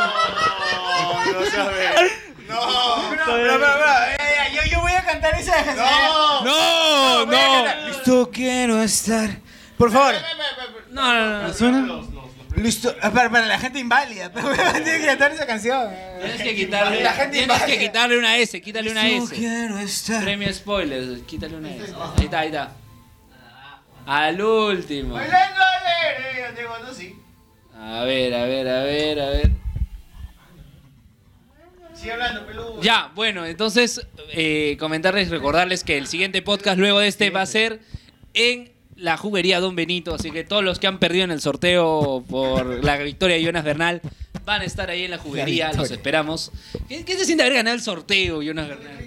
[1.32, 2.12] No, no sabes.
[2.52, 3.10] No.
[3.10, 5.76] Pero, pero, pero, yo, yo voy a cantar esa canción.
[6.44, 6.44] No.
[6.44, 7.86] No, no.
[7.88, 9.30] Listo quiero estar.
[9.78, 10.14] Por favor.
[10.90, 11.54] No, no, no.
[11.54, 11.86] ¿Suena?
[12.56, 12.94] Listo.
[13.00, 14.30] ah, Para, para la gente inválida.
[14.84, 15.90] Tiene que cantar esa canción.
[16.20, 19.34] Tienes que quitarle, La gente tienes que quitarle una S, quítale una S.
[19.34, 20.22] quiero estar.
[20.22, 21.94] Premio spoiler, quítale una S.
[22.18, 22.72] Ahí está, ahí está.
[24.04, 25.14] Al último.
[25.14, 27.16] Bailando alegre, yo tengo no sí.
[27.74, 29.50] A ver, a ver, a ver, a ver.
[32.02, 32.82] Sigue hablando, peludo.
[32.82, 37.46] Ya, bueno, entonces eh, comentarles, recordarles que el siguiente podcast luego de este va a
[37.46, 37.78] ser
[38.34, 42.24] en la juguería Don Benito, así que todos los que han perdido en el sorteo
[42.28, 44.00] por la victoria de Jonas Bernal
[44.44, 46.50] van a estar ahí en la juguería, La los esperamos.
[46.88, 48.98] ¿Qué, qué se siente haber ganado el sorteo, Jonas Bernal?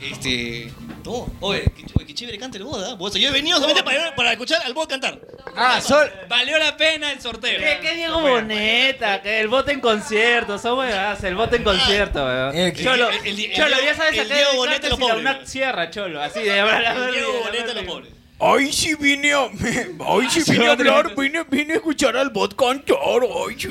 [0.00, 0.72] Este.
[1.04, 2.96] No, oye, qué, oye, qué chévere canta el boda.
[2.98, 5.20] Yo he venido solamente para, para escuchar al bot cantar.
[5.56, 6.10] Ah, sol.
[6.28, 7.58] Valió la pena el sorteo.
[7.58, 9.22] ¿Qué, qué Diego Boneta?
[9.22, 12.54] Que el bote en concierto, son huevadas, el bote en concierto, weón.
[12.56, 15.20] El- Cholo, el- el- el- Cholo, el- ya sabes el Diego Boneta los la pobres.
[15.20, 18.12] UNAC Sierra, Cholo, así de hablar El Diego Boneta los pobres.
[18.38, 19.44] Ay, sí vine a...
[19.44, 23.68] Ay, sí vine a hablar, vine, vine a escuchar al bot cantar, ay, sí.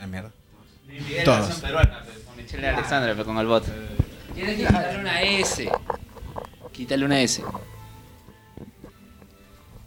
[0.00, 0.30] la mierda.
[1.24, 1.62] Todos.
[2.54, 3.64] Con Michelle Alexandra, pero con el bot.
[4.34, 5.70] Tienes que quitarle una S.
[6.72, 7.42] Quítale una S.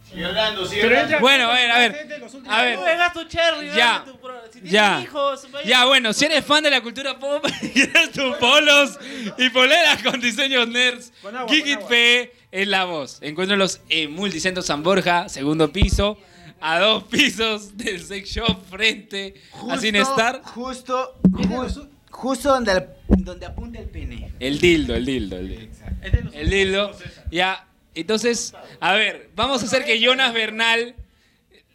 [0.10, 1.16] Sigue hablando, sigue Pero hablando.
[1.16, 2.08] entra- Bueno, a ver, a ver.
[2.50, 2.76] A ver.
[2.78, 4.00] Tú vengas tu Cherry, Ya.
[4.00, 5.02] dale tu pro- si tienes Ya.
[5.02, 8.98] hijos, vaya- Ya, bueno, si eres fan de la cultura pop, quieres tus polos
[9.38, 11.54] y poleras con diseños nerds, Con agua,
[11.90, 13.20] P es la voz.
[13.22, 16.18] Encuéntralos en Multicentro San Borja, segundo piso,
[16.62, 19.36] a dos pisos del sex shop frente
[19.70, 20.42] a Cinestar.
[20.46, 24.32] Justo, ju- justo donde, donde apunta el pene.
[24.40, 25.76] El dildo, el dildo, el dildo.
[26.34, 26.92] El dildo.
[27.32, 30.96] Ya, entonces, a ver, vamos a hacer que Jonas Bernal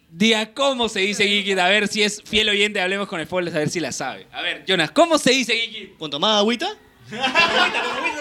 [0.09, 3.59] diga cómo se dice Geekit, a ver si es fiel oyente, hablemos con spoilers, a
[3.59, 4.27] ver si la sabe.
[4.31, 5.97] A ver, Jonas, ¿cómo se dice Geekit?
[5.97, 6.69] ¿Con tomada agüita?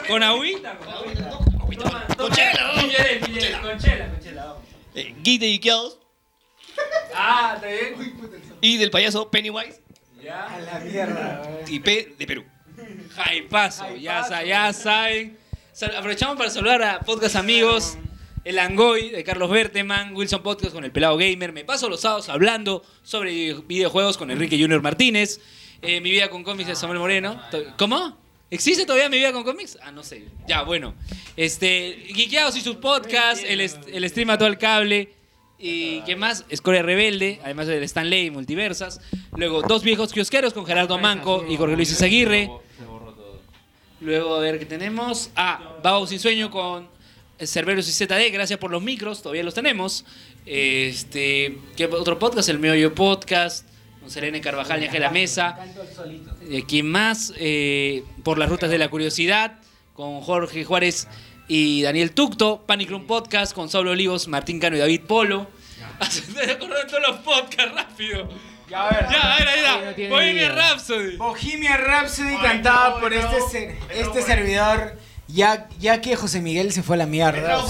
[0.09, 0.79] ¿Con agüita?
[0.79, 4.57] Con chela, Con chela, con chela, con chela.
[4.95, 5.99] Eh, Geek de Ikeados
[7.15, 8.15] Ah, está bien.
[8.61, 9.82] y del payaso Pennywise
[10.23, 10.47] Ya.
[10.47, 11.43] A la mierda.
[11.69, 12.45] y P de Perú.
[13.35, 15.37] Hypazo, ya, sa- ya saben.
[15.73, 17.99] Sal- aprovechamos para saludar a podcast amigos.
[18.45, 21.53] El Angoy de Carlos Berteman, Wilson Podcast con el Pelado Gamer.
[21.53, 25.41] Me paso los sábados hablando sobre video- videojuegos con Enrique Junior Martínez.
[25.81, 27.41] Eh, mi vida con cómics de Samuel Moreno.
[27.51, 28.19] To- ¿Cómo?
[28.51, 29.79] ¿Existe todavía mi vida con cómics?
[29.83, 30.25] Ah, no sé.
[30.47, 30.95] Ya, bueno.
[31.37, 35.15] Este, Geekeados y sus podcasts, el, est- el stream a todo el cable.
[35.59, 36.45] ¿Y qué más?
[36.49, 39.01] Escoria Rebelde, además del Stanley y Multiversas.
[39.35, 42.51] Luego, Dos Viejos Kiosqueros con Gerardo Manco y Jorge Luis Izaguirre.
[44.01, 45.31] Luego, a ver qué tenemos.
[45.35, 46.87] Ah, Vago Sin Sueño con
[47.39, 48.31] Cerberus y ZD.
[48.31, 50.05] Gracias por los micros, todavía los tenemos.
[50.45, 52.51] Este, ¿qué otro podcast?
[52.51, 53.67] El Meollo Podcast.
[54.01, 55.59] Con Selene Carvajal y Ángela Mesa.
[56.51, 57.33] Eh, ¿Quién más?
[57.37, 59.61] Eh, por las rutas de la curiosidad.
[59.95, 61.09] Con Jorge Juárez
[61.49, 62.65] y Daniel Tucto.
[62.67, 65.47] Panic Room Podcast con Saulo Olivos, Martín Cano y David Polo.
[66.35, 68.29] De todos los podcasts rápido.
[68.73, 69.07] Ya, a ver.
[69.11, 69.95] Ya, a ver, ahí No está.
[69.95, 70.49] tiene Bohemia.
[70.53, 71.17] Rhapsody.
[71.17, 76.97] Bohemia Rhapsody cantada por este, ser- este servidor, ya, ya que José Miguel se fue
[76.97, 77.63] a la mierda.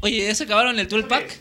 [0.00, 1.38] Oye, ¿ya se acabaron el 12 pack?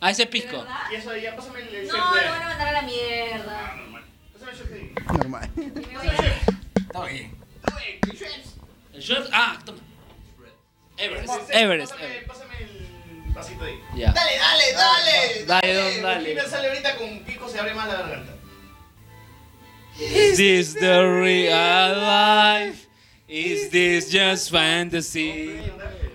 [0.00, 0.64] Ah, ese es pisco.
[0.90, 3.76] Y eso, ya pásame el No, me van a mandar a la mierda.
[5.12, 5.50] Normal.
[6.76, 7.36] Está bien.
[8.92, 9.28] El short.
[9.32, 9.78] Ah, toma.
[10.96, 11.28] Everest.
[11.28, 11.92] Pásame- Everest.
[11.92, 12.85] Pásame, pásame el
[13.36, 13.80] vasito ahí.
[13.94, 14.12] Ya.
[14.12, 15.44] Dale, dale, dale.
[15.46, 16.24] Dale, don, dale.
[16.34, 18.32] Bohemia sale ahorita con pico, se abre más la garganta.
[19.98, 22.86] Is this the real life?
[23.28, 25.60] Is this just fantasy?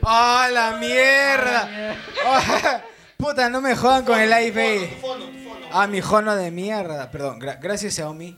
[0.04, 1.96] ¡Ah, la mierda!
[3.18, 5.02] Puta, no me jodan con el live ahí.
[5.72, 7.10] Ah, mi jono de mierda.
[7.12, 8.38] Perdón, gra- gracias Xiaomi.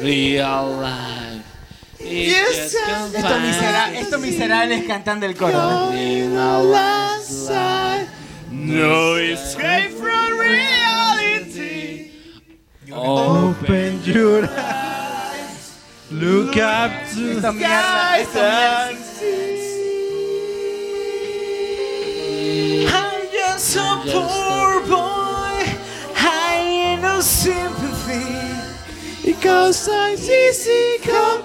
[0.00, 1.44] Real life.
[3.94, 5.92] Estos miserables cantando el coro.
[8.50, 12.10] No escape from reality.
[12.92, 15.78] Open your eyes.
[16.10, 18.36] Look up to the skies
[22.94, 23.78] I'm just a
[24.12, 25.64] poor boy,
[26.14, 28.26] I ain't no sympathy.
[29.24, 31.42] Because I'm easy come,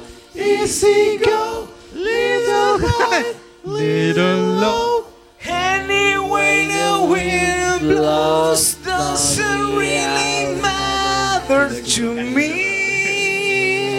[0.48, 3.34] easy go, little high,
[3.64, 5.06] little low.
[5.45, 12.49] Anyway, the wind blows doesn't really matter to me.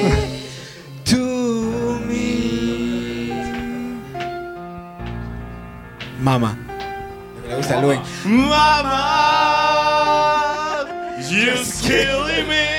[1.04, 3.32] to me.
[6.18, 6.56] Mama.
[7.42, 8.00] Me gusta Luen.
[8.24, 9.04] Mama,
[11.30, 12.77] just killing me.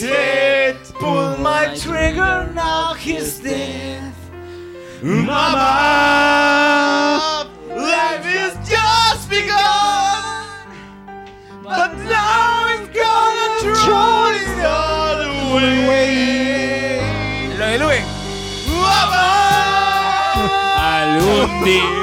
[0.00, 0.76] His head.
[0.94, 4.12] Pull my trigger, now he's dead.
[5.02, 5.58] Mama,
[7.68, 10.22] life is just begun.
[11.62, 17.00] But now it's gonna throw it all away.
[17.58, 18.04] Lo de Luen.
[20.78, 21.98] Algún día.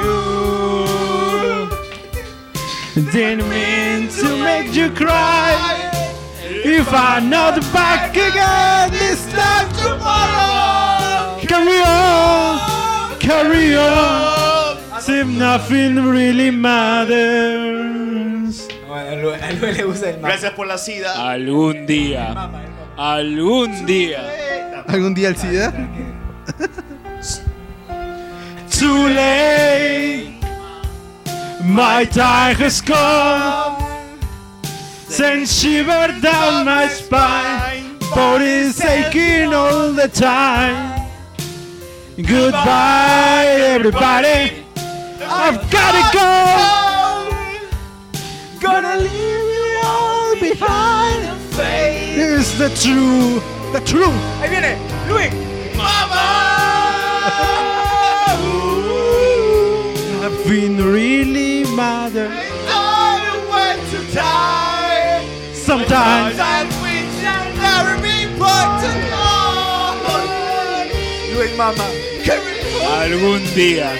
[3.12, 5.55] Didn't mean to make you cry.
[6.78, 14.76] If I'm not back again this time tomorrow, carry on, carry on.
[14.92, 17.96] As if nothing really matters.
[18.86, 20.28] Bueno, a Luen, a Luen le gusta el mama.
[20.28, 21.14] Gracias por la sida.
[21.30, 22.50] Algún día.
[22.98, 24.20] Algún día.
[24.86, 25.72] ¿Algún día el SIDA?
[28.70, 30.38] Too late.
[31.64, 33.85] My time has come.
[35.08, 37.96] Send shiver down my spine.
[38.14, 41.06] Body's aching all the time.
[42.16, 43.46] Goodbye,
[43.76, 44.64] everybody.
[45.22, 46.28] I've gotta go.
[48.60, 52.18] Gonna leave you all behind and fade.
[52.18, 53.40] It's the true,
[53.72, 54.12] the truth.
[54.42, 54.76] Ahí viene,
[55.08, 55.30] Luen.
[60.24, 62.28] I've been really mother.
[65.76, 66.38] Sometimes
[71.34, 71.84] Luen mama.
[72.98, 73.92] Algún día.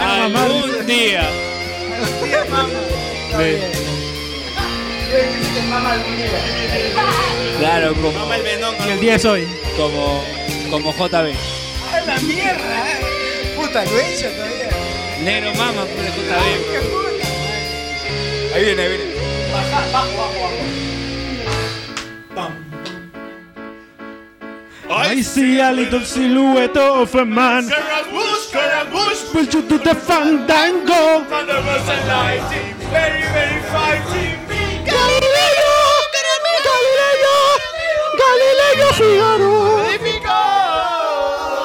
[0.00, 1.30] Algún día.
[7.58, 8.34] Claro, como,
[8.86, 9.46] y el día es hoy.
[9.76, 10.24] como,
[10.68, 11.32] como JB.
[11.92, 12.84] ¡A la mierda!
[13.54, 14.70] Puta, lo he hecho todavía.
[15.22, 16.32] Negro mama, pues, JB.
[18.52, 19.04] Ahí viene, ahí viene.
[19.52, 20.87] Baja, bajo, bajo, bajo.
[22.38, 22.52] bum.
[24.90, 27.64] I, see a little silhouette of a man.
[27.64, 31.02] Scaramouche, Scaramouche, will you do the fandango?
[31.30, 34.36] Thunder was a lighting, very, very fighting.
[34.92, 35.74] Galileo,
[36.68, 37.36] Galileo,
[38.22, 39.54] Galileo Figaro.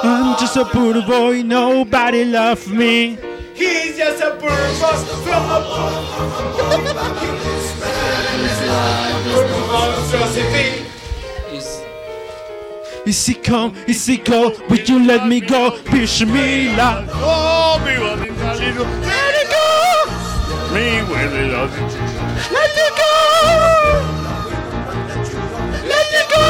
[0.06, 3.18] I'm just a poor boy, nobody loves me.
[3.54, 5.92] He's just a poor boy from a poor.
[13.06, 15.72] Easy come, easy go, would you let me go?
[15.86, 17.06] Push me la.
[17.12, 18.44] Oh, mi bonito.
[18.44, 19.66] Let it go,
[20.74, 21.64] Mi huele la
[22.52, 23.12] let it go.
[25.90, 26.44] Let it go,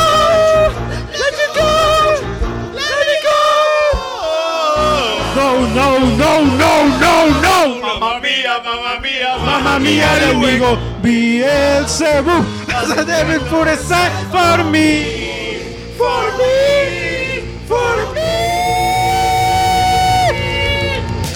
[5.54, 7.16] No, no, no, no, no,
[7.46, 7.80] no.
[7.80, 15.62] Mamma mia, mamma mia, Mamma mia, le digo, Beelzebub, the devil put aside for me.
[15.96, 18.34] For me, for me.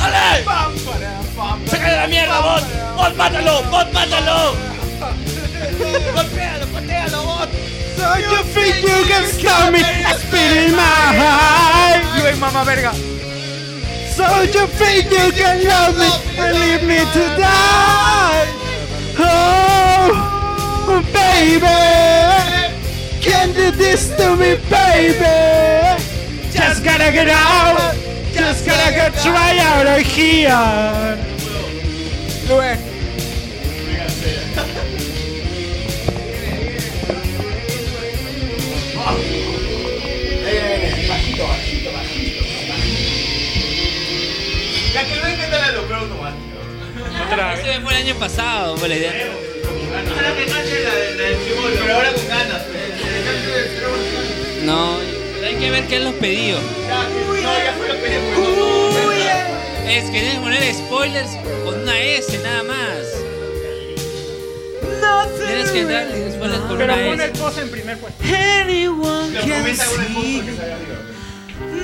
[0.02, 0.44] ¡Ale!
[1.68, 2.64] ¡Sácale la mierda, bot!
[2.98, 3.62] ¡Bot, mátalo!
[3.70, 4.56] ¡Bot, mátalo!
[6.16, 7.50] ¡Golpéalo, patealo, bot!
[7.96, 9.84] So you think you can stop me?
[9.84, 12.02] I spit in my eye.
[12.18, 12.94] You ain't mama verga.
[14.18, 18.48] So you think you can love me and leave me to die?
[19.20, 21.78] Oh, baby,
[23.22, 26.02] can't do this to me, baby.
[26.50, 27.94] Just gotta get out,
[28.34, 30.48] just gotta get right out of here.
[32.50, 32.97] Ya
[47.30, 49.12] Ese fue el año pasado, fue la idea.
[51.76, 52.62] Pero ahora con ganas.
[54.64, 54.98] No,
[55.46, 56.62] hay que ver qué han los pedidos.
[56.62, 58.18] No, ya fue lo que
[59.98, 61.32] Es que tienes que poner spoilers
[61.66, 62.78] con una S nada más.
[65.38, 67.40] Tienes que darle spoilers con Pero una pon el S.
[67.40, 68.24] pose en primer puesto.
[68.24, 70.42] Anyone can see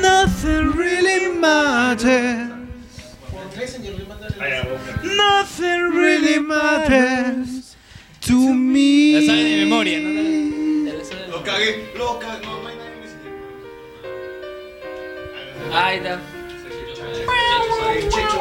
[0.02, 2.53] nothing really matters.
[5.04, 7.78] Nothing really matters
[8.22, 9.14] to me.
[9.14, 10.10] La saben de memoria, ¿no?
[11.32, 12.46] Lo cagué, lo cagué.
[12.46, 13.16] No, hay nadie que se
[15.74, 16.20] Ahí está.
[17.94, 18.40] El Checho.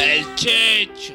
[0.00, 1.14] El Checho.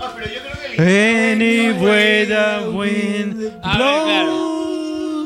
[0.00, 4.53] Ah, pero yo creo que el Any way the wind blows.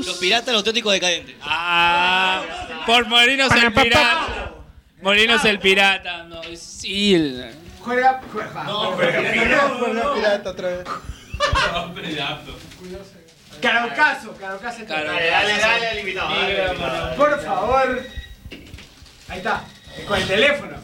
[0.08, 1.36] Los piratas, los auténticos decadentes.
[1.42, 2.42] Ah,
[2.86, 4.52] por Morinos el pirata.
[5.02, 6.24] Morinos el pirata.
[6.24, 7.14] No, sí.
[7.14, 8.64] el- Juega, juega.
[8.64, 9.12] No, pero
[9.78, 10.84] Juega pirata otra vez.
[13.60, 14.84] Carocaso, Carocaso.
[14.86, 15.12] Claro.
[15.12, 16.28] Dale, dale, dale al invitado.
[16.34, 17.16] dale al invitado.
[17.16, 18.02] Por favor.
[19.28, 19.64] Ahí está.
[20.06, 20.76] Con el teléfono.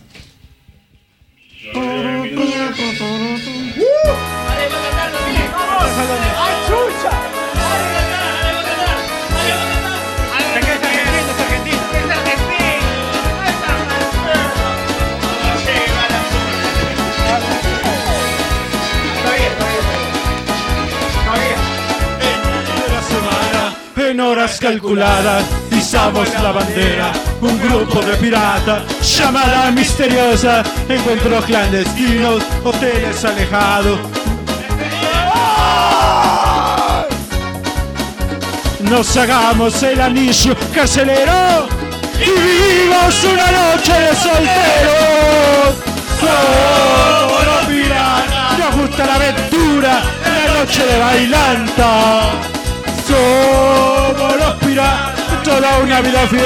[5.27, 7.11] ¡Ay, chucha!
[8.01, 8.14] Es
[24.35, 28.83] horas calculadas izamos la bandera un grupo de piratas
[29.17, 34.01] llamada misteriosa encontró clandestinos hoteles alejados.
[38.81, 41.69] Nos hagamos el anillo carcelero
[42.19, 45.75] y vivimos una noche de solteros
[47.69, 48.59] piratas.
[48.59, 52.55] Nos gusta la aventura la noche de bailanta
[53.07, 56.43] somos los piratas, toda una vida fiel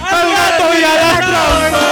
[0.00, 1.88] al gato y a la trampa.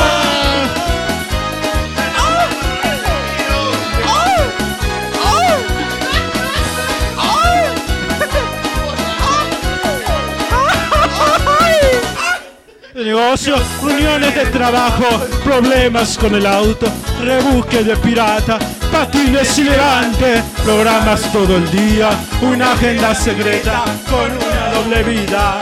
[12.94, 15.04] Negocio, reuniones de trabajo,
[15.42, 16.86] problemas con el auto,
[17.22, 18.58] rebusque de pirata,
[18.90, 22.10] patines y levante, programas todo el día,
[22.42, 25.58] una agenda secreta con una doble vida.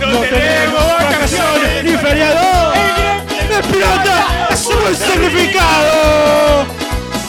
[0.00, 2.72] No tenemos vacaciones ni feriado.
[3.50, 6.66] El pirata es un significado.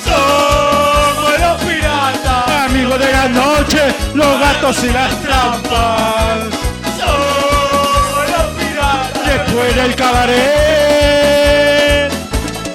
[0.03, 6.49] Somos los piratas, amigos de la noche, los gatos y las trampas.
[6.97, 9.25] Somos los piratas.
[9.25, 10.35] Después del cabaret,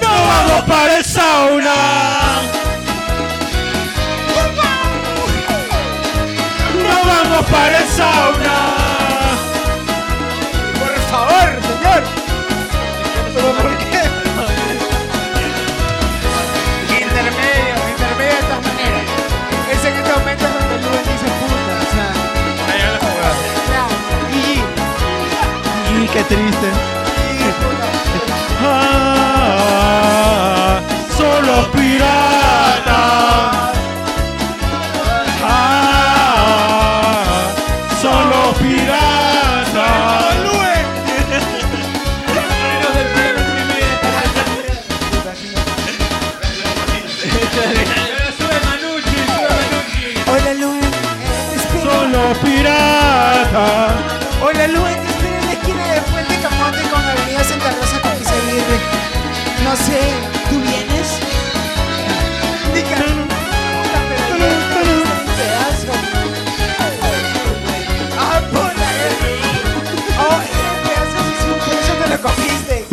[0.01, 2.30] nos vamos para el sauna.
[10.79, 12.01] Por favor, señor.
[13.33, 14.01] ¿Pero por qué?
[17.03, 19.05] intermedio, intermedio de todas maneras.
[19.71, 22.09] Es en este momento cuando el Rubén dice puta, o sea.
[22.69, 23.35] Ahí va la jugada.
[23.71, 23.83] Ya,
[24.35, 24.39] y.
[26.03, 26.69] Y qué triste.
[29.43, 30.79] Ah,
[31.17, 33.01] solo pirata.
[59.71, 60.01] No sé,
[60.49, 61.07] ¿tú vienes?
[62.75, 62.97] Dica.
[62.97, 65.63] Puta, pero ya.
[68.19, 69.39] Ah, eh.
[70.19, 70.41] Oh,
[71.63, 72.85] por eso te lo comiste.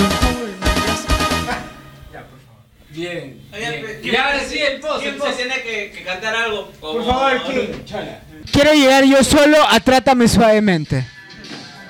[2.90, 3.42] Bien.
[3.52, 5.30] Oye, Y ahora sí, el post, ¿Quién el post.
[5.32, 6.70] se tiene que, que cantar algo?
[6.80, 7.84] Por favor, ¿quién?
[8.52, 11.04] Quiero llegar yo solo a Trátame Suavemente.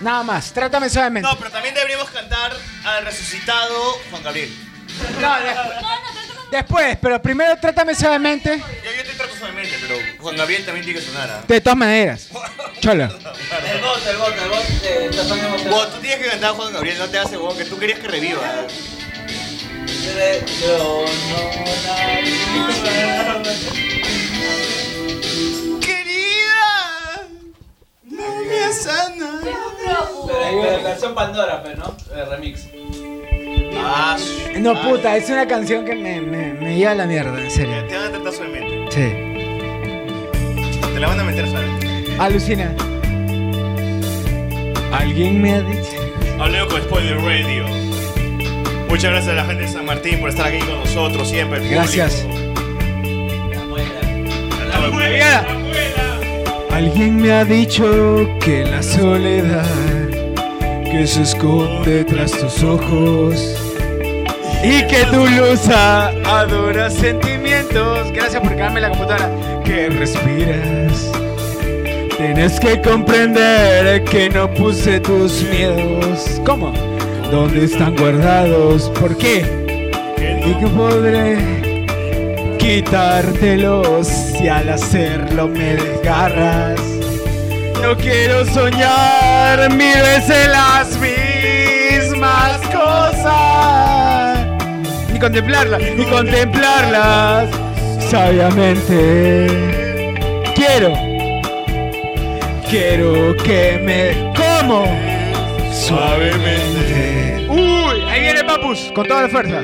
[0.00, 1.28] Nada más, Trátame Suavemente.
[1.28, 2.52] No, pero también deberíamos cantar
[2.86, 4.67] al resucitado Juan Gabriel.
[5.20, 5.68] No, después.
[6.50, 8.56] Después, pero primero Trátame Suavemente.
[8.58, 11.28] Yo, yo te trato suavemente, pero Juan Gabriel también tiene que sonar.
[11.30, 11.44] ¿ah?
[11.46, 12.28] De todas maneras.
[12.80, 13.04] Chola.
[13.04, 14.64] El bot, el bot, el bot.
[14.84, 17.64] eh, está sonando Vos, tú tienes que cantar Juan Gabriel, no te hace vos, que
[17.66, 18.40] tú querías que reviva.
[25.80, 27.26] Querida,
[28.04, 29.40] no me sana.
[30.26, 32.60] Pero versión Pandora, pero no, Eh, remix.
[33.84, 34.16] Ah,
[34.58, 37.84] No, puta, es una canción que me, me, me lleva a la mierda, en serio.
[37.88, 38.90] Te van a tratar suavemente.
[38.90, 39.08] Sí.
[40.94, 42.16] Te la van a meter suavemente.
[42.18, 42.74] Alucina.
[44.92, 45.96] Alguien me ha dicho.
[46.40, 47.64] Hableo con Spoiler Radio.
[48.88, 51.68] Muchas gracias a la gente de San Martín por estar aquí con nosotros siempre.
[51.68, 52.24] Gracias.
[54.90, 55.24] público.
[56.70, 59.66] Alguien me ha dicho que la soledad
[60.84, 63.67] que se esconde tras tus ojos
[64.62, 68.10] y que tu luz adora sentimientos.
[68.12, 69.30] Gracias por quedarme la computadora.
[69.64, 71.10] Que respiras.
[72.16, 76.40] Tienes que comprender que no puse tus miedos.
[76.44, 76.72] ¿Cómo?
[77.30, 78.90] ¿Dónde están guardados?
[78.98, 79.44] ¿Por qué?
[80.44, 81.86] Y que podré
[82.58, 86.80] quitártelos si al hacerlo me desgarras.
[87.82, 93.97] No quiero soñar mil veces las mismas cosas.
[95.18, 97.48] Ni contemplarlas, ni contemplarlas
[98.08, 99.48] sabiamente.
[100.54, 100.92] Quiero,
[102.70, 104.86] quiero que me como
[105.72, 107.48] suavemente.
[107.48, 109.60] Uy, ahí viene Papus con toda la fuerza.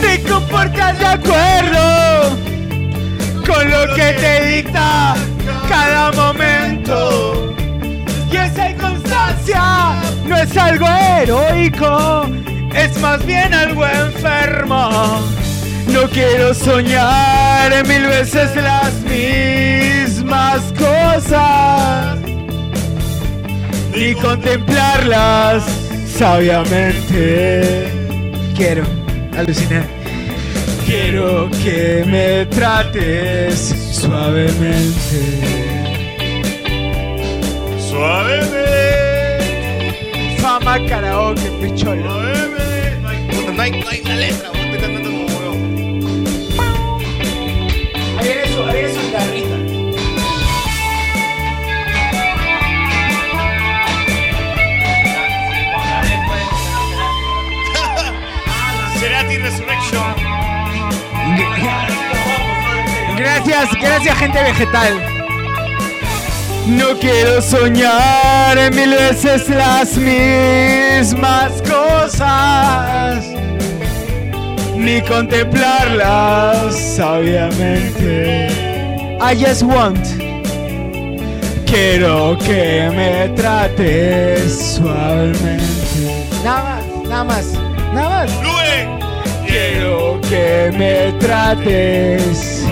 [0.00, 2.30] Te comportas de acuerdo
[3.46, 5.16] con lo que te dicta
[5.68, 7.54] cada momento.
[8.32, 12.26] Y esa inconstancia no es algo heroico,
[12.74, 15.22] es más bien algo enfermo.
[15.86, 22.18] No quiero soñar mil veces las mismas cosas,
[23.94, 25.64] ni contemplarlas
[26.16, 27.90] sabiamente.
[28.56, 28.84] Quiero
[29.36, 29.84] alucinar.
[30.86, 35.40] Quiero que me trates suavemente.
[37.78, 38.64] Suavemente.
[40.38, 42.02] Fama karaoke, picholo.
[42.02, 42.63] No
[43.64, 45.60] hay, no hay una letra, vos estoy cantando como huevón.
[48.18, 49.56] Ahí viene su, ahí su guitarrita.
[58.98, 60.14] Cerati Resurrection.
[63.16, 65.14] Gracias, gracias gente vegetal.
[66.66, 73.33] No quiero soñar mil veces las mismas cosas,
[74.84, 78.48] ni contemplarlas sabiamente.
[79.20, 80.06] I just want.
[81.64, 85.64] Quiero que me trates suavemente.
[86.44, 87.46] Nada más, nada más,
[87.94, 88.30] nada más.
[89.46, 92.62] Quiero que me trates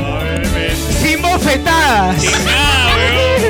[1.01, 2.23] sin bofetadas.
[2.23, 3.43] Suavemente.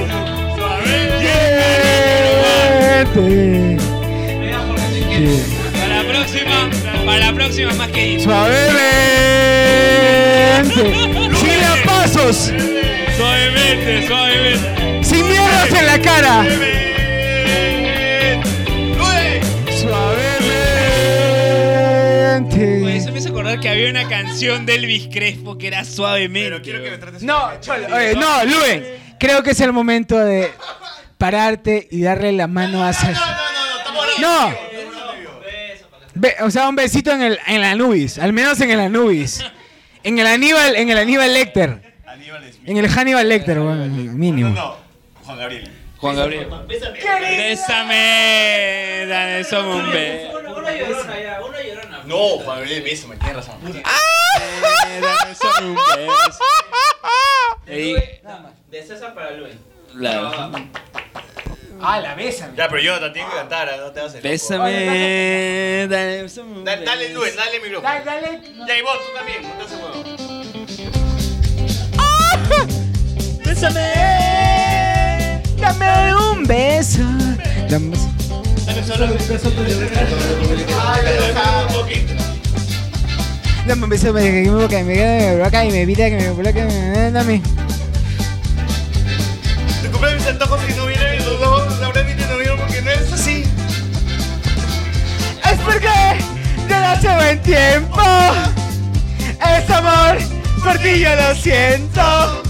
[4.43, 5.52] Para la próxima,
[7.13, 8.21] para la próxima más que ir.
[8.23, 8.73] Suavemente.
[11.37, 12.51] Sin lampazos.
[13.17, 15.05] Suavemente, suavemente.
[15.05, 16.45] Sin mierdas en la cara.
[21.53, 22.83] Suavemente.
[22.85, 26.49] Oye, eso me hizo acordar que había una canción de Elvis Crespo que era suavemente.
[26.51, 28.85] Pero quiero que me trates No, Cholo, oye, no, Luen.
[29.19, 30.51] Creo que es el momento de
[31.19, 33.37] pararte y darle la mano a César.
[33.79, 34.72] Estamos No.
[36.23, 38.17] Be- o sea, un besito en el, en el Anubis.
[38.19, 39.45] Al menos en el Anubis.
[40.05, 41.93] En el Aníbal, en el Aníbal Lecter.
[42.65, 44.51] En el Hannibal Lecter, bueno, mínimo.
[44.51, 44.77] No,
[45.25, 45.69] Juan Gabriel.
[45.99, 46.47] Juan Gabriel.
[47.37, 50.39] Bésame, dale, somos un beso.
[50.39, 52.03] Una llorona ya, una llorona.
[52.07, 53.57] No, Juan Gabriel, bésame, tienes razón.
[53.65, 56.45] dale, somos un beso.
[57.67, 57.95] Ey,
[58.71, 59.55] De César para Luis.
[59.95, 60.51] la-
[61.85, 62.57] Ah, la bésame.
[62.57, 64.23] Ya, pero yo te tengo que cantar, no te vas a hacer.
[64.23, 67.19] Bésame, dale, un Dale, dale, beso.
[67.19, 67.93] Luis, dale el micrófono.
[67.93, 68.41] Dale, dale.
[68.69, 69.93] Ya, y vos, tú también, no te huevo.
[73.45, 75.43] Bésame.
[75.57, 77.03] Dame un beso.
[77.69, 78.09] Dame un beso.
[83.67, 86.17] Dame un beso para que me boca, me quede me boca y me evita que
[86.17, 86.65] me bloque.
[87.13, 87.43] Dame.
[89.83, 90.92] Te compré mis antojos y no
[91.97, 93.45] porque no es así.
[95.45, 95.89] Es porque
[96.69, 98.01] yo no hace buen tiempo.
[99.57, 100.19] Es amor,
[100.63, 102.43] por ti yo lo siento.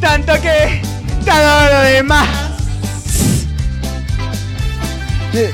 [0.00, 0.80] Tanto que
[1.24, 2.28] todo lo demás.
[5.32, 5.50] Ne-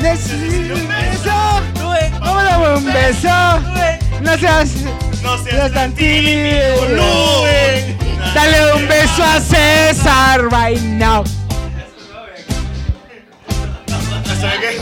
[0.00, 1.62] Necesito un beso.
[2.20, 3.28] Vamos a dar un beso.
[4.22, 4.68] No seas,
[5.22, 6.86] No seas tan tímido.
[8.34, 11.24] Dale un beso a César right now.
[14.40, 14.80] ¿Sabes qué?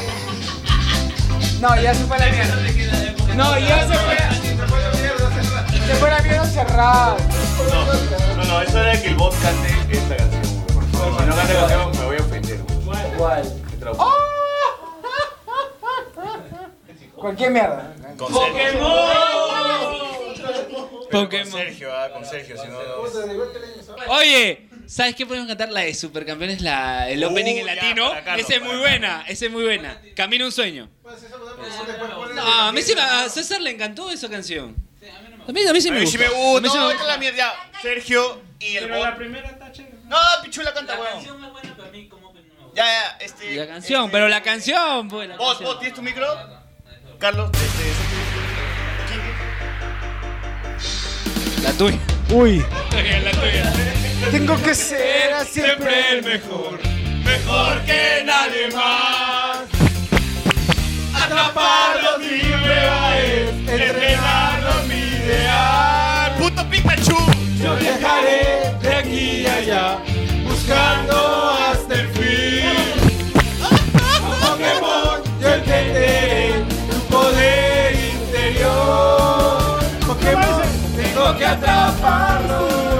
[1.60, 2.56] No, ya se fue la mierda.
[3.34, 4.16] No, ya se fue.
[5.86, 7.16] Se fue la mierda cerrada.
[8.36, 10.64] No, no, eso era que el bot cante esta canción.
[10.74, 12.60] Por favor, si no canta la canción me voy a ofender.
[13.16, 13.62] ¿Cuál?
[17.16, 17.94] Cualquier mierda.
[18.18, 19.16] Con Pokémon.
[21.10, 22.74] Con Sergio, ah, con Sergio, si no.
[22.74, 24.12] no.
[24.12, 25.70] Oye, ¿sabes qué podemos cantar?
[25.70, 28.08] La de Supercampeones, la, el opening Uh, en ya, latino.
[28.08, 30.00] para Carlos, Esa es para muy buena, esa es muy buena.
[30.14, 30.88] Camina un sueño.
[32.34, 34.76] No, a mí sí me- a César le encantó esa canción.
[35.48, 36.18] A mí, a mí sí A me mí gusta.
[36.18, 36.60] sí me A gusta.
[36.62, 37.36] mí sí me No, vete a la mierda.
[37.38, 37.54] ya.
[37.80, 39.04] Sergio y el Pero bot.
[39.04, 39.96] la primera está chévere.
[40.06, 42.76] No, Pichula canta, La canción es buena, pero a mí como que no me gusta.
[42.76, 43.54] Ya, ya, este.
[43.56, 45.28] La canción, pero la canción, pues.
[45.28, 45.68] la Vos, canción.
[45.70, 46.26] vos, ¿tienes tu micro?
[47.18, 47.92] Carlos, este.
[51.62, 51.98] La tuya.
[52.30, 52.58] Uy.
[52.58, 53.72] La tuya.
[54.30, 56.80] Tengo que ser siempre el mejor.
[57.24, 59.58] Mejor que nadie más.
[61.14, 66.34] Atraparlo mi prueba es entrenarlo mi ideal.
[66.38, 67.16] ¡Puto Pikachu!
[67.62, 69.98] Yo viajaré de aquí y allá,
[70.44, 73.06] buscando hasta el fin.
[73.62, 79.80] A Pokémon, yo entenderé tu poder interior.
[80.06, 80.62] Pokémon,
[80.96, 82.95] tengo que atraparlo.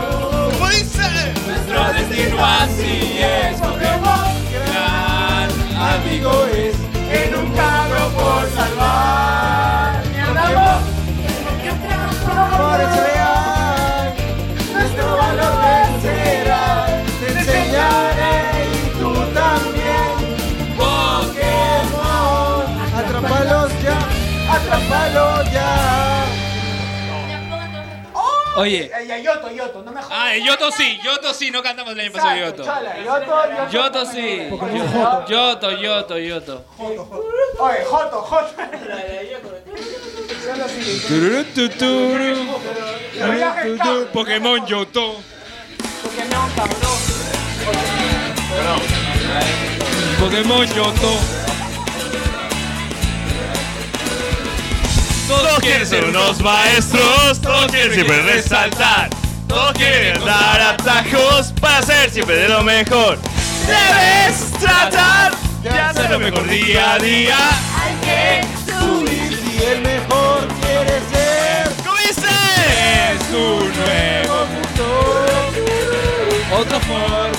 [1.93, 3.61] Destino así es.
[3.61, 5.51] Pokémon, gran
[5.95, 6.77] amigo es,
[7.09, 10.03] que nunca hago por salvar.
[10.35, 10.83] Pokémon,
[12.59, 14.15] por eso real,
[14.73, 16.65] nuestro valor vencerá.
[17.21, 18.37] Te enseñaré
[18.73, 20.15] y tú también.
[20.77, 22.65] Pokémon,
[22.97, 23.99] atrápalos ya,
[24.55, 25.56] atrápalos ya.
[28.57, 28.91] Oye.
[28.99, 30.19] Ey, Yoto, Yoto, no me jodas.
[30.19, 32.65] Ah, Yoto sí, Yoto sí, no cantamos el año pasado Yoto.
[32.65, 33.70] Chala, Yoto, Yoto.
[33.70, 34.49] Yoto sí.
[35.28, 36.65] Yoto, Yoto, Yoto.
[36.78, 38.65] Oye, Joto, Joto.
[44.12, 45.16] Pokémon Yoto.
[46.03, 46.97] Pokémon, cabrón.
[50.19, 51.45] Pokémon Yoto.
[55.27, 59.11] Todos quieren ser unos maestros, todos quieren siempre resaltar,
[59.48, 63.19] todos quieren dar atajos para ser siempre de lo mejor.
[63.66, 65.35] Debes tratar
[65.65, 67.36] de hacer lo mejor día a día.
[67.74, 71.73] Hay que subir si el mejor quiere ser.
[71.85, 72.28] ¿Cómo dice?
[73.12, 74.86] Es un nuevo mundo.
[76.57, 77.36] Otra forma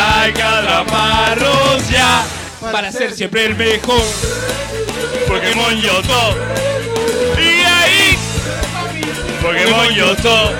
[0.00, 2.24] hay que atraparlos ya
[2.72, 4.02] Para ser siempre el mejor.
[5.28, 6.36] Pokémon Yoto.
[7.38, 8.18] Y ahí,
[9.42, 10.52] Pokémon Yoto.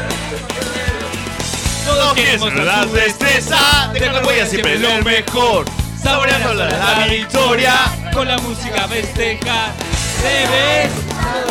[1.84, 5.64] Todos queremos la destreza, dejar huella siempre es lo mejor.
[6.00, 7.74] Saboreando la, la victoria.
[8.14, 9.72] Con la música festejar.
[10.22, 10.90] Debes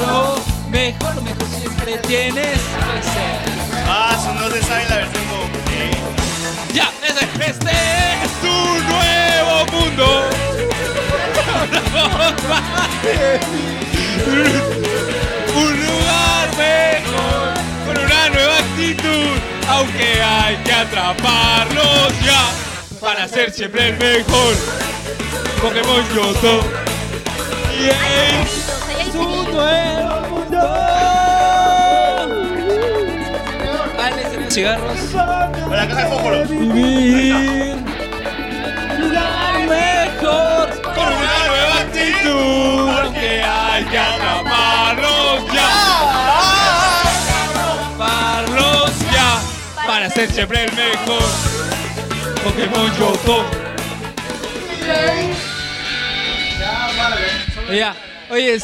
[0.01, 3.39] lo mejor, lo mejor siempre tienes que ser.
[3.87, 5.68] Ah, si no se sabe la versión como.
[6.73, 7.71] Ya, ese, este
[8.23, 8.55] es tu
[8.89, 10.29] nuevo mundo.
[15.55, 17.53] Un lugar mejor,
[17.85, 19.37] con una nueva actitud.
[19.67, 22.49] Aunque hay que atraparlos ya
[22.99, 24.55] para ser siempre el mejor.
[25.61, 26.61] Pokémon Yoto.
[27.79, 31.08] Y es nuevo mundo.
[34.59, 34.99] Cigarros.
[35.69, 36.45] Para la casa de fósforo.
[36.47, 37.77] Vivir.
[38.99, 40.81] Lugar mejor.
[40.81, 42.89] Con una nueva actitud.
[42.89, 45.69] Aunque hay que atraparlos ya.
[47.53, 49.39] Atraparlos ya.
[49.87, 51.23] Para ser siempre el mejor.
[52.43, 53.45] Pokémon Yoto.
[57.71, 57.95] Ya,
[58.29, 58.59] oye,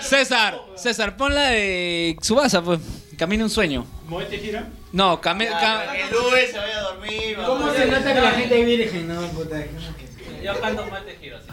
[0.00, 2.80] César, César, pon la de Tsubasa, pues.
[3.18, 3.84] Camina un sueño.
[4.08, 4.68] ¿Muerte gira?
[4.92, 7.36] No, came, ca- Que Luis se vaya a dormir.
[7.44, 9.08] ¿Cómo se nota que la gente es virgen?
[9.08, 9.56] No, puta.
[10.42, 11.52] Yo canto mal de giro, sí.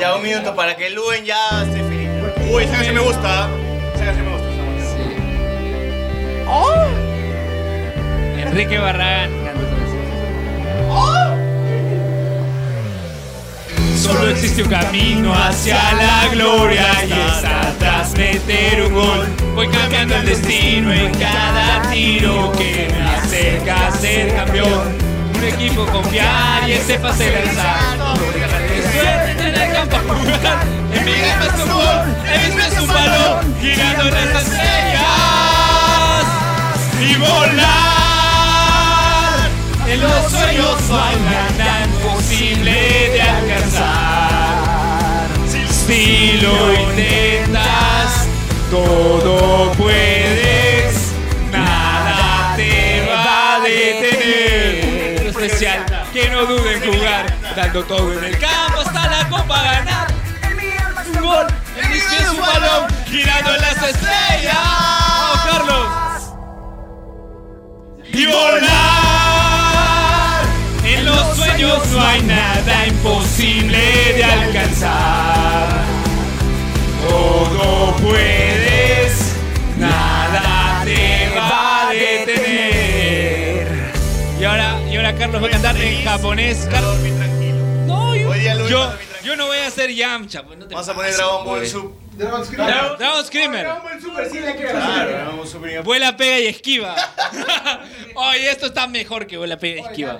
[0.00, 2.08] Ya un minuto para que Luen ya esté feliz.
[2.50, 3.48] Uy, esa canción me gusta.
[3.94, 4.48] Esa canción me gusta.
[8.40, 9.30] Enrique Barragán.
[14.04, 19.26] Solo existe un camino hacia la gloria y es atrás meter un gol.
[19.54, 24.92] Voy cambiando el destino en cada tiro que me acerca a ser campeón.
[25.34, 27.96] Un equipo confiar y ese pase lanzar.
[28.92, 30.00] Suerte en el campo a.
[30.92, 33.54] En mi game es un gol, el mismo es un balón.
[33.62, 35.04] Girando en las estrellas
[37.00, 37.93] y volar.
[39.86, 41.16] En los sueños no hay
[41.58, 44.64] nada imposible de alcanzar.
[45.68, 48.26] Si lo intentas,
[48.70, 51.12] todo puedes,
[51.52, 55.22] nada te va a detener.
[55.22, 55.84] Lo especial,
[56.14, 60.06] que no duden en jugar, dando todo en el campo hasta la copa ganar.
[61.14, 61.46] Un gol,
[61.76, 64.56] el mismo es un balón, girando en las estrellas.
[64.56, 65.86] Vamos, Carlos.
[68.14, 68.26] Y.
[71.56, 73.78] No hay nada imposible
[74.16, 75.84] de alcanzar.
[77.08, 79.36] Todo puedes,
[79.78, 83.68] nada te va a detener.
[84.40, 86.66] Y ahora, y ahora Carlos va a cantar en japonés.
[86.68, 86.98] Carlos,
[87.86, 90.42] no, yo, yo, no voy a hacer Yamcha.
[90.42, 91.66] Pues no te Vamos a poner Dragon Ball.
[91.66, 92.03] Super.
[92.16, 93.64] Dragon Dragon, Dragon Screamer.
[93.64, 94.54] Dragon Ball Super, sí, le.
[94.56, 95.82] Claro, Dragon Ball Super.
[95.82, 96.94] Vuela, pega y esquiva.
[98.14, 100.12] Oye, esto está mejor que vuela, pega y esquiva.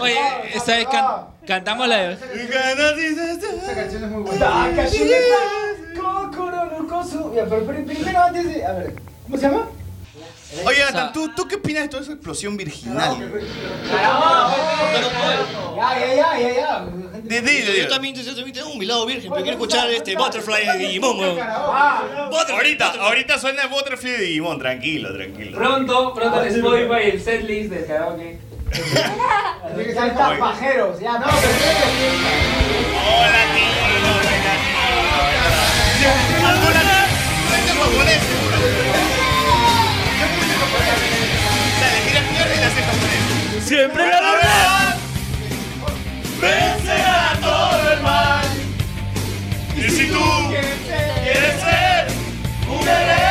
[0.00, 0.18] Oye,
[0.54, 2.12] esta vez can- cantamos la de...
[2.14, 4.46] Esa canción es muy buena.
[4.74, 5.14] Takashime
[5.94, 7.34] Tako Corona Kosumo.
[7.34, 8.64] Ya, pero primero antes de.
[8.64, 8.94] A ver,
[9.24, 9.68] ¿cómo se llama?
[10.64, 13.16] Oye, Nathan, ¿tú, ¿tú qué opinas de toda esa explosión virginal?
[15.76, 16.84] Ya, ya, ya, ya, ya.
[17.22, 20.16] De- de- de- Yo también, yo también tengo mi lado virgen, pero quiero escuchar este
[20.16, 21.38] Butterfly de Digimon, weón.
[22.50, 25.56] Ahorita, ahorita suena el Butterfly de Digimon, tranquilo, tranquilo.
[25.56, 28.38] Pronto, pronto el Spotify y el setlist del karaoke.
[28.72, 30.98] Tiene que ser tan pajeros.
[31.00, 31.52] Ya, no, pero
[33.06, 33.40] Hola,
[37.98, 38.39] Dale,
[43.70, 44.96] Siempre la verdad
[46.40, 48.44] vencerá todo el mal.
[49.76, 50.18] Y si tú
[50.48, 52.08] quieres ser
[52.68, 53.29] un guerrero,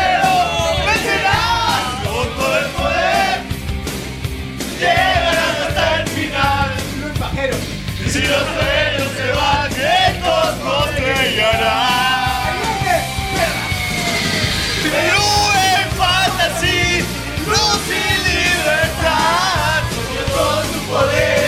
[20.90, 21.39] Con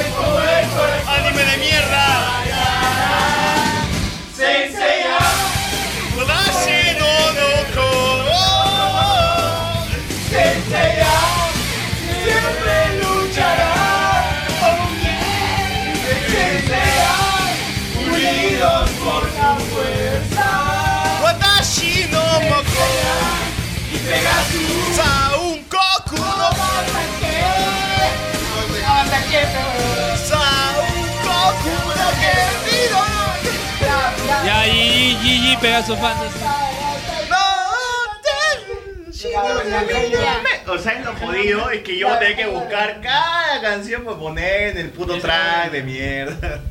[40.67, 44.17] O sea, lo jodido es que yo voy a tener que buscar cada canción para
[44.17, 46.61] poner en el puto track de mierda.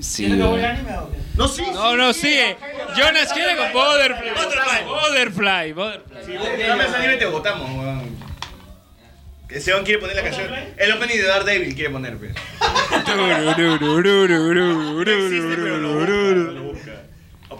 [0.00, 0.28] Sí.
[0.28, 0.56] No,
[1.48, 1.62] sí.
[1.72, 2.56] No, no, sigue.
[2.96, 4.30] Jonas quiere con Butterfly.
[4.86, 5.72] Butterfly.
[5.72, 6.24] Butterfly.
[6.24, 8.18] Si no me anime te votamos, weón.
[9.48, 10.48] Que Seon quiere poner la canción.
[10.76, 12.32] El opening de Daredevil quiere poner, pues.
[13.06, 16.99] No existe, pero lo busca.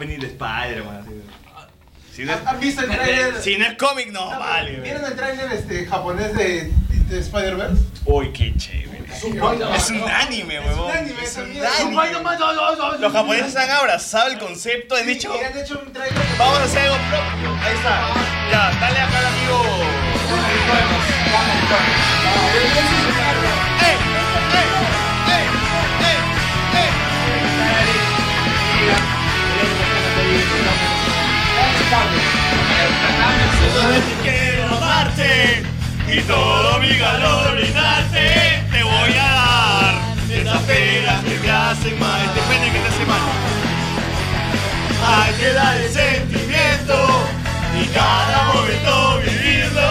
[0.00, 1.10] Opening de Spider-Man, así.
[2.16, 3.42] Si no es, ¿Han visto el trailer?
[3.42, 4.80] si no es cómic, no vale.
[4.80, 6.72] ¿Vieron el trailer este, japonés de,
[7.08, 7.82] de Spider-Verse?
[8.06, 9.04] Uy, qué chévere.
[9.12, 9.74] Es un Spider-Man.
[9.76, 10.90] Es un anime, huevón.
[10.90, 11.36] Es un anime, Es
[11.84, 12.98] un anime.
[12.98, 16.18] Los japoneses han abrazado el concepto, han dicho, han hecho un trailer.
[16.38, 17.54] vamos a hacer algo propio.
[17.62, 18.14] Ahí está.
[18.50, 19.62] Ya, dale acá al amigo.
[23.82, 23.96] ¡Eh!
[24.56, 24.99] ¡Eh!
[34.22, 35.62] Quiero amarte
[36.06, 39.94] y todo mi calor brindarte te voy a dar
[40.30, 43.20] esas penas que te hacen mal, este que te hace mal.
[45.04, 47.26] Hay que dar el sentimiento
[47.82, 49.90] y cada momento vivirlo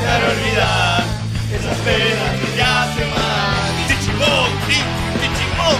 [0.00, 1.04] para olvidar
[1.52, 3.86] esas penas que te hacen mal.
[3.88, 4.88] Tichimón, ti-
[5.20, 5.76] tichimón,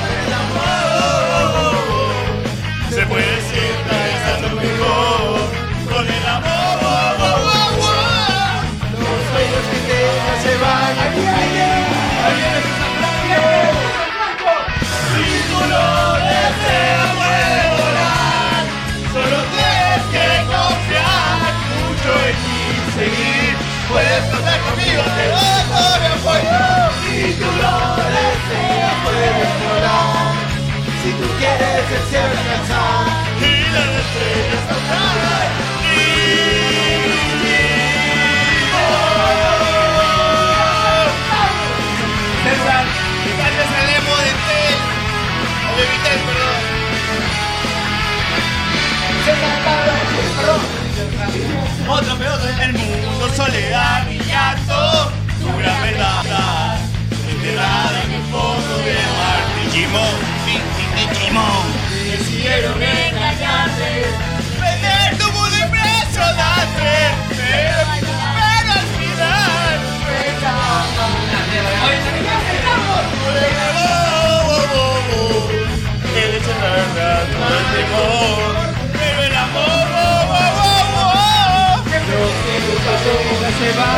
[31.04, 33.04] Si tú quieres el cielo alcanzar
[33.38, 35.14] y las estrellas tocar.
[42.44, 42.84] César,
[45.76, 46.62] de Vitel, perdón.
[49.26, 50.54] Pero
[51.92, 52.64] otra.
[52.64, 56.78] El mundo, soledad y llanto, tu gran verdad,
[57.28, 58.74] enterrada en el fondo
[61.10, 61.66] Digimon.
[62.10, 64.04] Decidieron engañarte,
[64.60, 65.26] vender tu
[66.76, 67.78] pero,
[68.34, 69.76] pero al final,
[76.16, 76.54] el hecho
[78.92, 80.62] pero el amor, oh, oh,
[81.00, 81.98] oh, que
[82.64, 83.93] nunca se van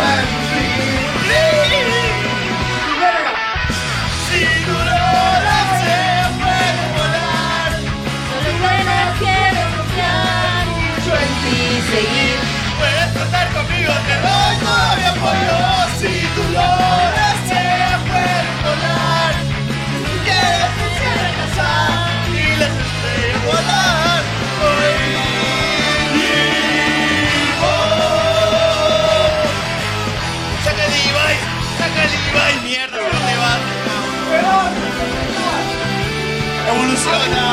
[37.06, 37.46] Evoluciona,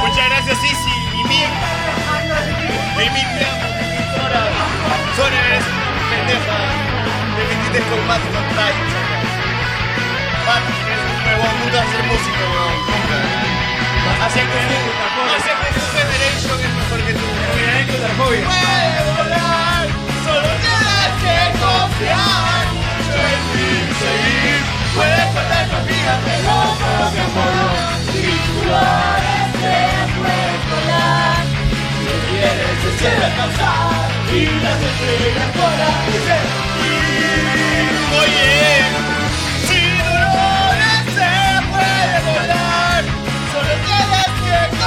[0.00, 1.44] Muchas gracias, Sisi, Mimi.
[2.96, 3.68] Mimi, te amo.
[4.14, 4.42] Sora,
[5.16, 5.64] Sora, eres
[6.10, 6.58] pendeja.
[7.36, 8.88] Te metiste con Matt con Tight.
[10.46, 10.64] Matt,
[11.04, 12.76] un huevón, nunca vas a ser músico, weón.
[12.86, 13.67] Nunca.
[14.20, 14.58] Hacia que
[15.36, 17.26] hacia que su Generation es mejor que tú.
[18.16, 18.44] Puede
[19.14, 19.86] volar,
[20.24, 22.64] solo tienes que confiar.
[23.14, 23.68] En ti,
[24.00, 24.62] seguir.
[24.94, 26.36] Puedes contar conmigo, mi.
[28.12, 28.24] Si
[28.58, 29.50] puedes
[30.70, 31.42] volar.
[32.02, 34.34] Si quieres alcanzar y
[34.64, 36.02] las estrellas volar.
[36.82, 36.96] Y-
[38.20, 38.48] Oye,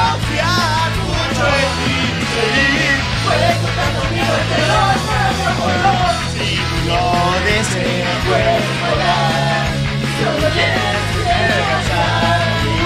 [0.10, 2.98] confiar mucho en ti y seguir.
[3.26, 4.56] Puedes contar conmigo, mi
[5.52, 5.96] apoyo.
[6.34, 6.50] Si
[6.88, 7.06] lo
[7.46, 9.66] deseas, puedes volar.
[10.18, 12.78] Solo tienes que alcanzar y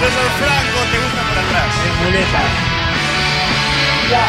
[0.00, 1.70] César Franco, te gusta por atrás.
[1.86, 2.42] Es muleta.
[4.10, 4.24] Ya,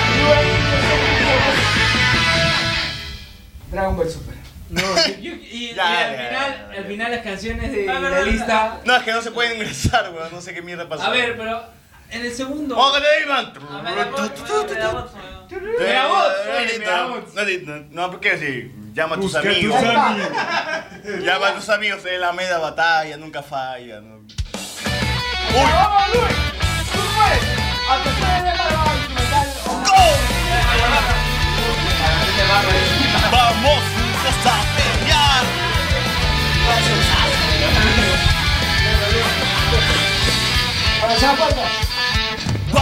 [3.92, 4.36] Dragon Ball Super.
[4.70, 4.82] No,
[5.20, 8.24] y, y- y Ya, al ya, final, al final las canciones de Ah, la verdad,
[8.26, 8.80] lista.
[8.86, 10.30] No, es que no se pueden ingresar, weón.
[10.32, 11.04] No sé qué mierda pasó.
[11.04, 11.62] A ver, pero
[12.10, 12.78] en el segundo.
[12.78, 13.54] ¡Ógale, Iván!
[13.70, 14.32] A ver, la voz,
[14.70, 14.94] Me da
[16.80, 17.64] me da Eh.
[17.66, 19.76] No, no, no, porque si llama a tus Busca tus amigos.
[19.84, 20.30] amigos.
[21.26, 24.00] Llama a tus amigos, es la media batalla, nunca falla.
[24.00, 24.22] ¿no?
[25.54, 26.38] ¡Vamos, Luis!
[26.94, 27.44] ¡Tú puedes!
[27.90, 29.48] ¡A tu puede para instrumental!
[33.32, 35.44] Vamos juntos a pelear.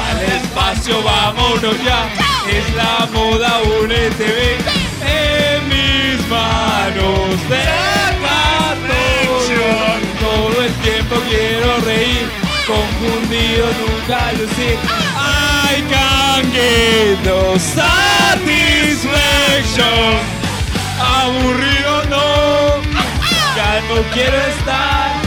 [0.10, 2.10] Al espacio vámonos ya,
[2.50, 4.60] es la moda únete ven
[5.08, 7.64] en mis manos de.
[10.20, 12.48] Todo el tiempo quiero reír, ah.
[12.68, 14.78] confundido nunca lucir.
[14.88, 15.10] Ah.
[15.70, 16.46] Ay, can
[17.60, 20.39] satisfaction.
[21.22, 22.82] Aburrido no.
[23.56, 25.20] Ya no quiero estar.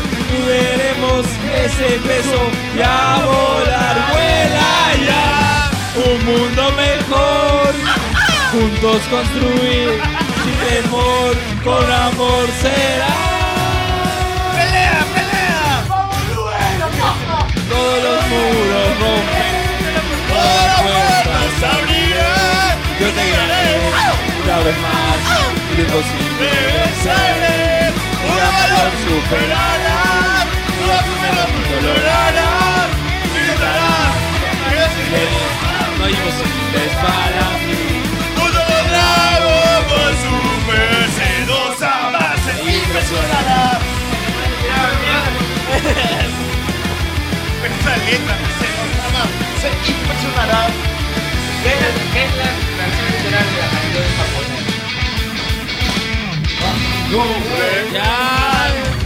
[0.47, 1.27] Veremos
[1.64, 2.40] ese peso
[2.77, 4.73] ya volar, vuela
[5.06, 5.70] ya.
[5.94, 7.74] Un mundo mejor,
[8.51, 10.01] juntos construir,
[10.43, 13.14] sin temor, con amor será.
[14.56, 15.85] ¡Pelea, pelea!
[17.69, 20.02] Todos los muros rompen,
[20.32, 22.74] todas las puertas abrirán.
[23.01, 24.32] Yo te ganaré
[24.64, 25.18] vez más,
[25.76, 26.51] lo imposible.
[28.22, 30.47] Una valor superará,
[30.80, 32.51] lo logrará.
[35.98, 37.82] No hay imposibles para mí.
[38.36, 38.51] Por
[42.12, 43.62] base impresionará.
[47.64, 49.22] Esta letra se llama
[49.60, 50.62] Se impresionará.
[51.62, 52.48] ¿Qué es la,
[52.78, 54.41] canción de?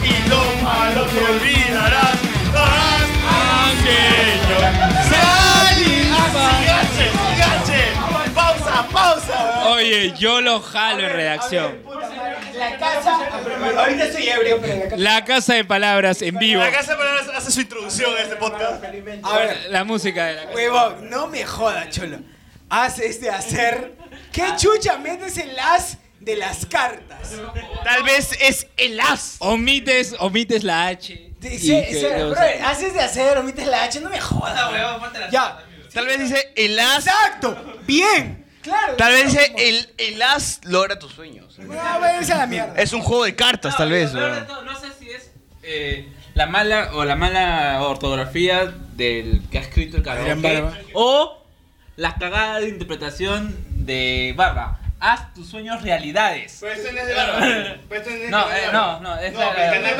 [0.04, 2.16] Y lo malo te olvidarás.
[8.34, 9.68] Pausa, pausa.
[9.70, 11.78] Oye, yo lo jalo en redacción.
[12.54, 13.18] La casa.
[13.78, 14.96] Ahorita estoy ebrio, pero la casa.
[14.96, 16.60] La casa de palabras en vivo.
[16.60, 18.84] La Casa de Palabras hace su introducción a este podcast.
[19.22, 20.54] A ver, La música de la casa.
[20.54, 22.18] huevón, no me jodas, cholo.
[22.68, 23.94] Haz este hacer.
[24.32, 27.32] ¿Qué chucha metes en las de las cartas?
[27.84, 29.36] Tal vez es el as.
[29.38, 31.14] Omites, omites la H.
[31.40, 34.10] Sí, Y sí, que- sí, o bro, sea, haces de hacer, omites la H, no
[34.10, 35.12] me jodas, huevón.
[35.30, 35.58] Ya.
[35.94, 37.06] Tal vez dice el as.
[37.06, 37.78] Exacto.
[37.86, 38.44] Bien.
[38.60, 38.96] Claro.
[38.96, 41.56] Tal vez dice el, el as logra tus sueños.
[41.60, 42.74] No, váyanse a la mierda.
[42.76, 44.12] Es un juego de cartas, tal vez.
[44.12, 44.20] ¿no?
[44.80, 45.30] sé si es
[45.62, 51.44] eh, la mala o la mala ortografía del que ha escrito el karaoke o
[51.94, 54.80] la cagada de interpretación de Barba.
[55.06, 56.58] Haz tus sueños realidades.
[56.60, 57.14] Pero este no es de
[57.96, 59.94] este no No, eh, no, no, es No, la, pero este no es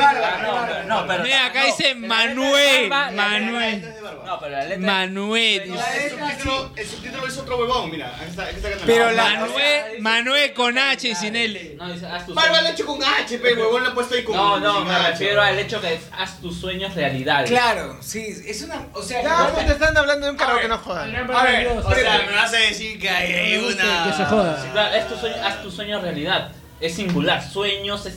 [1.07, 3.93] pero Mira, acá no, dice la Manuel, la- Manuel.
[4.25, 5.61] No, pero la letra Manuel.
[5.61, 8.13] El subtítulo, el subtítulo es otro huevón, mira.
[8.15, 8.85] Aquí está, aquí está ganando.
[8.85, 11.75] Pero la- Manuel, Manuel con H y sin L.
[11.77, 12.69] No, dice haz tus Barba lo sueños.
[12.69, 14.93] he hecho con H, pe, huevón lo he puesto ahí con No, no, sin me
[14.95, 15.09] H.
[15.11, 17.49] refiero al hecho que es haz tus sueños realidades.
[17.49, 18.87] Claro, sí, es una.
[18.93, 21.15] O sea, Ya, pues te están hablando de un karaoke, no jodan.
[21.15, 24.03] A ver, O sea, me vas a decir que hay una.
[24.11, 24.65] Que se joda.
[24.73, 26.51] Claro, es tu sueño, haz tu sueño realidad.
[26.79, 27.43] Es singular.
[27.43, 28.11] Sueños se,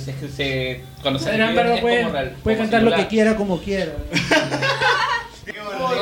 [0.00, 1.30] se, se, cuando se
[1.80, 3.92] puede, como real- puede como cantar lo que quiera como quiera.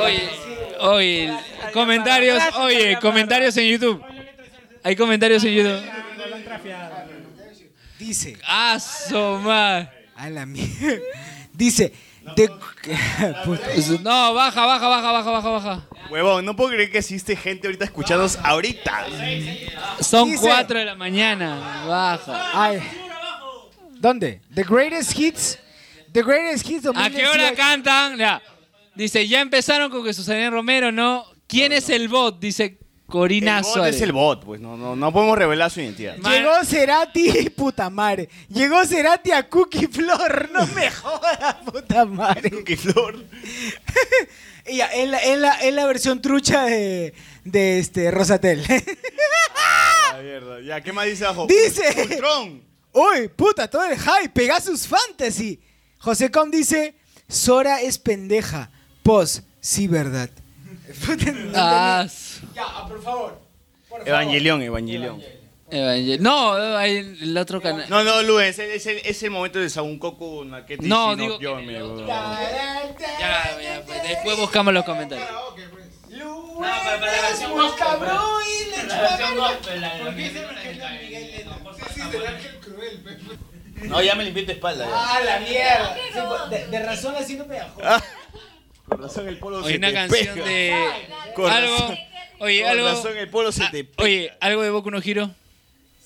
[0.03, 0.29] Oye,
[0.81, 1.33] oye,
[1.73, 4.03] comentarios, oye, comentarios en YouTube.
[4.83, 5.83] Hay comentarios en YouTube.
[7.99, 8.37] dice.
[8.47, 9.91] Asoma.
[10.17, 10.71] A la mierda.
[11.53, 11.93] Dice.
[12.37, 12.49] De...
[14.03, 15.89] No, baja, baja, baja, baja, baja, baja.
[16.11, 19.07] Huevón, no puedo creer que existe gente ahorita escuchándonos ahorita.
[20.01, 21.85] Son Dice- 4 de la mañana.
[21.87, 22.51] Baja.
[22.55, 22.83] Ay.
[23.93, 24.41] ¿Dónde?
[24.55, 25.59] The Greatest Hits.
[26.13, 27.57] The Greatest Hits ¿A qué hora 2018.
[27.57, 28.17] cantan?
[28.19, 28.43] Ya.
[28.95, 31.25] Dice, ya empezaron con que Susana Romero, ¿no?
[31.47, 32.39] ¿Quién es el bot?
[32.39, 33.97] Dice Corina el bot Suárez.
[33.97, 36.17] es el bot, pues no, no, no podemos revelar su identidad.
[36.17, 38.29] Llegó Cerati, puta madre.
[38.49, 40.51] Llegó Cerati a Cookie Flor.
[40.53, 42.51] No me jodas, puta madre.
[42.51, 43.23] Cookie Flor.
[44.65, 47.13] Ella, es la, es la- es la versión trucha de,
[47.45, 48.63] de este Rosatel.
[48.67, 50.61] La mierda.
[50.63, 51.47] Ya, ¿qué más dice abajo?
[51.47, 51.83] Dice.
[52.11, 52.63] Ultron.
[52.93, 54.31] Uy, puta, todo el hype.
[54.33, 55.61] Pegasus Fantasy.
[55.99, 56.95] José Com dice:
[57.29, 58.71] Sora es pendeja.
[59.03, 60.31] Pos, sí, verdad.
[61.07, 62.34] Puta, no Ah, entendí.
[62.55, 63.39] Ya, ah, por favor.
[63.89, 64.09] por favor.
[64.09, 65.23] Evangelión, Evangelión.
[65.71, 67.87] Evangel- No, hay el otro canal.
[67.89, 71.39] No, no, Lu, es el, es el, es el momento de Saunkoku Naketi No, digo-
[71.39, 72.07] huevón.
[72.07, 75.29] Ya, ya, pues, después buscamos los comentarios.
[76.11, 79.49] No, para, para la versión Somos gospel, cabrón para- y le la chupa versión verga.
[79.49, 80.33] gospel, la- la- ¿Por qué la-
[81.95, 83.87] se me del ángel cruel, pe.
[83.89, 84.87] No, ya me limpié tu espalda.
[84.87, 84.93] ya.
[84.95, 85.97] Ah, la mierda.
[85.97, 87.81] Sí, pues, de, de razón así no pegajoso.
[88.89, 90.45] Con razón el polo se una te canción pega.
[90.47, 91.33] de.
[91.35, 91.77] Con algo.
[92.45, 92.89] Oye, con algo.
[92.89, 94.03] razón el polo se Ah, te pega.
[94.05, 95.31] Oye, algo de Boku no Hiro.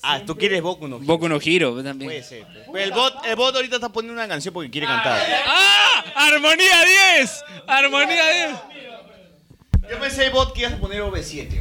[0.01, 1.05] Ah, tú quieres Boku no Hero.
[1.05, 2.09] Boku no Hiro también.
[2.09, 2.43] Puede ser.
[2.45, 2.65] pues.
[2.71, 5.21] Pero el bot, el bot ahorita está poniendo una canción porque quiere cantar.
[5.45, 6.03] ¡Ah!
[6.15, 6.83] ¡Armonía
[7.17, 7.43] 10!
[7.67, 9.91] ¡Armonía 10!
[9.91, 11.59] Yo pensé el bot que ibas a poner OV7.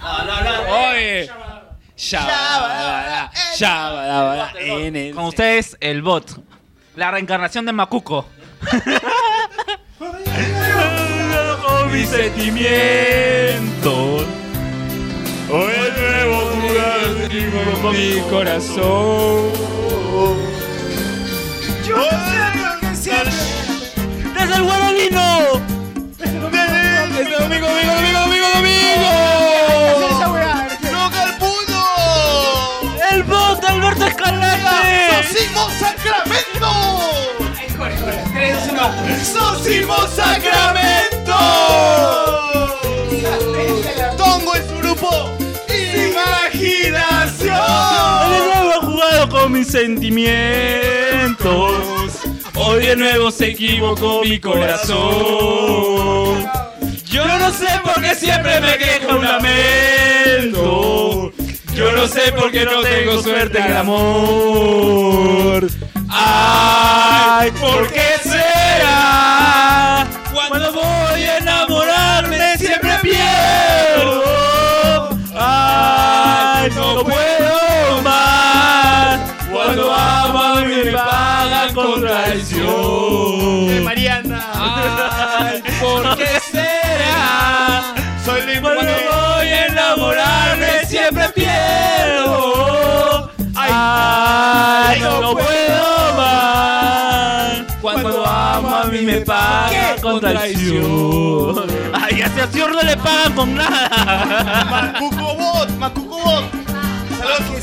[0.00, 0.90] No, no, no.
[0.90, 1.28] Oye.
[1.96, 6.30] Shabadabada, shabadabada, en el- Con ustedes, el bot.
[6.94, 8.26] La reencarnación de Makuko.
[11.92, 14.24] mis sentimientos.
[15.50, 17.06] Hoy de nuevo jugar
[17.82, 19.50] con mi corazón.
[21.86, 22.08] Yo sé
[22.80, 23.32] que siempre.
[24.34, 25.26] ¡Desde el Guarolino!
[26.18, 29.12] ¡Este domingo, domingo, domingo, domingo, domingo!
[30.92, 31.82] ¡Loca el puño!
[33.12, 35.22] ¡El bot de Alberto Escalante!
[35.22, 36.70] ¡Sosimo Sacramento!
[39.24, 41.15] ¡Sosimo Sacramento!
[44.16, 45.10] Tongo es su grupo
[45.68, 47.56] Imaginación.
[48.30, 51.72] De nuevo jugado con mis sentimientos.
[52.54, 54.96] Hoy de nuevo se equivocó mi corazón.
[57.04, 61.32] Yo no sé por qué siempre me queja un lamento.
[61.74, 65.66] Yo no sé por qué no tengo suerte en el amor.
[66.08, 70.06] Ay, ¿por qué será?
[70.36, 74.22] Cuando voy a enamorarme siempre pierdo.
[75.34, 79.18] Ay, no puedo más.
[79.50, 83.82] Cuando amo me pagan con traición.
[83.82, 84.44] Mariana.
[84.52, 87.94] Ay, ¿por qué será?
[88.22, 93.30] Soy Cuando voy a enamorarme siempre pierdo.
[93.54, 96.85] Ay, no puedo más.
[98.96, 101.66] Mí me pagan con traición.
[101.92, 104.94] Ay, a ese señor no le pagan con nada.
[104.94, 106.44] Macucobot, Macucobot.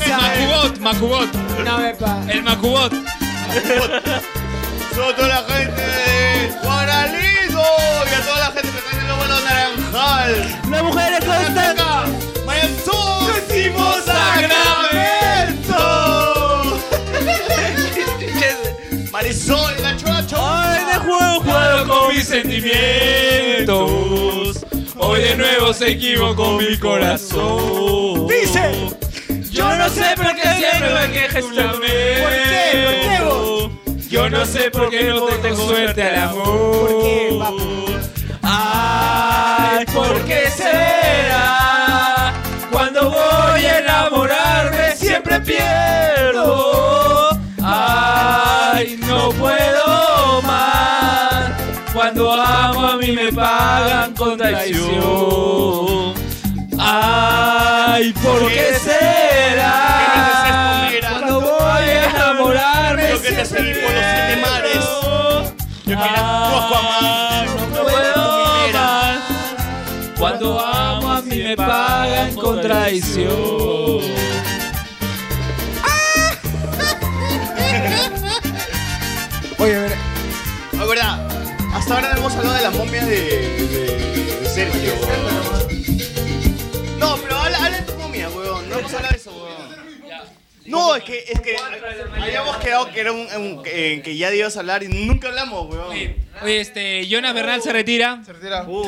[0.08, 1.34] Macubot, Macubot.
[1.64, 2.22] No me pa.
[2.28, 2.92] El Macubot.
[4.90, 7.62] Saludos toda la gente de Guaralido
[8.10, 10.60] y a toda la gente que está en el óvalo naranjal.
[10.70, 12.04] Las mujeres con esta.
[13.48, 14.08] ¡Decimos
[22.24, 24.64] mis sentimientos.
[24.96, 28.26] Hoy de nuevo se equivocó mi corazón.
[28.28, 28.72] Dice.
[29.50, 32.22] Yo no sé por qué siempre me este lamento.
[32.22, 32.84] ¿Por qué?
[32.84, 33.70] ¿Por qué vos?
[34.08, 36.88] Yo no sé por qué no tengo suerte al amor.
[36.88, 37.38] ¿Por qué,
[38.42, 42.34] Ay, ¿por qué será?
[42.70, 46.63] Cuando voy a enamorarme siempre pierdo.
[52.04, 56.12] Cuando amo a mí me pagan con traición.
[56.78, 60.90] Ay, ¿por qué será?
[61.00, 64.84] Cuando voy a enamorarme Yo que te seguí por los siete mares.
[65.86, 66.68] Yo que no
[67.86, 69.20] puedo más.
[70.18, 74.02] Cuando amo a mí me pagan con traición.
[81.94, 84.92] Ahora no hemos hablado de las momias de, de, de Sergio.
[86.98, 88.68] No, pero habla, habla de tu momia, weón.
[88.68, 89.54] No hemos hablado de eso, weón.
[90.66, 91.56] No, es que, es que
[92.20, 95.90] habíamos quedado que era un, un- que, que ya a hablar y nunca hablamos, weón.
[96.42, 98.22] Oye, este, Jonas Bernal se retira.
[98.24, 98.64] Se retira.
[98.64, 98.84] Uh.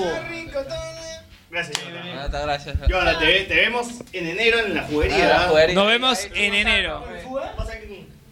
[1.50, 2.42] Gracias, Jonathan.
[2.42, 2.76] gracias.
[2.88, 5.24] Jonathan, te, te vemos en enero en la juguería.
[5.24, 5.74] Ah, la juguería.
[5.74, 7.04] Nos vemos en enero.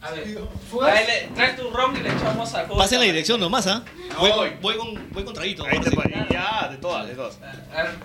[0.05, 0.37] A ver,
[0.77, 2.79] Trae, trae tu ron y le echamos al juego.
[2.79, 3.83] Pasa en la dirección nomás, ¿ah?
[4.19, 4.49] Voy, Voy.
[4.61, 5.65] voy con, voy con traguito.
[5.65, 7.39] Ahí te pa- Ya, de todas, de todas.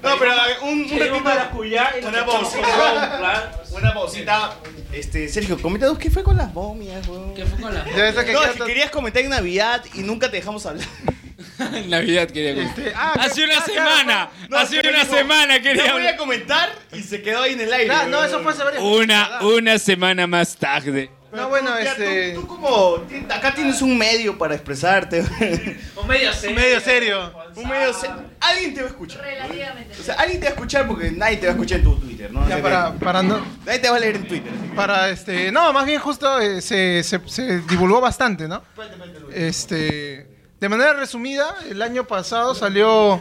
[0.02, 0.88] No, pero a ver, un, un
[1.24, 3.62] ratito- Una pausita.
[3.72, 4.54] Una pausita.
[4.92, 7.34] Este, Sergio, coméntanos qué fue con las momias, weón.
[7.34, 10.00] ¿Qué fue con las Ya esa que No, es que querías comentar en Navidad y
[10.00, 10.86] nunca te dejamos hablar.
[11.88, 14.30] Navidad quería Este, ah, Hace una ah, claro, semana.
[14.48, 17.52] No, hace que una dijo, semana quería No voy a comentar y se quedó ahí
[17.52, 17.86] en el aire.
[17.86, 18.28] Claro, no, weón.
[18.30, 21.10] eso fue hace varias Una, una semana más tarde.
[21.32, 22.32] No, bueno, Ya, este.
[22.34, 22.96] Tú, tú como.
[23.32, 25.20] Acá tienes un medio para expresarte.
[26.00, 26.56] Un medio serio.
[26.56, 27.32] Medio serio.
[27.56, 27.92] un medio.
[27.92, 28.08] se-
[28.40, 29.20] Alguien te va a escuchar.
[29.98, 31.96] O sea, alguien te va a escuchar porque nadie te va a escuchar en tu
[32.00, 32.48] Twitter, ¿no?
[32.48, 33.44] Ya para, para no.
[33.66, 34.52] Nadie te va a leer en Twitter.
[34.74, 35.52] Para este.
[35.52, 38.62] No, más bien justo eh, se, se, se divulgó bastante, ¿no?
[39.32, 40.26] Este.
[40.58, 43.20] De manera resumida, el año pasado salió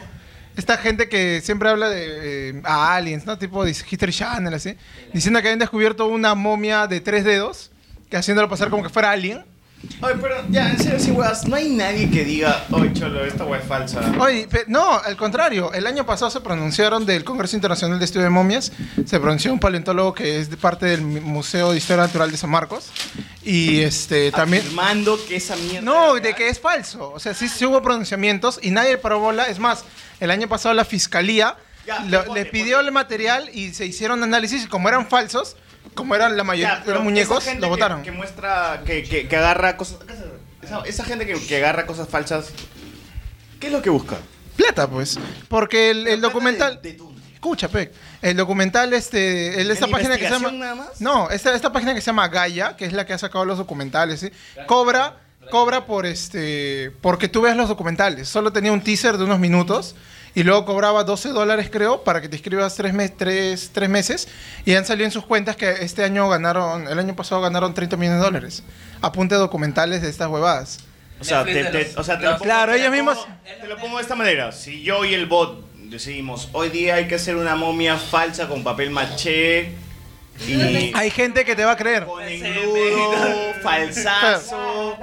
[0.56, 3.38] esta gente que siempre habla de eh, a aliens, ¿no?
[3.38, 4.76] Tipo de History Channel, así.
[5.12, 7.69] Diciendo que habían descubierto una momia de tres dedos,
[8.10, 9.44] que haciéndolo pasar como que fuera alien.
[10.02, 13.46] Oye, pero ya, en serio, sí, weas, no hay nadie que diga, oye, cholo, esta
[13.46, 14.12] wea es falsa.
[14.18, 18.24] Oye, pe- no, al contrario, el año pasado se pronunciaron del Congreso Internacional de Estudio
[18.24, 18.72] de Momias,
[19.06, 22.50] se pronunció un paleontólogo que es de parte del Museo de Historia Natural de San
[22.50, 22.90] Marcos,
[23.42, 24.64] y este también...
[24.64, 25.80] Afirmando que esa mierda...
[25.80, 29.44] No, de que es falso, o sea, sí, sí hubo pronunciamientos y nadie paró bola,
[29.44, 29.84] es más,
[30.20, 31.56] el año pasado la Fiscalía
[31.86, 35.56] Ya, lo- ponte, le pidió el material y se hicieron análisis y como eran falsos,
[35.94, 38.02] como eran la mayoría de los muñecos, lo que- votaron.
[38.02, 39.98] Que, muestra, que, que, que agarra cosas...
[40.62, 42.50] Esa, esa gente que, que agarra cosas falsas,
[43.58, 44.16] ¿qué es lo que busca?
[44.56, 45.18] Plata, pues.
[45.48, 46.80] Porque el, el documental.
[47.34, 47.92] Escucha, Pec.
[48.20, 49.60] El documental, este.
[49.62, 50.50] el- esta ¿En página que se llama.
[50.52, 51.00] nada más?
[51.00, 53.56] No, esta, esta página que se llama Gaia, que es la que ha sacado los
[53.56, 54.30] documentales, ¿sí?
[54.66, 55.16] Cobra.
[55.50, 56.92] Cobra por este.
[57.00, 58.28] Porque tú ves los documentales.
[58.28, 59.96] Solo tenía un teaser de unos minutos.
[60.34, 64.28] Y luego cobraba 12 dólares, creo, para que te inscribas tres, mes- tres, tres meses.
[64.64, 66.86] Y han salido en sus cuentas que este año ganaron.
[66.86, 68.62] El año pasado ganaron 30 millones de dólares.
[69.02, 70.78] Apunte documentales de estas huevadas.
[71.20, 73.18] O sea, te, te- o sea, te lo pongo, Claro, ellos mismos.
[73.60, 74.52] Te lo pongo de esta manera.
[74.52, 78.62] Si yo y el bot decidimos, hoy día hay que hacer una momia falsa con
[78.62, 79.74] papel maché
[80.46, 82.06] y Hay gente que te va a creer.
[82.28, 84.96] engrudo, falsazo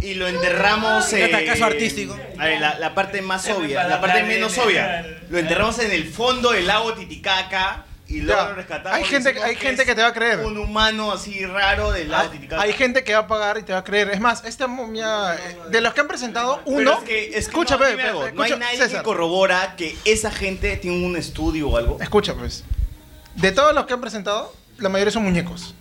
[0.00, 2.16] y lo enterramos Un en atacazo artístico.
[2.38, 5.04] A ver, la, la parte más obvia, la parte menos obvia.
[5.30, 8.48] Lo enterramos en el fondo del lago Titicaca y luego Ya.
[8.50, 8.98] lo rescatamos.
[8.98, 10.40] Hay gente- decimos hay gente es que te va a creer.
[10.40, 12.62] Un humano así raro del lago Hay, Titicaca.
[12.62, 14.10] hay gente que va a pagar y te va a creer.
[14.10, 15.34] Es más, esta momia.
[15.36, 16.92] eh, De los que han presentado, Pero uno.
[16.98, 18.98] es que, es que no, pe, dime algo, no hay escucha, nadie César.
[19.00, 21.98] que corrobora que esa gente tiene un estudio o algo.
[22.00, 22.64] Escucha, pues.
[23.34, 25.74] De todos los que han presentado, la mayoría son muñecos.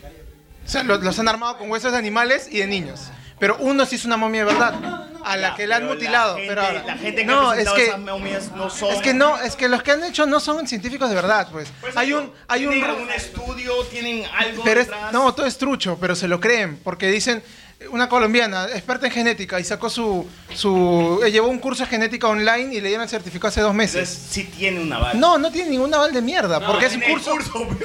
[0.65, 3.09] O sea, los, los han armado con huesos de animales y de niños.
[3.39, 5.07] Pero uno sí es una momia de verdad.
[5.23, 6.35] A la que la han pero la mutilado.
[6.35, 7.85] gente- pero ahora- la gente que no, ha es que.
[7.85, 10.67] esas momias no son- Es que no, es que los que han hecho no son
[10.67, 11.67] científicos de verdad, pues.
[11.95, 13.73] hay un, hay un, ¿Tienen algún estudio?
[13.85, 17.43] ¿Tienen algo Pero es, no, todo es trucho, pero se lo creen, porque dicen,
[17.89, 22.27] una colombiana, experta en genética, y sacó su, su eh, llevó un curso de genética
[22.27, 24.07] online y le dieron el certificado hace dos meses.
[24.29, 25.19] sí tiene un aval.
[25.19, 27.37] No, no tiene ningún aval de mierda, No, porque es un curso,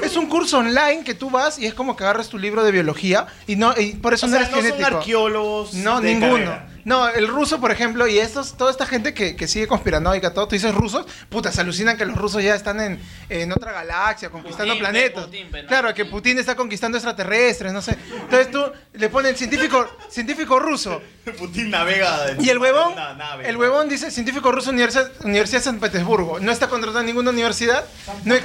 [0.03, 2.73] es un curso online que tú vas y es como que agarras tu libro de
[2.73, 4.99] biología y no y por eso O no sea, eres no son genético.
[4.99, 6.33] arqueólogos No, ninguno.
[6.45, 6.69] carrera.
[6.87, 10.47] No, el ruso, por ejemplo, y estos, toda esta gente que, que sigue conspiranoica, todo,
[10.47, 14.31] tú dices rusos, puta, se alucinan que los rusos ya están en, en otra galaxia,
[14.31, 15.25] conquistando Putin, planetas.
[15.25, 15.67] Putin, no.
[15.67, 17.97] claro, que Putin está conquistando extraterrestres, no sé.
[18.21, 21.03] Entonces tú le pones científico, científico ruso.
[21.39, 22.37] Putin navega.
[22.39, 23.49] Y el huevón, nave.
[23.49, 26.39] el huevón dice científico ruso Universidad, Universidad de San Petersburgo.
[26.39, 27.85] No está contratado en ninguna universidad.
[28.25, 28.45] No ex-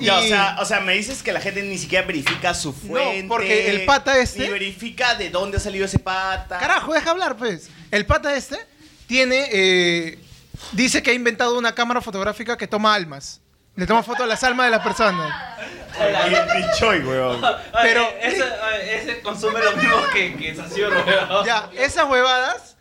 [0.00, 2.72] Ya, o, Y- sea, o sea, me dices que la gente ni siquiera verifica su
[2.72, 3.26] fuente.
[3.28, 6.58] porque el pata este- Ni verifica de dónde ha salido ese pata.
[6.58, 7.70] Carajo, deja hablar, pues.
[7.90, 8.58] El pata este
[9.06, 9.48] tiene.
[9.52, 10.18] eh,
[10.72, 13.40] dice que ha inventado una cámara fotográfica que toma almas.
[13.74, 15.32] Le toma fotos a las almas de las personas.
[15.98, 17.40] Y, y Choi, weón.
[17.82, 18.44] Pero- ese,
[18.90, 21.46] ese consume lo mismo que, que weón.
[21.46, 22.76] Ya, esas huevadas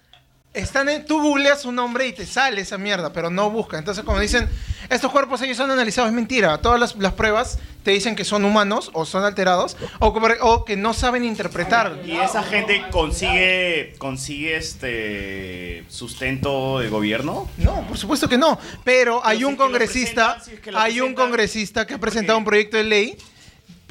[0.54, 1.06] están en.
[1.06, 3.78] Tú googleas su nombre y te sale esa mierda, pero no busca.
[3.78, 4.50] Entonces, como dicen,
[4.90, 6.58] estos cuerpos ellos son analizados, es mentira.
[6.60, 10.94] Todas las, las pruebas te dicen que son humanos o son alterados o, que no
[10.94, 12.00] saben interpretar.
[12.06, 17.50] Y esa gente consigue consigue este sustento de gobierno.
[17.58, 18.60] No, por supuesto que no.
[18.84, 22.38] Pero hay un congresista, presentan, si es que lo hay un congresista que ha presentado
[22.38, 23.18] un proyecto de ley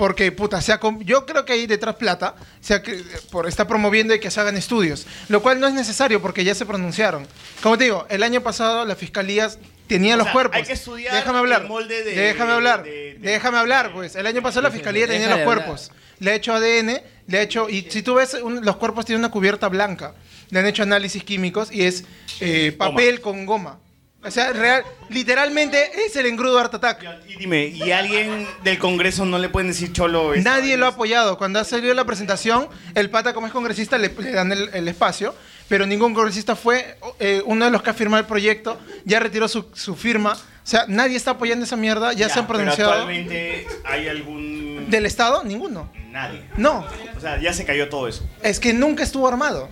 [0.01, 3.47] porque puta, se ha com- yo creo que hay detrás plata, o sea, que por
[3.47, 6.65] está promoviendo de que se hagan estudios, lo cual no es necesario porque ya se
[6.65, 7.27] pronunciaron.
[7.63, 9.51] Como te digo, el año pasado la fiscalía
[9.87, 10.57] tenía O los sea, cuerpos.
[10.57, 11.63] hay que estudiar Déjame hablar.
[11.63, 12.83] el molde de- déjame hablar.
[12.83, 14.17] de- déjame hablar, pues.
[14.17, 15.91] El año pasado la fiscalía tenía los cuerpos.
[16.19, 19.21] Le ha hecho ADN, le ha hecho y si tú ves un- los cuerpos tienen
[19.21, 20.15] una cubierta blanca.
[20.49, 22.05] Le han hecho análisis químicos y es
[22.41, 23.79] eh, papel con goma.
[24.23, 27.05] O sea, real, literalmente es el engrudo Art Attack.
[27.27, 30.35] Y dime, ¿y alguien del Congreso no le pueden decir cholo?
[30.35, 31.39] esta Nadie lo ha apoyado.
[31.39, 34.89] Cuando ha salido la presentación, el pata, como es congresista, le, le dan el, el
[34.89, 35.35] espacio,
[35.69, 36.99] pero ningún congresista fue.
[37.19, 40.33] eh, uno de los que ha firmado el proyecto ya retiró su, su firma.
[40.35, 42.91] O sea, nadie está apoyando esa mierda, ya, se han pero pronunciado.
[42.93, 44.87] actualmente hay algún...
[44.91, 45.43] ¿Del Estado?
[45.45, 45.91] Ninguno.
[46.11, 46.43] Nadie.
[46.59, 46.87] No,
[47.17, 48.29] O sea, ya se cayó todo eso.
[48.43, 49.71] es que nunca estuvo armado.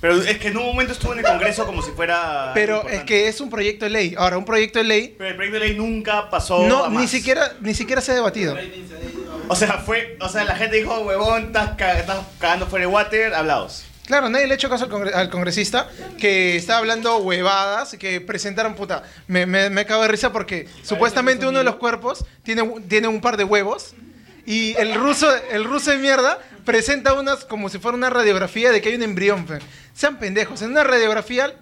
[0.00, 2.50] Pero es que en un momento estuvo en el Congreso como si fuera...
[2.54, 4.14] Pero es que es un proyecto de ley.
[4.18, 5.14] Ahora, un proyecto de ley.
[5.16, 7.10] Pero el proyecto de ley nunca pasó No, a ni más.
[7.10, 8.56] siquiera, ni siquiera se ha debatido.
[9.48, 10.16] O sea, fue...
[10.20, 13.84] O sea, la gente dijo, huevón, estás, ca- estás cagando fuera de water, hablados.
[14.06, 18.20] Claro, nadie le ha hecho caso al, congre- al congresista que está hablando huevadas, que
[18.20, 19.02] presentaron puta.
[19.26, 23.20] Me, me, me cago de risa porque supuestamente uno de los cuerpos tiene, tiene un
[23.20, 23.94] par de huevos
[24.46, 28.80] y el ruso, el ruso de mierda presenta unas como si fuera una radiografía de
[28.80, 29.46] que hay un embrión.
[29.46, 29.58] fe.
[29.92, 30.62] Sean pendejos.
[30.62, 31.52] En una radiografía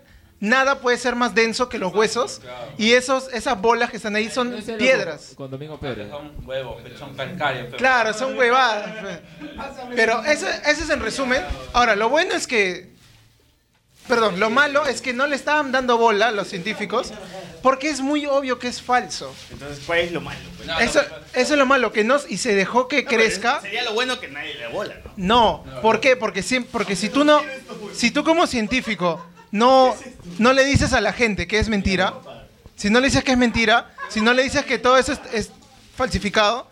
[0.40, 2.42] nada puede ser más denso que los huesos
[2.76, 5.32] y esos, esas bolas que están ahí son piedras.
[5.36, 6.10] Con, Domingo Pérez.
[6.10, 7.74] Son huevos, pero son calcáreos.
[7.74, 9.20] Claro, son huevadas.
[9.94, 11.42] Pero eso, eso es en resumen.
[11.72, 12.93] Ahora, lo bueno es que.
[14.08, 17.12] Perdón, lo malo es que no le estaban dando bola a los científicos
[17.62, 19.34] porque es muy obvio que es falso.
[19.50, 20.38] Entonces, ¿cuál es lo malo?
[20.58, 20.68] pues?
[20.80, 21.00] Eso,
[21.32, 22.18] eso es lo malo, que no.
[22.28, 23.62] Y se dejó que crezca.
[23.62, 25.64] Sería lo bueno que nadie le bola, ¿no?
[25.64, 26.16] No, ¿por qué?
[26.16, 27.40] Porque, si, porque si tú no.
[27.94, 29.96] Si tú como científico no,
[30.38, 32.14] no le dices a la gente que es mentira,
[32.76, 35.20] si no le dices que es mentira, si no le dices que todo eso es,
[35.32, 35.50] es
[35.96, 36.68] falsificado,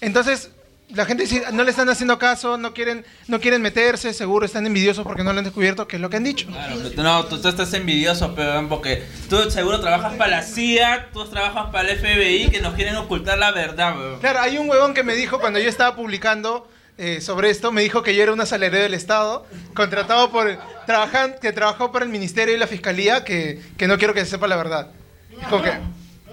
[0.00, 0.50] entonces
[0.94, 4.66] la gente dice, no le están haciendo caso, no quieren, no quieren meterse, seguro están
[4.66, 6.48] envidiosos porque no lo han descubierto, que es lo que han dicho.
[6.96, 11.70] No, tú, tú estás envidioso, pero porque tú seguro trabajas para la CIA, tú trabajas
[11.70, 14.20] para el FBI que nos quieren ocultar la verdad, weón.
[14.20, 16.68] Claro, hay un huevón que me dijo cuando yo estaba publicando
[16.98, 21.36] eh, sobre esto, me dijo que yo era un asalariado del Estado, contratado por, trabajan,
[21.40, 24.46] que trabajó para el Ministerio y la Fiscalía, que, que no quiero que se sepa
[24.46, 24.88] la verdad.
[25.30, 25.72] Dijo que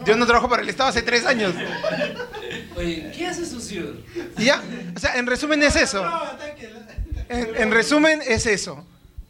[0.06, 1.54] yo no trabajo para el Estado hace tres años.
[2.78, 3.94] Oye, ¿qué hace su ciudad?
[4.38, 4.62] Y ya,
[4.96, 6.04] o sea, en resumen es eso.
[7.30, 8.86] En, en resumen es eso.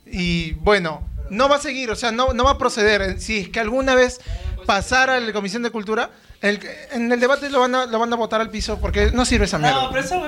[0.06, 3.20] Y bueno, no va a seguir, o sea, no, no va a proceder.
[3.20, 4.20] Si es que alguna vez
[4.66, 6.10] pasara la Comisión de Cultura,
[6.42, 6.60] el-
[6.92, 9.46] en el debate lo van, a, lo van a votar al piso porque no sirve
[9.46, 9.84] esa mierda.
[9.84, 10.22] No, pero eso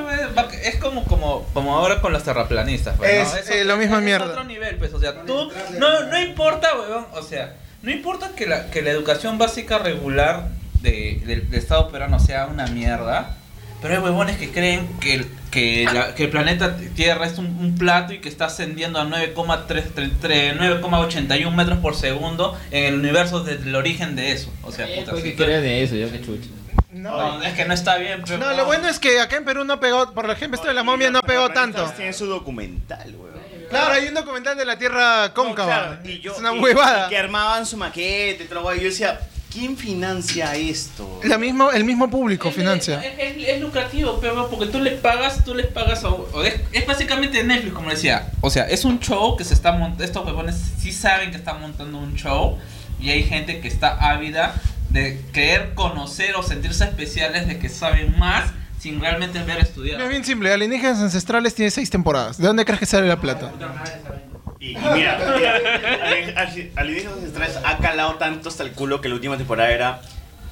[0.64, 2.98] es como, como, como ahora con los terraplanistas.
[2.98, 3.38] pues, ¿no?
[3.38, 4.26] Es, Eso- eh, lo misma es mierda.
[4.28, 8.48] otro nivel, pues, o sea, tú, no, no importa, weón, o sea, no importa que
[8.48, 10.50] la, que la educación básica regular
[10.82, 13.36] de, del, del Estado peruano sea una mierda,
[13.82, 17.46] pero hay huevones que creen que el, que la- que el planeta Tierra es un,
[17.48, 19.84] un plato y que está ascendiendo a 9,3
[20.58, 24.52] 9,81 metros por segundo en el universo desde el origen de eso.
[24.64, 26.50] O sea, puta, si que tú- crean de eso, yo qué chucha.
[26.92, 28.22] no, es que no está bien.
[28.26, 30.74] pero- No, lo bueno es que acá en Perú no pegó, por ejemplo, esto de
[30.74, 31.86] la momia no pegó tanto.
[31.96, 33.40] Tiene su documental, weón.
[33.70, 36.00] Claro, hay un documental de la Tierra cóncava.
[36.04, 37.06] Y yo- es una y- huevada.
[37.06, 38.74] y que armaban su maquete y todo.
[38.76, 39.20] Yo decía,
[39.52, 41.20] ¿quién financia esto?
[41.24, 43.02] La mismo, el mismo público financia.
[43.04, 46.10] Es, es- es lucrativo, pero porque tú le pagas, tú les pagas a,
[46.46, 48.30] es, es básicamente Netflix, como decía.
[48.42, 51.60] O sea, es un show que se está montando, estos huevones sí saben que están
[51.62, 52.58] montando un show
[53.00, 54.54] y hay gente que está ávida
[54.90, 58.50] de querer conocer o sentirse especiales de que saben más
[58.80, 60.02] sin realmente ver estudiar.
[60.02, 62.38] Es bien simple, Alienígenas Ancestrales tiene seis temporadas.
[62.38, 63.52] ¿De dónde crees que sale la plata?
[64.60, 65.56] Y, y mira, mira
[66.04, 70.02] Ali- Ali- Alienígenas Ancestrales ha calado tanto hasta el culo que la última temporada era.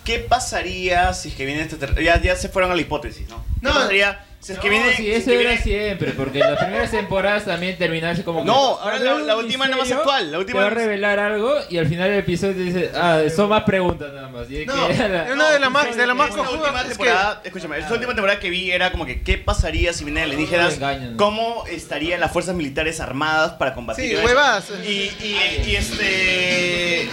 [0.05, 3.27] ¿Qué pasaría si es que viene este ter- ya, ya se fueron a la hipótesis,
[3.27, 3.43] ¿no?
[3.61, 4.89] ¿Qué pasaría si es que viene.
[4.91, 8.45] sí, si es eso era viene- siempre, porque las primeras temporadas también terminarse como que...
[8.45, 11.19] No, ahora la- la última es la más actual, la última Te va a revelar
[11.19, 14.49] algo y al final del episodio te dice, ah, son más preguntas nada más.
[14.49, 14.93] Y es No, que-
[15.33, 16.89] una de las más, de las más Esta cojudas última es que...
[17.03, 20.75] temporada, escúchame, esta última temporada que vi era como que qué pasaría si vienen alienígenas,
[20.75, 21.17] engañan, ¿no?
[21.17, 24.17] cómo estarían las fuerzas militares armadas para combatir.
[24.17, 24.73] Sí.
[24.85, 25.37] Y, y,
[25.71, 27.09] y este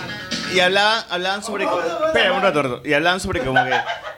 [0.53, 2.83] y hablaban, hablaban sobre como- espera un rato, un rato.
[2.85, 3.73] y hablaban sobre como que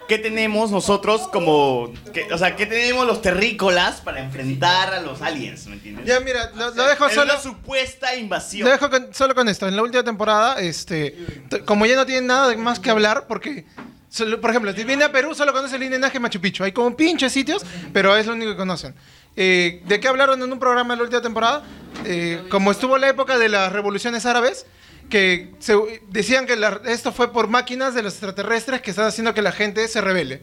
[0.08, 5.20] qué tenemos nosotros como que, o sea, qué tenemos los terrícolas para enfrentar a los
[5.22, 6.06] aliens, ¿me entiendes?
[6.06, 7.32] Ya, mira, lo, lo dejo Es solo...
[7.32, 8.66] una supuesta invasión.
[8.66, 9.66] Lo dejo con- solo con esto.
[9.66, 11.16] En la última temporada, este,
[11.64, 13.64] como ya no tienen nada más que hablar, porque,
[14.08, 16.62] solo- por ejemplo, si viene a Perú, solo conoce el linaje Machu Picchu.
[16.64, 18.94] Hay como pinches sitios, pero es lo único que conocen.
[19.38, 21.62] Eh, ¿De qué hablaron en un programa de la última temporada?
[22.04, 24.66] Eh, como estuvo la época de las revoluciones árabes,
[25.08, 29.34] que se- decían que la- esto fue por máquinas de los extraterrestres que están haciendo
[29.34, 30.42] que la gente se revele.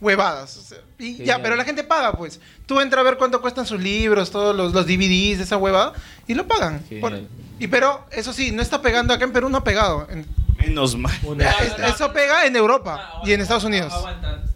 [0.00, 0.56] Huevadas.
[0.58, 1.40] o sea, y ya, Genial.
[1.42, 2.40] pero la gente paga, pues.
[2.66, 5.92] Tú entras a ver cuánto cuestan sus libros, todos los, los DVDs de esa huevada,
[6.26, 6.82] y lo pagan.
[7.00, 7.20] Por-
[7.58, 10.06] y pero, eso sí, no está pegando acá en Perú, no ha pegado.
[10.10, 10.26] En-
[10.58, 11.12] Menos mal.
[11.40, 13.92] es- eso pega en Europa y en Estados Unidos.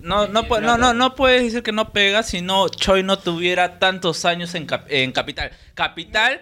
[0.01, 3.79] No, no, no, no, no puedes decir que no pega si no Choi no tuviera
[3.79, 5.51] tantos años en, cap- en Capital.
[5.75, 6.41] Capital,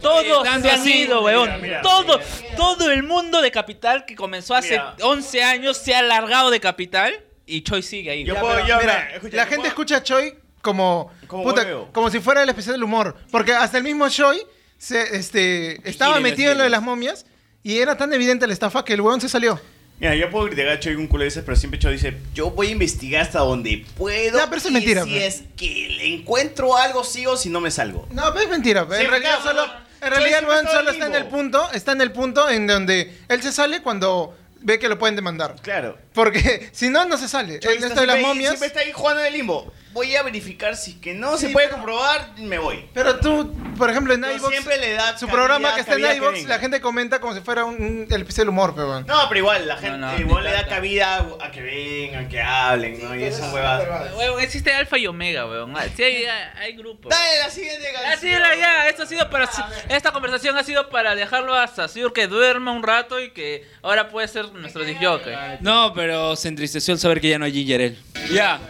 [0.00, 1.02] todos se han así.
[1.02, 1.46] ido, weón.
[1.46, 2.20] Mira, mira, todo,
[2.56, 4.96] todo el mundo de Capital que comenzó hace Mira.
[5.02, 7.14] 11 años se ha alargado de Capital
[7.46, 8.24] y Choi sigue ahí.
[8.24, 11.42] Yo Ya, puedo- pero, yo- mira, escucha, la gente puedo- escucha a Choi como, Como
[11.44, 11.88] puta, hueveo.
[11.92, 13.16] como si fuera el especial del humor.
[13.30, 14.40] Porque hasta el mismo Choi
[14.78, 17.26] se, este, estaba metido en lo de las momias
[17.62, 19.60] y era tan evidente la estafa que el huevón se salió.
[20.04, 22.50] Mira, yo puedo criticar a Choi un culo de veces, pero siempre Choi dice, yo
[22.50, 24.36] voy a investigar hasta donde puedo.
[24.36, 25.22] Ya, pero eso es y mentira, Si pues.
[25.22, 28.06] es que le encuentro algo, sigo, si no me salgo.
[28.10, 28.86] No, pero es mentira.
[28.86, 28.98] pues.
[28.98, 30.06] Sí, en realidad, claro, solo, no, no.
[30.06, 32.50] en realidad el siempre está solo en está en el punto, está en el punto
[32.50, 35.56] en donde él se sale cuando ve que lo pueden demandar.
[35.62, 35.96] Claro.
[36.14, 37.56] Porque si no, no se sale.
[37.56, 38.50] El está esto de las ahí- momias.
[38.50, 39.72] Siempre está ahí jugando en el limbo.
[39.92, 42.84] Voy a verificar si que no se Sí, puede pero- comprobar, me voy.
[42.92, 46.02] Pero tú, por ejemplo, en Pero iVoox, siempre le da su programa que está en
[46.02, 46.48] que venga.
[46.48, 49.06] la gente comenta como si fuera un, un- el episodio del humor, pero bueno.
[49.06, 52.40] No, pero igual, la gente no, igual ni le da cabida a, que vengan, que
[52.42, 53.14] hablen, ¿no?
[53.14, 54.12] Y esa huevada.
[54.16, 55.76] Weón, existe Alfa y Omega, weón.
[55.76, 56.24] Ah, Sí, hay,
[56.58, 57.10] hay grupos.
[57.10, 58.12] Dale la siguiente canción.
[58.14, 59.48] Así era ya, esto ha sido para
[59.88, 64.08] esta conversación ha sido para dejarlo hasta Sir que duerma un rato y que ahora
[64.08, 65.34] puede ser nuestro disjockey.
[65.60, 66.03] No, pero
[66.36, 67.96] se entristeció al saber que ya no hay Ginger Ale.
[68.32, 68.60] Ya.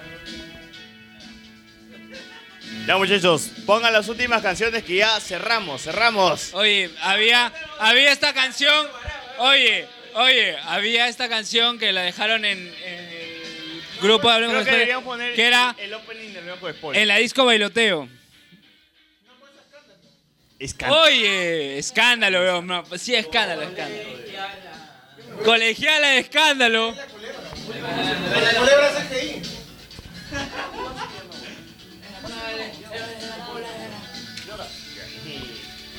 [2.87, 6.53] Ya muchachos, pongan las últimas canciones que ya cerramos, cerramos.
[6.53, 8.87] Oye, había, había esta canción.
[9.39, 14.65] Oye, oye, había esta canción que la dejaron en, en el grupo de Hablemos Creo
[14.65, 17.03] que Spoiler, deberíamos poner que era el opening del de Spoiler.
[17.03, 18.09] en la disco bailoteo.
[20.59, 21.03] Escándalo.
[21.03, 22.67] Oye, escándalo, weón.
[22.67, 24.03] No, sí, escándalo, escándalo.
[25.43, 26.95] Colegiala de escándalo.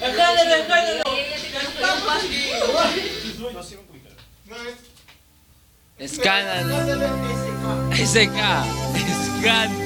[0.02, 1.04] Escándalo, escándalo.
[5.98, 6.76] Escándalo.
[7.94, 8.40] SK.
[8.96, 9.86] Escándalo.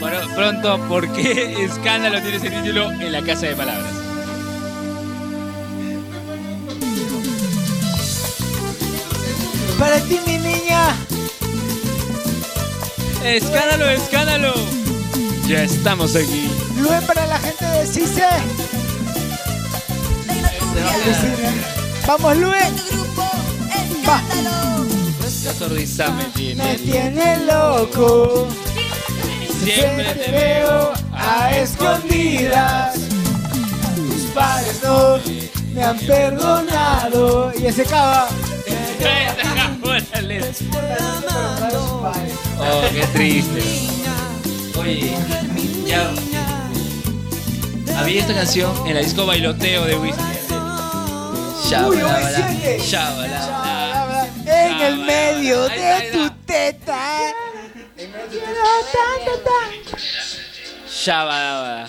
[0.00, 4.01] Bueno, pronto, ¿por qué escándalo tiene ese título en la casa de palabras?
[9.78, 10.96] Para ti, mi niña.
[13.24, 14.54] Escándalo, escándalo.
[15.46, 16.50] Ya estamos aquí.
[16.76, 18.26] Lue para la gente de CICE.
[22.06, 22.58] Vamos, Lue.
[24.08, 24.20] Va.
[25.76, 26.64] Esa me tiene.
[26.64, 28.46] Me tiene loco.
[29.64, 32.94] Siempre te veo a escondidas.
[33.96, 35.18] Tus padres no
[35.74, 37.52] me han perdonado.
[37.58, 38.28] Y ese cava.
[42.58, 43.62] Oh, qué triste.
[44.78, 45.14] Oye,
[45.86, 46.10] ya.
[47.98, 50.24] Había esta canción en la disco bailoteo de Wisin.
[51.68, 52.48] Shabalabala.
[54.46, 57.32] En el medio de tu teta.
[60.88, 61.88] Shabalabala.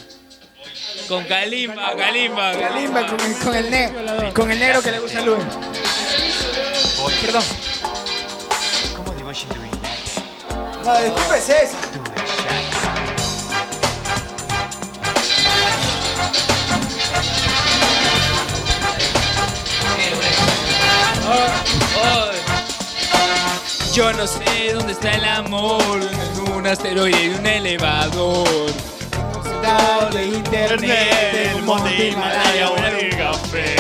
[1.07, 4.33] Con Kalimba, Kalimba, Kalimba con el, con el negro.
[4.33, 5.37] Con el negro que le gusta a Lue.
[7.03, 7.43] Perdón.
[10.85, 11.79] No, disculpe, César.
[23.93, 28.73] Yo no sé dónde está el amor en un asteroide y un elevador.
[30.11, 33.75] de internet, el monte Himalaya o el café.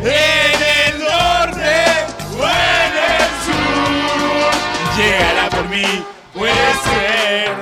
[0.00, 1.95] En el norte
[2.44, 4.52] en el sur.
[4.96, 6.04] Llegará por mí,
[6.34, 6.52] puede
[6.84, 7.54] ser.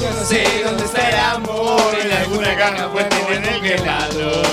[0.00, 4.46] Yo no sé dónde está el amor en alguna caja fuerte en el congelador.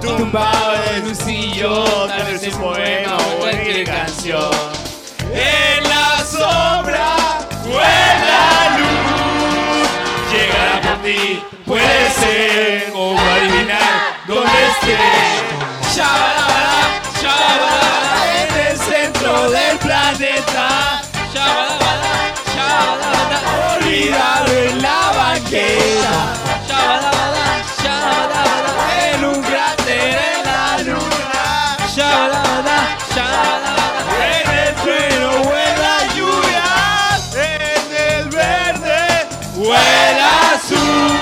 [0.00, 4.50] Tumbado en un sillón, tal vez un poema o cualquier canción.
[5.32, 7.16] En la sombra
[7.64, 9.88] o en la luz.
[10.30, 12.92] Llegará por ti, puede ser.
[12.92, 14.96] Como adivinar dónde esté.
[15.94, 16.35] Shabalabala,
[24.08, 26.34] en la banqueta.
[29.12, 31.76] En un cráter en la luna.
[34.22, 36.68] En el trueno o en la lluvia.
[37.34, 39.26] En el verde
[39.56, 40.18] o el
[40.52, 41.16] azul.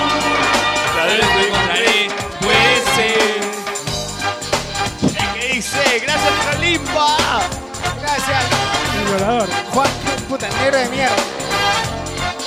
[2.41, 3.41] Puede ser.
[5.33, 5.83] ¿Qué dice?
[6.03, 7.09] Gracias, Kalimba.
[8.01, 8.43] Gracias.
[9.73, 9.89] Juan,
[10.29, 11.44] puta, negro de mierda.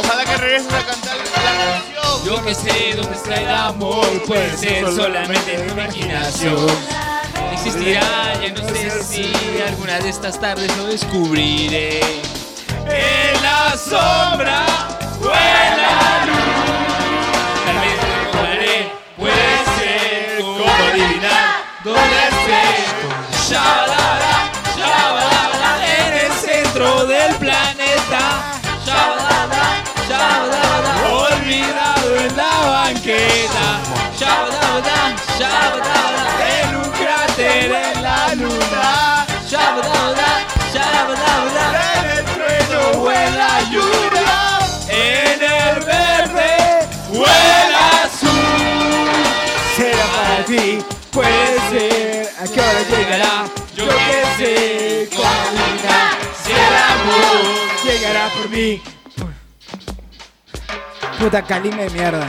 [0.08, 2.24] Ojalá que regreses a cantar la canción.
[2.24, 6.66] Yo que sé dónde está el amor, puede ser solamente mi imaginación.
[7.52, 9.32] Existirá, ya no sé si
[9.66, 12.00] alguna de estas tardes lo descubriré.
[12.86, 14.64] En la sombra
[15.20, 16.38] o en luz.
[17.66, 22.78] Tal vez lo encontraré, puede ser como adivinar dónde esté.
[33.08, 33.80] La banqueta.
[34.18, 36.26] Shabalala, shabalala,
[36.60, 39.26] en un cráter en la luna.
[39.48, 41.66] Shabalala, shabalala,
[41.98, 44.58] en el trueno o en la lluvia.
[44.88, 49.08] En el verde o el azul.
[49.76, 50.78] Será para ti,
[51.12, 52.28] puede ser.
[52.40, 53.44] ¿A qué hora llegará?
[53.76, 55.62] Yo que sé, cuando
[56.44, 58.82] si el amor llegará por mí.
[61.18, 62.28] Puta calima de mierda.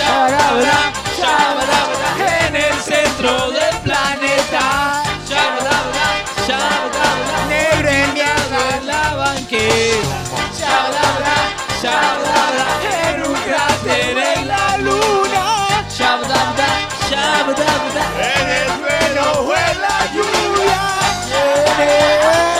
[0.00, 0.78] Shabalabala,
[1.18, 2.10] shabalabala,
[2.46, 5.02] en el centro del planeta.
[5.28, 6.06] Shabalabala,
[6.46, 10.16] shabalabala, negro en mierda en la banqueta.
[10.58, 11.36] Shabalabala,
[11.82, 12.66] shabalabala,
[13.04, 15.44] en un cráter en la luna.
[15.96, 16.70] Shabalabala,
[17.10, 20.82] shabalabala, en el trueno o en la lluvia.
[22.24, 22.59] Hop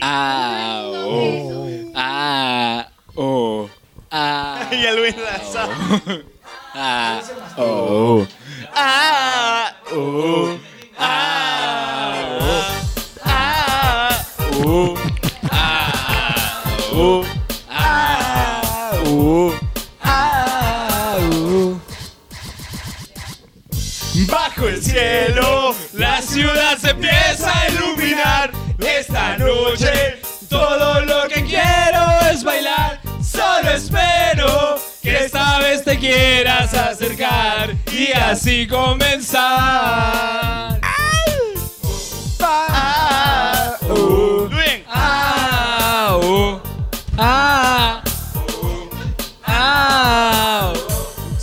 [0.00, 1.92] Ah, oh.
[1.94, 3.68] Ah, oh.
[4.10, 4.68] Ah.
[4.72, 5.68] Y el Luis Lazar.
[6.74, 7.20] Ah,
[7.56, 8.26] oh.
[8.74, 10.58] Ah, oh.
[10.98, 11.83] Ah, oh.
[14.66, 14.94] Oh.
[15.50, 16.62] Ah.
[17.70, 18.92] Ah,
[24.26, 28.52] bajo el cielo, la ciudad se empieza a iluminar.
[28.78, 33.02] Esta noche todo lo que quiero es bailar.
[33.22, 40.24] Solo espero que esta vez te quieras acercar y así comenzar.
[44.88, 46.60] Ah, uh.
[47.18, 48.02] Ah,
[48.36, 48.88] uh.
[49.46, 50.72] Ah,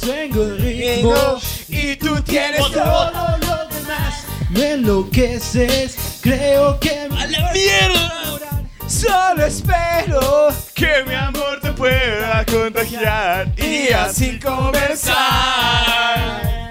[0.01, 1.39] Tengo el ritmo
[1.69, 4.25] y tú tienes todo lo demás.
[4.49, 8.63] Me enloqueces, creo que me ¡A la mierda!
[8.87, 15.15] Solo espero que mi amor te pueda contagiar y así comenzar.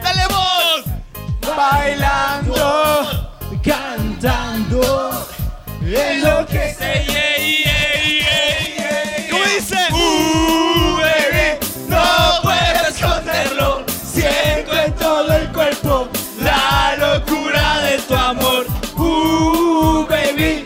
[0.02, 0.84] ¡Dale voz!
[1.56, 3.30] bailando,
[3.62, 5.26] cantando,
[5.96, 9.28] en lo que Ey, ey, ey, ey, ey.
[9.30, 9.76] ¿Cómo dice?
[9.92, 11.58] Uh, baby,
[11.88, 13.84] no puedo esconderlo.
[14.04, 16.08] Siento en todo el cuerpo
[16.40, 18.66] la locura de tu amor.
[18.96, 20.64] Uh, baby,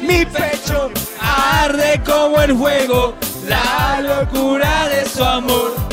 [0.00, 0.90] mi pecho
[1.20, 3.14] arde como el fuego.
[3.46, 5.91] La locura de su amor.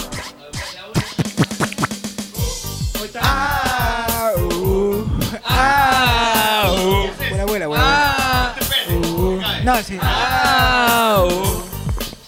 [9.70, 9.98] No, sí.
[10.02, 11.64] ah, uh.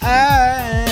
[0.00, 0.84] Ah,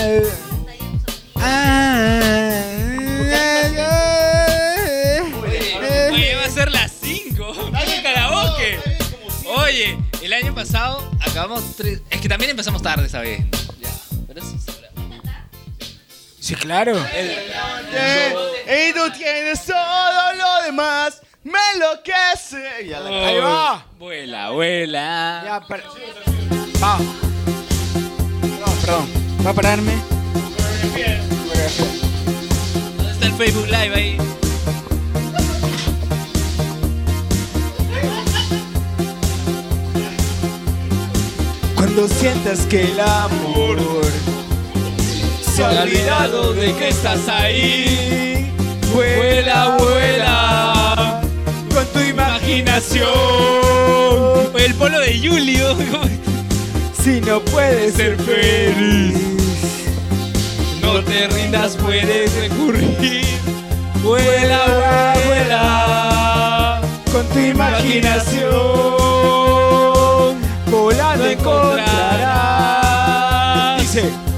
[6.13, 7.71] Oye, va a ser las 5.
[7.87, 8.81] ¡Qué karaoke!
[9.47, 12.03] Oye, el año pasado acabamos tres.
[12.11, 13.45] Es que también empezamos tarde esta vez.
[13.81, 13.91] Ya,
[14.27, 14.73] pero eso se.
[16.41, 16.97] Sí, claro.
[16.99, 21.23] Y tú tienes todo lo demás.
[21.45, 22.87] Me enloquece.
[22.87, 23.85] Ya la- Ahí va.
[23.99, 25.43] Vuela, vuela.
[25.45, 25.59] Ya.
[26.83, 26.99] Va.
[26.99, 29.07] No, perdón.
[29.47, 29.93] Va a pararme.
[32.97, 34.19] ¿Dónde está el Facebook Live ahí?
[41.77, 43.79] Cuando sientas que el amor
[45.55, 48.53] Se ha olvidado de que estás ahí.
[48.95, 50.80] Vuela, vuela.
[52.51, 53.07] Imaginación.
[54.59, 55.77] El polo de Julio.
[57.03, 59.15] Si no puedes Ser feliz.
[60.83, 63.25] No te rindas, puedes recurrir.
[64.03, 66.83] Vuela, vuela.
[67.11, 68.51] con tu Imaginación.
[70.71, 73.81] volando encontrarás.
[73.81, 74.30] Dice.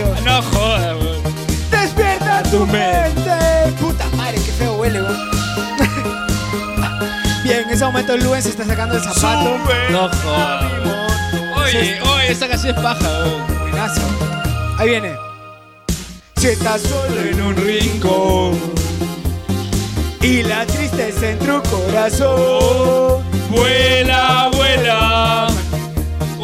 [0.00, 0.24] El.
[0.24, 1.22] No jodas, weón.
[1.70, 3.72] Despierta tu mente.
[3.80, 5.16] Puta madre, qué feo huele, weón.
[7.44, 9.58] Bien, en ese momento Luen se está sacando el zapato.
[9.90, 10.64] No jodas.
[11.56, 13.58] Oye, oye, esa canción es paja, weón.
[13.60, 14.02] Buenazo.
[14.78, 15.14] Ahí viene.
[16.36, 18.58] Si estás solo en un rincón
[20.20, 25.46] y la tristeza en tu corazón, Vuela, vuela.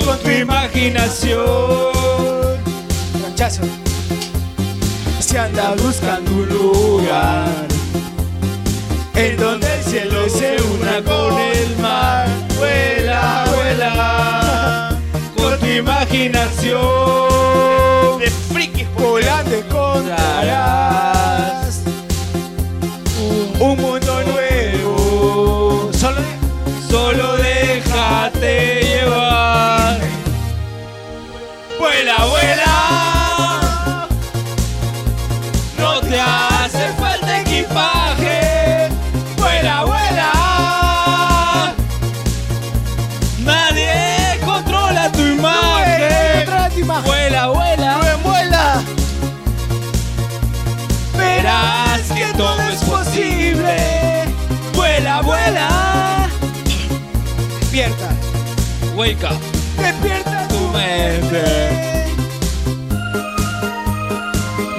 [0.05, 2.02] Con tu imaginación.
[3.51, 7.67] Si andas buscando un lugar
[9.17, 14.97] en donde el cielo se una con el mar, Vuela, vuela.
[15.37, 16.79] Con tu imaginación.
[18.21, 20.13] De frikis, volando encontrarás
[23.59, 25.91] un mundo nuevo.
[25.93, 26.21] Solo
[26.89, 29.99] Solo déjate llevar.
[31.77, 32.62] Vuela, vuela.
[59.03, 59.41] Wake up.
[59.79, 61.43] despierta Tu mente.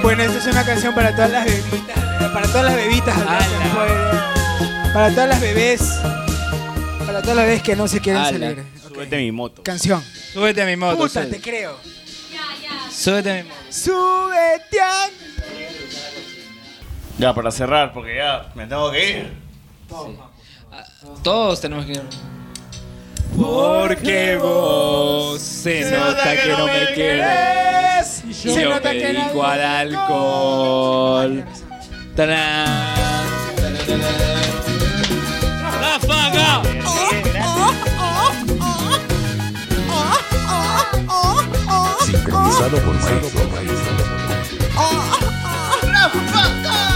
[0.00, 1.98] Bueno, esta es una canción para todas las bebitas,
[2.32, 3.46] para todas las bebitas, Ala.
[4.94, 5.82] para todas las bebés,
[7.06, 8.30] para todas las bebés que no se quieren Ala.
[8.30, 8.64] salir.
[8.88, 9.62] Súbete mi moto.
[9.62, 10.02] Canción.
[10.32, 10.96] Súbete a mi moto.
[10.96, 11.78] Puta, te creo.
[12.90, 13.60] Súbete a mi moto.
[13.68, 15.10] Súbete a...
[17.18, 19.32] Ya, para cerrar, porque ya me tengo que ir.
[21.22, 22.33] Todos tenemos que ir.
[23.36, 28.22] Porque vos se nota que no me quieres.
[28.28, 31.44] Y yo me dedico al alcohol.
[32.14, 32.94] Tarán.
[35.80, 36.62] ¡Ráfaga!
[42.04, 42.94] Sincronizado por.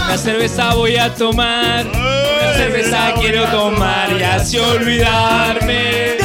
[0.05, 1.85] Una cerveza voy a tomar.
[1.85, 6.17] Una cerveza quiero tomar y así olvidarme.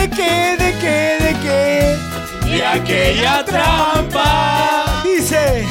[2.64, 5.02] De aquella trampa.
[5.04, 5.66] Dice.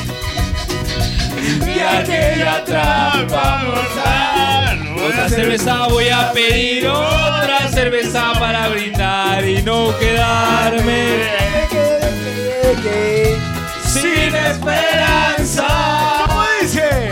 [1.66, 4.96] De aquella trampa mortal.
[5.04, 11.24] Otra cerveza voy a pedir, otra cerveza para brindar y no quedarme
[13.88, 15.68] sin esperanza.
[16.28, 17.10] ¿Cómo dice?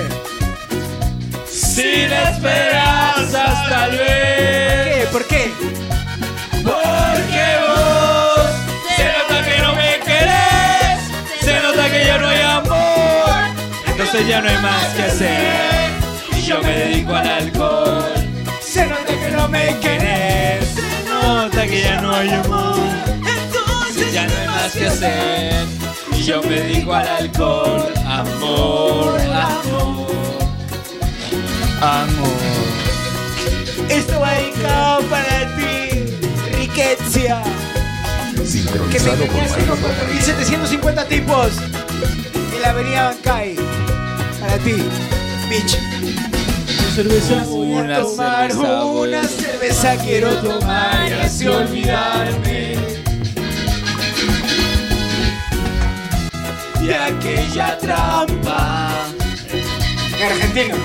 [1.49, 5.07] Sin esperanzas tal vez.
[5.07, 5.51] ¿Por qué?
[5.59, 5.80] Porque
[14.27, 15.91] ya no hay más que hacer.
[16.37, 18.13] Y yo me dedico al alcohol,
[18.61, 22.79] se nota que no me querés, se nota que ya no hay amor,
[23.17, 25.65] entonces ya no hay más que hacer.
[26.13, 30.11] Y yo me dedico al alcohol, amor, amor,
[31.81, 32.31] amor.
[33.89, 36.17] Esto va dedicado para ti,
[36.57, 37.41] Riquezia.
[38.35, 39.77] Que me por engañaste con maestro.
[39.77, 41.51] 4.750 tipos
[42.55, 43.80] en la avenida Bancay.
[44.41, 44.73] Para ti,
[45.49, 45.77] bitch.
[46.95, 52.75] cerveza voy a tomar, una cerveza quiero tomar y así olvidarme
[56.81, 59.05] de aquella trampa.
[60.17, 60.75] En argentino.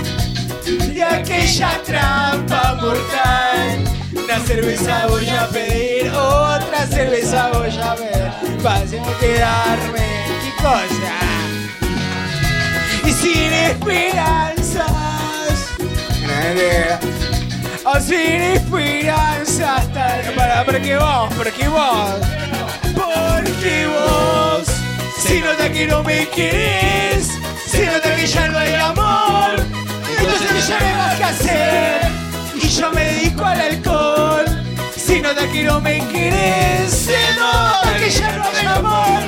[0.92, 3.84] De aquella trampa mortal.
[4.12, 8.32] Una cerveza voy a pedir, otra cerveza voy a ver.
[8.62, 11.35] Para quedarme, ¿qué cosa?
[13.26, 14.92] Sin esperanzas.
[17.84, 19.84] O sin esperanzas.
[20.36, 22.20] Para, porque vos, porque vos.
[22.94, 24.62] Porque vos.
[25.18, 27.32] Se nota que no me querés.
[27.66, 29.56] Se nota que ya no hay amor.
[30.18, 32.00] Entonces ya no hay más que hacer.
[32.54, 34.44] Y yo me dedico al alcohol.
[34.96, 36.92] Se nota que no me querés.
[36.92, 39.20] Se nota que ya no hay amor.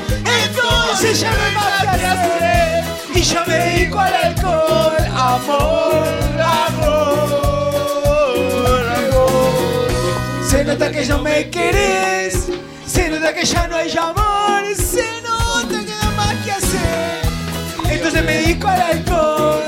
[0.45, 2.98] Entonces ya no hay más que hacer.
[3.19, 4.97] Y yo me dedico al alcohol.
[5.13, 6.07] Amor,
[6.63, 7.59] amor,
[8.97, 9.89] amor.
[10.49, 12.47] Se nota que no me querés.
[12.87, 14.63] Se nota que ya no hay amor.
[14.77, 17.23] Se nota que no hay más que hacer.
[17.91, 19.65] Entonces me dedico al alcohol.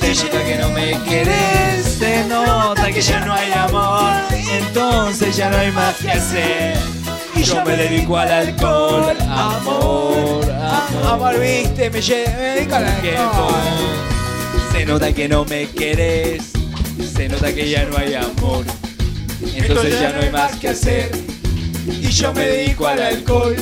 [0.00, 1.84] Se nota que no me querés.
[2.00, 4.10] Se nota que ya no hay amor.
[4.32, 6.99] Entonces ya no hay más que hacer.
[7.40, 9.16] Y yo me dedico al alcohol.
[9.22, 11.06] Amor, amor.
[11.06, 13.54] Amor, viste, me, me dedico al alcohol.
[14.72, 16.52] Se nota que no me querés,
[17.14, 18.66] se nota que ya no hay amor.
[19.54, 21.10] Entonces ya no hay más que hacer.
[21.86, 23.56] Y yo me dedico al alcohol.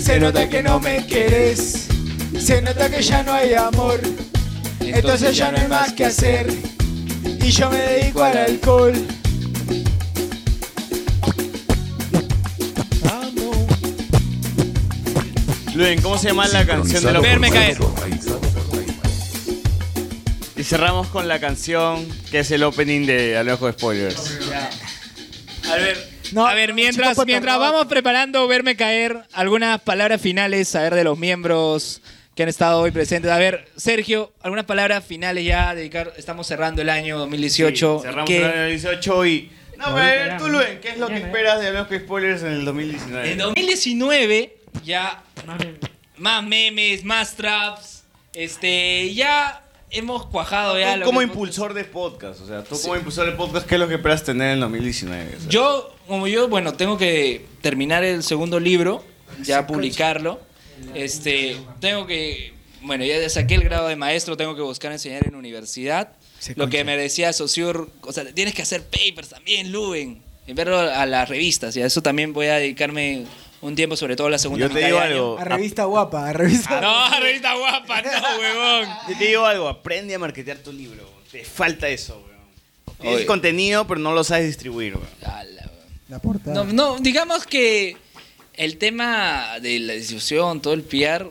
[0.00, 1.88] Se nota que no me querés.
[2.38, 4.00] Se nota que ya no hay amor.
[4.80, 6.46] Entonces ya no hay más que hacer.
[7.42, 8.94] Y yo me dedico al alcohol.
[15.76, 17.76] Luen, ¿cómo se llama la canción de los Verme caer.
[20.56, 24.38] Y cerramos con la canción que es el opening de Alejo Spoilers.
[25.68, 25.98] A ver,
[26.34, 31.18] a ver mientras, mientras vamos preparando verme caer, algunas palabras finales, a ver, de los
[31.18, 32.00] miembros
[32.34, 33.30] que han estado hoy presentes.
[33.30, 38.00] A ver, Sergio, algunas palabras finales ya, dedicar, estamos cerrando el año 2018.
[38.00, 39.50] Cerramos ¿Qué- el año 18 y...
[39.76, 42.64] No, a ver, tú Luen, ¿qué es lo que esperas de Alejo Spoilers en el
[42.64, 43.32] 2019?
[43.32, 45.22] En 2019 ya
[46.16, 51.84] más memes, más traps, este, ya hemos cuajado ya Tú lo como que- impulsor de
[51.84, 54.54] podcast, o sea, tú como impulsor de podcast, ¿qué es lo que esperas tener en
[54.54, 55.36] el 2019?
[55.36, 59.04] O sea, Yo, como yo, bueno, tengo que terminar el segundo libro,
[59.42, 60.40] ya publicarlo.
[60.94, 65.34] Este, tengo que, bueno, ya saqué el grado de maestro, tengo que buscar enseñar en
[65.34, 66.12] universidad.
[66.54, 70.78] Lo que me decía Sociur, o sea, tienes que hacer papers también, Luben, en verlo
[70.78, 73.24] a las revistas, y a eso también voy a dedicarme
[73.60, 75.14] un tiempo, sobre todo la segunda Yo te mitad digo de año.
[75.14, 75.38] algo.
[75.38, 76.80] A revista guapa, a revista.
[76.80, 78.10] No, a revista guapa, no,
[78.40, 78.88] huevón.
[79.08, 81.08] Yo te digo algo, aprende a marketear tu libro.
[81.30, 82.96] Te falta eso, weón.
[83.00, 85.06] Tienes contenido, pero no lo sabes distribuir, weón.
[86.08, 86.54] La portada.
[86.54, 87.96] No, no, digamos que
[88.54, 91.28] el tema de la distribución, todo el PR,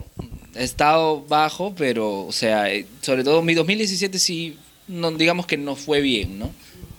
[0.55, 5.57] ha estado bajo, pero, o sea, eh, sobre todo mi 2017 sí, no, digamos que
[5.57, 6.51] no fue bien, ¿no?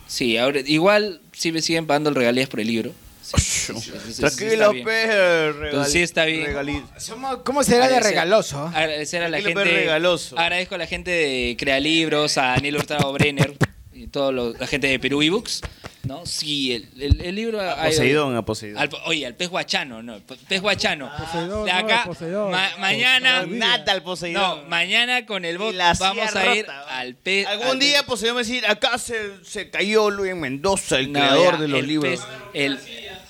[0.07, 2.93] Sí, ahora, igual sí me siguen pagando el regalías por el libro.
[3.27, 4.85] Sí, sí, sí, Tranquilo, está bien.
[4.85, 6.85] pe, Entonces sí está bien.
[6.99, 8.67] Somos- ¿Cómo será de Agradecer- regaloso?
[8.69, 9.77] Agradecer a la Tranquilo, gente.
[9.81, 10.39] regaloso.
[10.39, 13.55] Agradezco a la gente de Crea Libros, a Daniel Hurtado Brenner
[13.93, 15.61] y toda la gente de Perú eBooks.
[16.05, 16.25] ¿No?
[16.25, 18.81] Sí, el, el- el libro ha ido- Poseidón, a Poseidón.
[18.81, 21.11] al- oye, al pez guachano, no, pez guachano.
[21.19, 22.53] Poseidón, de no, acá, Poseidón.
[22.53, 24.41] ma- mañana, Nada al Poseidón.
[24.41, 26.83] no, mañana con el bot la vamos a ir rota.
[26.97, 27.49] al pez.
[27.49, 31.19] Algún al día Poseidón va a decir, acá se, se cayó Luis Mendoza, el No,
[31.19, 32.21] creador ya, de los el libros.
[32.21, 32.79] pez- el-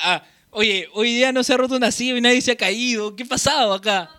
[0.00, 3.15] ah, oye, hoy día no se ha roto una silla y nadie se ha caído.
[3.16, 4.10] ¿Qué ha pasado acá?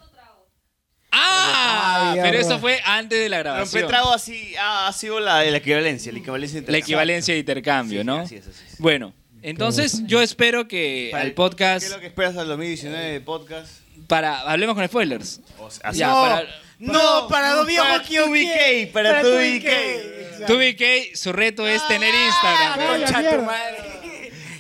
[1.12, 3.82] Ah, Ah, pero eso fue antes de la grabación.
[3.84, 8.18] Rompetrago así ha, ha sido la, la equivalencia, la equivalencia La equivalencia de intercambio, ¿no?
[8.20, 8.78] Así es, así es.
[8.80, 12.48] Bueno, entonces yo espero que Para al el- podcast ¿Qué es lo que esperas al
[12.48, 13.72] 2019 de podcast?
[14.08, 15.42] para hablemos con spoilers.
[15.84, 16.46] así- Ya, No, para-
[16.80, 20.46] no, para dos viejos para que UBK, para tu UBK.
[20.46, 22.88] Tu BK, su reto es tener Instagram.
[22.88, 23.78] Concha tu madre.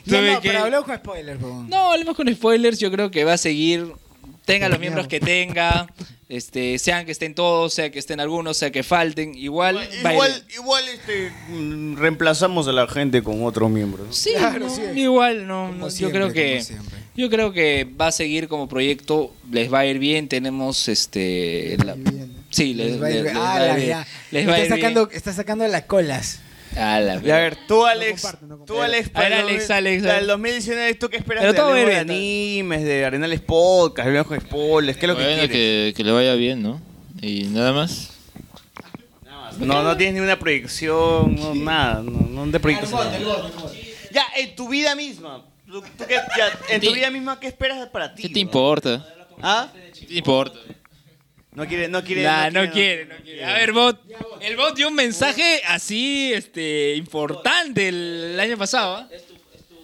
[0.07, 1.65] Tuve no, que- pero hablamos con spoilers, po.
[1.67, 2.79] No, hablemos con spoilers.
[2.79, 3.91] Yo creo que va a seguir.
[4.45, 5.87] Tenga los miembros que tenga.
[6.29, 9.33] Este, sean que estén todos, sea que estén algunos, sea que falten.
[9.35, 9.87] Igual.
[9.99, 14.07] Igual, igual este, mm, reemplazamos a la gente con otros miembros.
[14.07, 14.13] ¿no?
[14.13, 14.81] Sí, Claro, no, sí.
[14.95, 15.67] igual no.
[15.67, 16.63] Como no, siempre, yo creo que
[17.15, 19.33] yo creo que va a seguir como proyecto.
[19.51, 20.27] Les va a ir bien.
[20.27, 21.77] Tenemos este.
[21.85, 21.95] la-
[22.49, 23.33] sí, les, Les va a ir bien.
[23.35, 24.05] les Ah.
[24.31, 26.39] Les va a ir sacando, está sacando las colas.
[26.77, 29.67] A la Y a ver, tú Alex, no tú Alex, A ver, para el Alex,
[29.67, 30.21] 2000 Alex, para Alex.
[30.21, 34.39] el 2019, ¿tú qué esperas Pero de todo de animes, de Arenales Podcast, Hablemos con
[34.39, 34.97] spoilers?
[34.97, 35.49] ¿Qué es lo que quieres?
[35.49, 36.79] que, que le vaya bien, ¿no?
[37.21, 38.11] Y nada más.
[39.59, 42.91] No, no tienes ni una proyección, no, nada, no, no te proyectas.
[42.91, 43.17] nada.
[44.11, 47.87] Ya, en tu vida misma, tú- tú qué- ya, en tu vida misma, ¿qué esperas
[47.89, 48.21] para ti?
[48.21, 48.41] ¿Qué te bro?
[48.41, 49.07] importa?
[49.41, 49.71] ¿Ah?
[49.99, 50.59] ¿Qué te importa?
[51.57, 52.21] No quiere, no quiere.
[52.21, 53.43] Nah, no quiere, no quiere.
[53.43, 53.99] A ver, bot.
[54.41, 58.97] El bot dio un mensaje así, este, importante el año pasado.
[58.97, 59.09] ¿ah?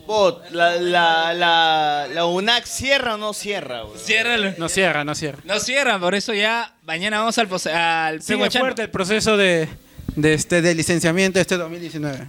[0.06, 3.98] Bot, la, la, la, la UNAC cierra o no cierra, bro?
[3.98, 4.54] Ciérralo.
[4.60, 5.40] No cierra, no cierra.
[5.46, 9.68] No cierran, por eso ya mañana vamos al, al Sigue fuerte el proceso de,
[10.16, 12.28] de, este, de licenciamiento este 2019.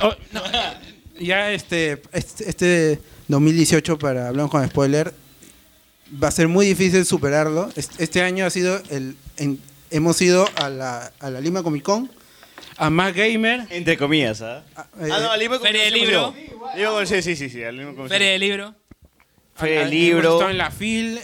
[0.00, 0.42] Oh, no,
[1.20, 2.98] ya este, este, este
[3.28, 5.14] 2018 para Hablamos con Spoiler
[6.12, 7.70] va a ser muy difícil superarlo.
[7.98, 9.16] Este, año ha sido el...
[9.36, 9.60] en-
[9.90, 12.10] hemos ido a la, a la Lima Comic Con,
[12.76, 13.66] a Más Gamer.
[13.70, 14.64] Entre comillas, ¿ah?
[15.00, 16.22] eh, ah, no, al Lima Feria del Comic Libro.
[16.32, 18.74] Con- Lima Con- Sí, sí, sí, sí, Lima Con- Feria del libro.
[19.54, 20.18] Feria del a- Libro.
[20.28, 21.20] Hemos estado en la FIL.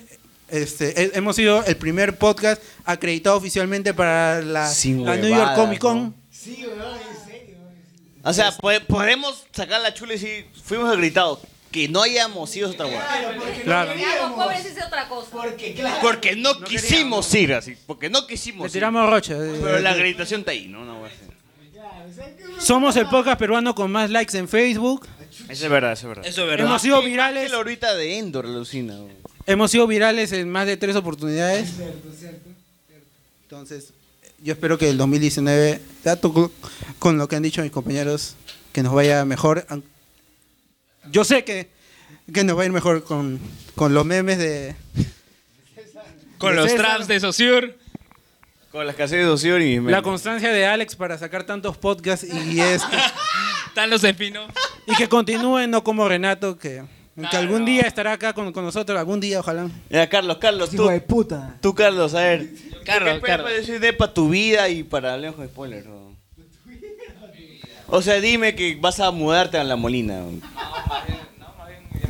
[0.48, 5.54] Este, he- hemos sido el primer podcast acreditado oficialmente para la, Sin la New York
[5.56, 5.98] Comic Con.
[6.04, 6.14] ¿no?
[8.24, 11.40] O sea, po- podemos sacar la chula y decir, fuimos gritados.
[11.72, 13.08] Que no hayamos ido es otra hueá.
[13.64, 13.92] Claro.
[13.92, 15.28] Queríamos pobres es otra cosa.
[15.32, 15.96] Porque, claro.
[16.02, 17.76] Porque no, quisimos ir así.
[17.86, 18.72] Porque no quisimos Le ir.
[18.72, 19.32] tiramos rocha.
[19.34, 20.82] eh, Pero la acreditación está ahí, ¿no?
[21.06, 21.14] Así.
[22.60, 25.06] Somos el podcast peruano con más likes en Facebook.
[25.48, 26.26] Eso es verdad, eso es verdad.
[26.26, 26.66] Eso es verdad.
[26.66, 27.50] Hemos sido virales.
[27.50, 28.98] la órbita de Endor, alucina.
[29.46, 31.70] Hemos sido virales en más de tres oportunidades.
[33.44, 33.92] Entonces,
[34.42, 36.52] yo espero que el 2019, dato con-
[36.98, 38.34] con lo que han dicho mis compañeros,
[38.72, 39.66] que nos vaya mejor.
[41.10, 41.68] Yo sé que,
[42.32, 43.40] que nos va a ir mejor con,
[43.74, 44.74] con los memes de.
[46.38, 47.82] Con de los César, traps de Saussure.
[48.72, 49.78] Con las casas de doción y...
[49.80, 52.96] La constancia de Alex para sacar tantos podcasts y este.
[53.68, 54.50] Están los espinos.
[54.86, 56.82] y que continúen, no como Renato, que,
[57.30, 59.68] que algún día estará acá con, con nosotros, algún día, ojalá.
[59.90, 61.58] Ya, Carlos, Carlos, tú, puta.
[61.60, 62.48] tú, Carlos, a ver.
[62.84, 63.44] Carlos, ¿Qué esperas Carlos.
[63.44, 65.84] para decir de para tu vida y para Hablemos con spoilers?
[65.86, 66.11] ¿no?
[67.94, 70.22] O sea, dime que vas a mudarte a La Molina.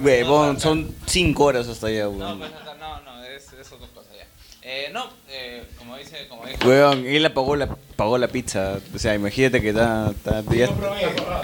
[0.01, 2.39] Huevón, son cinco horas hasta allá, No, huevón.
[2.39, 4.27] pues, no, no, es, es otra cosa ya.
[4.63, 6.59] Eh, no, eh, como dice, como dijo.
[6.69, 8.79] Huevón, él pagó la, pagó la pizza.
[8.95, 10.67] O sea, imagínate que está, está- ya,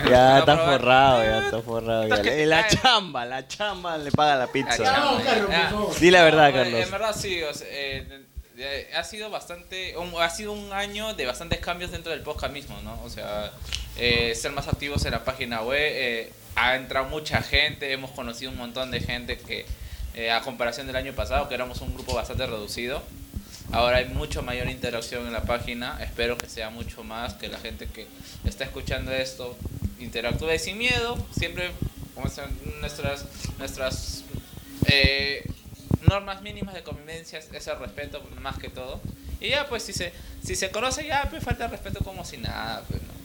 [0.08, 2.08] ya No está forrado, ya está forrado.
[2.08, 2.46] ya.
[2.46, 4.76] La, chamba, la chamba le paga la pizza.
[4.76, 5.72] chamba, ya.
[6.00, 6.80] Di la verdad, No, eh, Carlos.
[6.84, 8.24] En verdad sí, o sea, eh,
[8.94, 12.80] ha sido bastante, un- ha sido un año de bastantes cambios dentro del podcast mismo,
[12.82, 13.00] ¿no?
[13.04, 13.52] O sea,
[13.96, 18.50] eh, ser más activos en la página web, eh, ha entrado mucha gente, hemos conocido
[18.50, 19.64] un montón de gente que,
[20.14, 23.02] eh, a comparación del año pasado, que éramos un grupo bastante reducido,
[23.70, 27.58] ahora hay mucho mayor interacción en la página, espero que sea mucho más, que la
[27.58, 28.06] gente que
[28.44, 29.56] está escuchando esto
[30.00, 31.70] interactúe sin miedo, siempre
[32.14, 32.28] como
[32.80, 33.24] nuestras,
[33.58, 34.24] nuestras
[34.86, 35.44] eh,
[36.02, 39.00] normas mínimas de convivencia es el respeto más que todo.
[39.40, 40.12] Y ya pues si se,
[40.44, 43.18] si se conoce ya pues falta el respeto como si nada, pues, ¿no?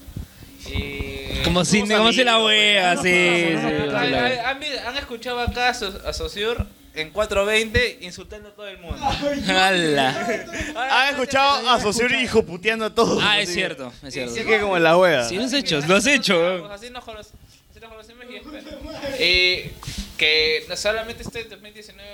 [0.69, 3.03] Y Como si, como si la wea, pues.
[3.03, 3.53] sí,
[4.85, 6.63] ¿Han, escuchado acá a, So- a Saussure?
[6.95, 9.03] en 420 insultando a todo el mundo.
[9.47, 10.09] ¡Hala!
[10.75, 13.19] ¿Han escuchado a Sociuri hijo puteando a todos?
[13.23, 13.55] Ah, es Así.
[13.55, 14.33] cierto, es cierto.
[14.35, 15.27] Sí, que como en la wea.
[15.27, 16.69] Sí, lo has hecho, lo has hecho.
[16.71, 19.17] Así nos conoc- así nos conocimos y espera.
[19.19, 19.71] Y
[20.17, 22.09] que solamente este 2019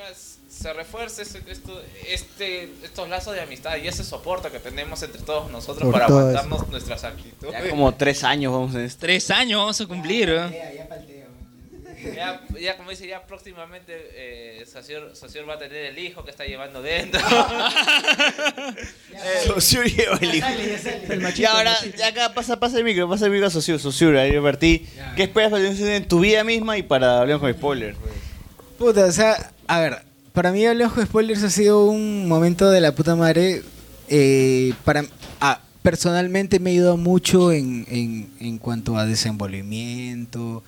[0.60, 5.22] se refuerce este, esto- este- estos lazos de amistad y ese soporte que tenemos entre
[5.22, 7.54] todos nosotros Por para todo aguantarnos nuestras actitudes.
[7.54, 9.00] Ya como tres años vamos esto.
[9.00, 10.30] Tres años vamos a cumplir.
[12.16, 16.32] Ya, ya como dice, ya próximamente eh, Socior, Socior va a tener el hijo que
[16.32, 17.20] está llevando dentro.
[19.46, 20.48] Sociuri lleva el hijo.
[21.36, 24.38] Y ahora, ya acá pasa, pasa el micro, pasa el micro a Sociuri, Sociuri, ahí
[24.40, 24.88] Bertí.
[25.16, 27.96] ¿Qué esperas para en tu vida misma y para hablar con spoiler?
[28.78, 30.02] Puta, o sea, a ver,
[30.40, 33.62] para mí el ojo de spoilers ha sido un momento de la puta madre.
[34.08, 35.04] eh, para,
[35.82, 40.64] personalmente me ha ayudado mucho en, en, en cuanto a desenvolvimiento,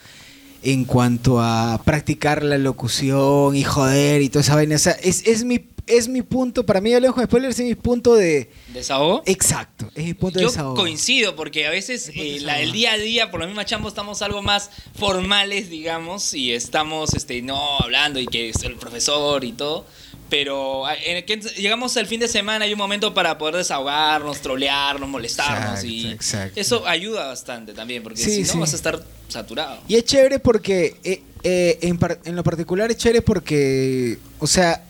[0.61, 4.75] en cuanto a practicar la locución y joder y toda esa vaina.
[4.75, 7.65] O sea, es, es, mi, es mi punto, para mí el ojo de spoilers es
[7.65, 8.49] mi punto de...
[8.73, 9.21] ¿Desahogo?
[9.25, 10.75] Exacto, es mi punto de Yo desahogo.
[10.75, 14.21] coincido porque a veces eh, la, el día a día, por la misma chamba, estamos
[14.21, 19.51] algo más formales, digamos, y estamos este, no hablando y que es el profesor y
[19.53, 19.85] todo.
[20.29, 23.55] Pero ah, en el que llegamos al fin de semana hay un momento para poder
[23.57, 26.59] desahogarnos, trolearnos, molestarnos y Exacto, exacto.
[26.61, 28.59] eso ayuda bastante también porque Sí, si no sí.
[28.59, 29.81] vas a estar saturado.
[29.89, 34.47] Y es chévere porque, eh, eh, en, par- en lo particular es chévere porque, o
[34.47, 34.85] sea,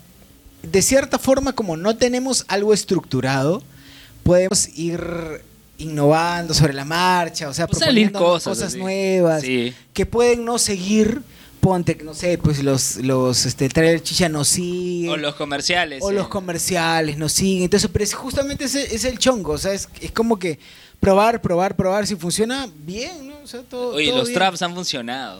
[0.64, 3.61] de cierta forma como no tenemos algo estructurado,
[4.23, 5.01] podemos ir
[5.77, 9.73] innovando sobre la marcha, o sea, salir proponiendo cosas nuevas Sí.
[9.93, 11.23] que pueden no seguir,
[11.59, 15.09] ponte, no sé, pues los, los este, traer chicha nos siguen.
[15.11, 16.03] O los comerciales.
[16.03, 16.14] O eh.
[16.14, 17.64] los comerciales nos siguen.
[17.64, 19.53] Entonces, pero es justamente ese es el chongo.
[19.53, 20.59] O sea, es, es como que
[20.99, 22.06] probar, probar, probar.
[22.06, 23.40] Si funciona, bien, ¿no?
[23.43, 23.95] O sea, todo.
[23.95, 24.38] Oye, todo los bien.
[24.40, 25.40] traps han funcionado.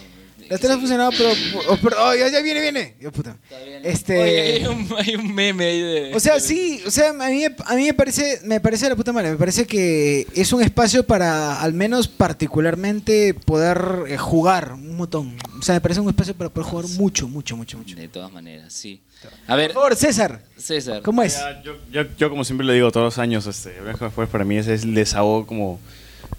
[0.52, 1.32] Los traps han funcionado, pero.
[1.70, 2.96] oh, pero- oh, ya, ya viene, viene.
[3.00, 3.38] Yo, puta.
[3.84, 4.22] Este.
[4.22, 6.12] Oye, hay, un, hay un meme ahí de...
[6.14, 8.96] O sea, sí, o sea, a mí, a mí me parece, me parece de la
[8.96, 14.74] puta madre, me parece que es un espacio para, al menos particularmente, poder eh, jugar
[14.74, 15.36] un montón.
[15.58, 17.96] O sea, me parece un espacio para poder jugar mucho, mucho, mucho, mucho.
[17.96, 19.02] De todas maneras, sí.
[19.48, 20.42] A ver, Por favor, César.
[20.58, 21.02] César.
[21.02, 21.38] ¿Cómo es?
[21.38, 24.44] Ya, yo, yo, yo, como siempre lo digo todos los años, este, Blanco después para
[24.44, 25.80] mí ese es el desahogo como...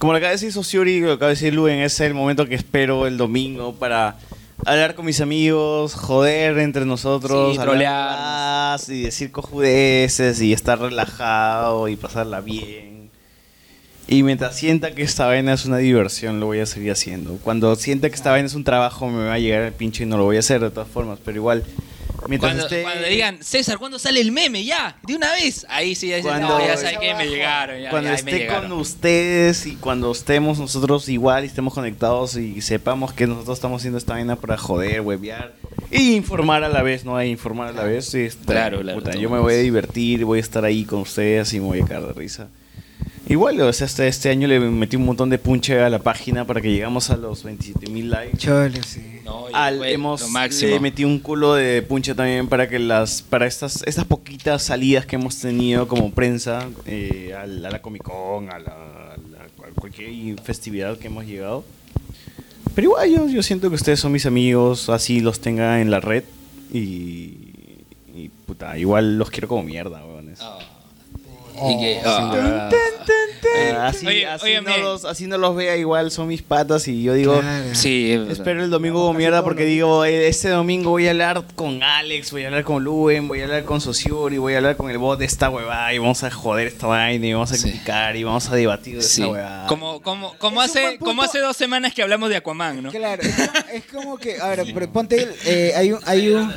[0.03, 2.57] Como lo acaba de decir Sociuri, lo acaba de decir Luen, es el momento que
[2.57, 4.17] espero el domingo para
[4.67, 11.87] hablar con mis amigos, joder entre nosotros, Sí, más y decir cojudeces y estar relajado
[11.87, 13.11] y pasarla bien.
[14.09, 17.39] Y mientras sienta que esta vaina es una diversión, lo voy a seguir haciendo.
[17.45, 20.07] Cuando sienta que esta vaina es un trabajo, me va a llegar el pinche y
[20.07, 21.21] no lo voy a hacer de todas formas.
[21.25, 21.63] Pero igual,
[22.29, 22.83] mientras Cuando, esté...
[22.83, 24.65] cuando digan, César, ¿cuándo sale el meme?
[24.65, 25.67] Ya, de una vez.
[25.69, 27.81] Ahí sí, ya dicen, Cuando- no, ya saben que me llegaron.
[27.81, 28.71] Ya, cuando ya, ahí me esté llegaron.
[28.71, 33.81] con ustedes y cuando estemos nosotros igual y estemos conectados y sepamos que nosotros estamos
[33.81, 35.55] haciendo esta vaina para joder, huevear
[35.91, 37.21] y informar a la vez, ¿no?
[37.21, 38.07] E informar a la vez.
[38.07, 41.01] sí, está- Claro, claro, puta, yo me voy a divertir, voy a estar ahí con
[41.01, 42.49] ustedes y me voy a caer de risa.
[43.29, 46.45] Igual, o sea, este, este año le metí un montón de punche a la página
[46.45, 48.37] para que llegamos a los 27 mil likes.
[48.37, 49.12] Chole, sí.
[49.25, 50.71] No, y Al- fue hemos lo máximo.
[50.73, 55.07] le metí un culo de punche también para que las para estas estas poquitas salidas
[55.07, 59.17] que hemos tenido como prensa eh, a, la, a la Comic Con a, la, a
[59.17, 61.65] la- a cualquier festividad que hemos llegado
[62.75, 66.01] pero igual yo, yo siento que ustedes son mis amigos así los tenga en la
[66.01, 66.25] red
[66.73, 67.35] y,
[68.15, 70.41] y puta igual los quiero como mierda weones.
[71.55, 72.31] Y que- Sin
[73.77, 73.87] ah.
[73.89, 77.03] así, Oye, así oye, no los, así no los vea igual, son mis patas y
[77.03, 77.41] yo digo,
[77.73, 78.33] Sí, es verdad.
[78.33, 82.31] espero el domingo como mierda porque digo, eh, este domingo voy a hablar con Alex,
[82.33, 84.99] voy a hablar con Luen, voy a hablar con Sociuri, voy a hablar con el
[84.99, 88.25] bot de esta huevada y vamos a joder esta vaina y vamos a criticar y
[88.25, 89.23] vamos a debatir de Sí.
[89.23, 89.67] esta huevada.
[89.67, 92.91] Como, como, como, hace, como hace dos semanas que hablamos de Aquaman, ¿no?
[92.91, 96.53] Claro, es como, es como que, a ver, pero ponte, eh, hay un, hay un,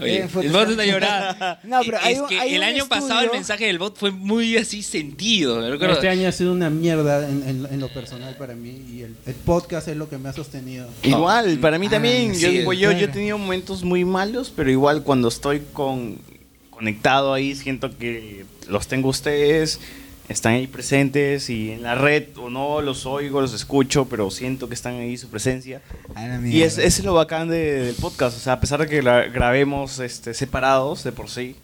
[0.00, 1.58] Oye, Eh, el bot está llorando.
[1.64, 3.78] No, pero hay es un- que hay el un año pasado el estudio- mensaje del
[3.78, 5.64] bot fue muy así sentido.
[5.74, 9.16] Este año ha sido una mierda en, en- en lo personal para mí y el,
[9.26, 10.88] el podcast es lo que me ha sostenido.
[11.02, 14.52] Igual, para mí también, Ah, yo, sí, digo, yo, yo he tenido momentos muy malos,
[14.54, 16.18] pero igual cuando estoy con
[16.70, 19.80] conectado ahí siento que los tengo ustedes,
[20.30, 24.68] están ahí presentes y en la red o no los oigo, los escucho, pero siento
[24.68, 25.82] que están ahí su presencia.
[26.52, 29.02] Y es, ese es lo bacán de- del podcast, o sea, a pesar de que
[29.02, 31.56] gra- grabemos este, separados de por sí,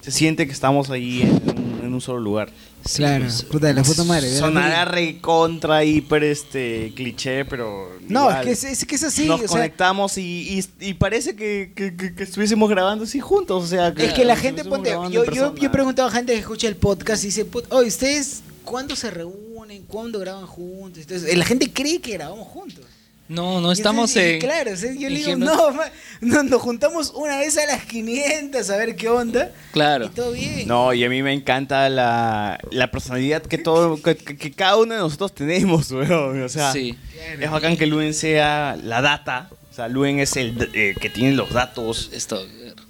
[0.00, 1.57] se siente que estamos ahí en
[1.88, 2.50] en un solo lugar.
[2.94, 4.30] Claro, puta de la puta madre.
[4.38, 7.90] Sonará recontra, hiper este, cliché, pero...
[8.08, 8.48] No, igual.
[8.48, 9.26] es que es, es que es así.
[9.26, 13.20] Nos o sea, conectamos y, y- y parece que, que- que- que estuviésemos grabando así
[13.20, 13.64] juntos.
[13.64, 16.32] O sea, es que la que gente, ponte, yo, yo, yo he preguntado a gente
[16.32, 19.82] que escucha el podcast y dice, "Put- oye, ¿ustedes cuándo se reúnen?
[19.86, 21.02] ¿Cuándo graban juntos?
[21.02, 22.84] Entonces, la gente cree que grabamos juntos.
[23.28, 24.40] No, no Y estamos entonces, en.
[24.40, 25.90] Claro, o sea, yo le digo, no, ma-
[26.22, 29.52] no, nos juntamos una vez a las 500 a ver qué onda.
[29.72, 30.06] Claro.
[30.06, 30.66] Y todo bien.
[30.66, 34.76] No, y a mí me encanta la, la personalidad que todo que, que- que cada
[34.78, 36.42] uno de nosotros tenemos, weón.
[36.42, 36.96] O sea, Sí.
[37.38, 39.50] es bacán que Luen sea la data.
[39.70, 42.10] O sea, Luen es el eh, que tiene los datos.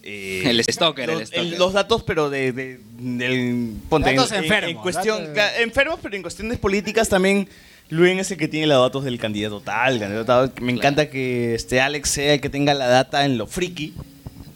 [0.02, 1.58] eh, El stalker, el los, stalker.
[1.58, 5.98] los datos, pero de, de- del ponte, Datos en, en- enfermos, en cuestión datos- enfermos,
[6.02, 7.48] pero en cuestiones políticas también.
[7.90, 10.52] Luen es el que tiene los datos del candidato tal, candidato tal.
[10.62, 13.94] Me encanta que este Alex sea el que tenga la data en lo friki.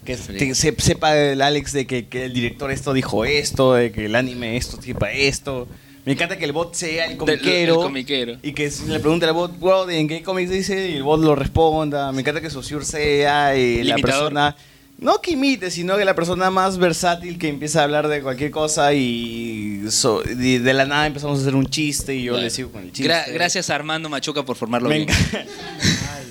[0.05, 4.05] Que se- sepa el Alex de que, que el director esto dijo esto, de que
[4.05, 5.67] el anime esto tipa esto.
[6.05, 7.75] Me encanta que el bot sea el comiquero.
[7.75, 8.37] el comiquero.
[8.43, 10.89] Y que le pregunte al bot, bro, ¿en qué cómics dice?
[10.89, 12.11] Y el bot lo responda.
[12.11, 14.55] Me encanta que Saussure sea eh, El la persona.
[14.99, 18.51] No que imite, sino que la persona más versátil que empieza a hablar de cualquier
[18.51, 22.43] cosa y, so- de la nada empezamos a hacer un chiste y yo Claro.
[22.45, 23.11] le sigo con el chiste.
[23.11, 25.09] Gra- gracias a Armando Machuca por formarlo Me bien.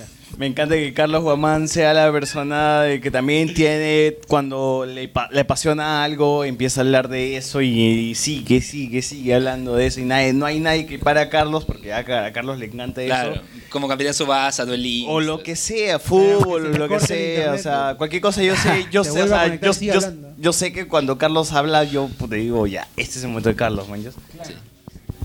[0.43, 5.29] Me encanta que Carlos Guamán sea la persona de que también tiene, cuando le, pa-
[5.31, 9.85] le apasiona algo, empieza a hablar de eso y, y sigue, sigue, sigue hablando de
[9.85, 10.01] eso.
[10.01, 12.65] Y nadie, no hay nadie que para a Carlos porque a, Ca- a Carlos le
[12.65, 13.41] encanta Claro, eso.
[13.69, 15.09] como Capitán Subasa, duelista.
[15.09, 18.85] O lo que sea, fútbol, se lo que sea, o sea, cualquier cosa yo sé,
[18.91, 20.01] yo sé, o sea, yo, yo-
[20.39, 23.55] yo que cuando Carlos habla, yo pues, te digo, ya, este es el momento de
[23.55, 24.03] Carlos, man.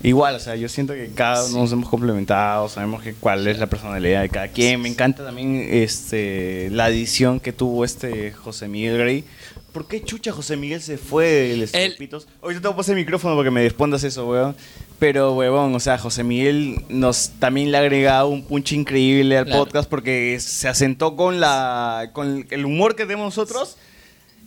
[0.03, 3.59] Igual, o sea, yo siento que cada uno nos hemos complementado, sabemos que cuál es
[3.59, 4.81] la personalidad de cada quien.
[4.81, 9.25] Me encanta también este la edición que tuvo este José Miguel Grey.
[9.73, 12.27] ¿Por qué chucha José Miguel se fue de los Estupitos?
[12.43, 14.57] Ahorita te voy a pasar el micrófono porque me respondas eso, weón.
[14.99, 19.45] Pero, weón, o sea, José Miguel nos también le ha agregado un punch increíble al
[19.45, 19.65] Claro.
[19.65, 23.77] podcast porque se asentó con la con el humor que tenemos nosotros.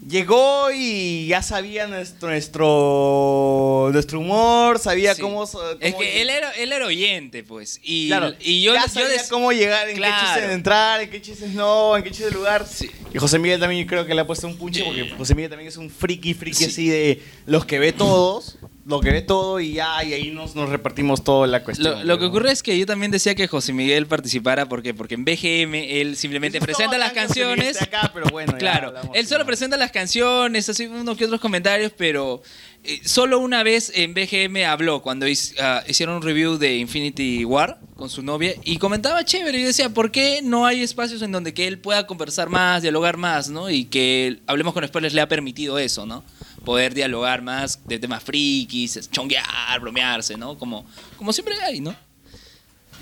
[0.08, 5.22] Llegó y ya sabía nuestro nuestro, nuestro humor, sabía Sí.
[5.22, 7.80] cómo, so- Es cómo- que él era, él era oyente, pues.
[7.84, 10.26] Y, Claro, y yo, ya yo sabía des- cómo llegar, en qué Claro.
[10.34, 12.66] chistes entrar, en qué chistes no, en qué chistes lugar.
[13.14, 15.68] Y José Miguel también creo que le ha puesto un punche porque José Miguel también
[15.68, 19.74] es un friki, friki así de los que ve todos, lo que ve todo y
[19.74, 22.00] ya, y ahí nos, nos repartimos toda la cuestión.
[22.00, 25.16] Lo, lo que ocurre es que yo también decía que José Miguel participara porque porque
[25.16, 27.82] en BGM él simplemente presenta las canciones.
[27.82, 32.42] acá, pero bueno, claro, él solo presenta las canciones, así unos que otros comentarios, pero
[32.84, 35.27] eh, solo una vez en BGM habló cuando
[35.60, 39.90] ah, hicieron un review de Infinity War con su novia y comentaba chévere y decía,
[39.90, 43.69] ¿por qué no hay espacios en donde que él pueda conversar más, dialogar más, ¿no?
[43.69, 46.24] Y que Hablemos con Spoilers le ha permitido eso, ¿no?
[46.65, 50.57] Poder dialogar más de temas frikis, chonguear, bromearse, ¿no?
[50.57, 50.85] Como,
[51.17, 51.95] como siempre hay, ¿no?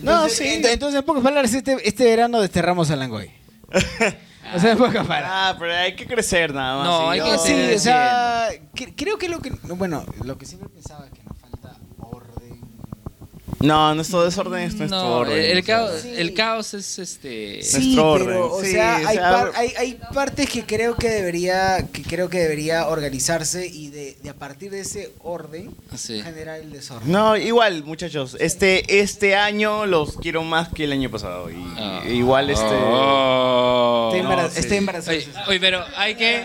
[0.02, 0.46] No, sí.
[0.64, 3.30] Entonces, en pocas palabras, este, este verano desterramos a Langoy.
[4.56, 5.30] o sea, en pocas palabras.
[5.34, 6.86] Ah, pero hay que crecer nada más.
[6.88, 9.50] No, hay yo- que Sí, o sea, cre- creo que lo que.
[9.64, 11.29] Bueno, lo que siempre pensaba que nos falta
[13.62, 15.38] No, nuestro desorden es nuestro No, orden.
[15.38, 17.62] el, el caos, el caos es este.
[17.62, 20.66] Sí, Nuestro pero, orden, o sí, sea, o hay, sea, par- hay, hay partes que
[20.66, 25.12] creo que debería que creo que debería organizarse y de, de a partir de ese
[25.22, 25.76] orden
[26.08, 27.12] generar el desorden.
[27.12, 28.38] No, igual, muchachos.
[28.40, 31.50] Este, este año los quiero más que el año pasado.
[31.50, 32.64] Y, igual este.
[32.66, 34.60] Estoy, embara- No, sí.
[34.60, 35.18] estoy embarazado.
[35.18, 36.44] Oye, oye, pero hay que.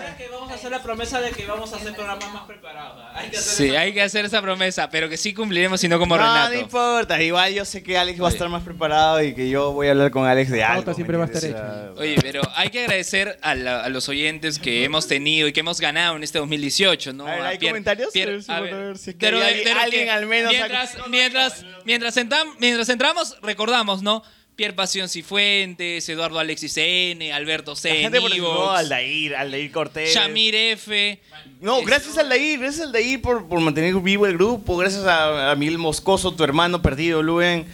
[0.64, 3.04] Hacer la promesa de que vamos a hacer programas más preparados.
[3.14, 6.16] Hay que hacer Sí, hay que hacer esa promesa, pero que sí cumpliremos, sino como
[6.16, 6.54] no, Renato.
[6.54, 7.22] no importa.
[7.22, 9.90] Igual yo sé que Alex va a estar más preparado y que yo voy a
[9.90, 10.94] hablar con Alex de algo.
[10.94, 14.58] siempre va a ¿me estar Oye, pero hay que agradecer a, la- a los oyentes
[14.58, 17.26] que hemos tenido y que hemos ganado en este 2018, ¿no?
[17.26, 18.10] A ver, A ¿hay Pierre- comentarios?
[18.14, 20.24] Pierre- A ver si a ver, si es que pero hay pero alguien que al
[20.24, 24.22] menos Mientras, mientras, mientras, entam- mientras entramos, recordamos, ¿no?
[24.56, 27.88] Pierre Pasión Cifuentes, Eduardo Alexis N, Alberto C.
[27.92, 30.14] La gente por Evox, Aldair, Aldair Cortés.
[30.14, 31.20] Shamir F.
[31.60, 35.54] No, gracias a Aldair, gracias Aldair por, por mantener vivo el grupo, gracias a, a
[35.56, 37.66] Miguel Moscoso, tu hermano perdido, Luen,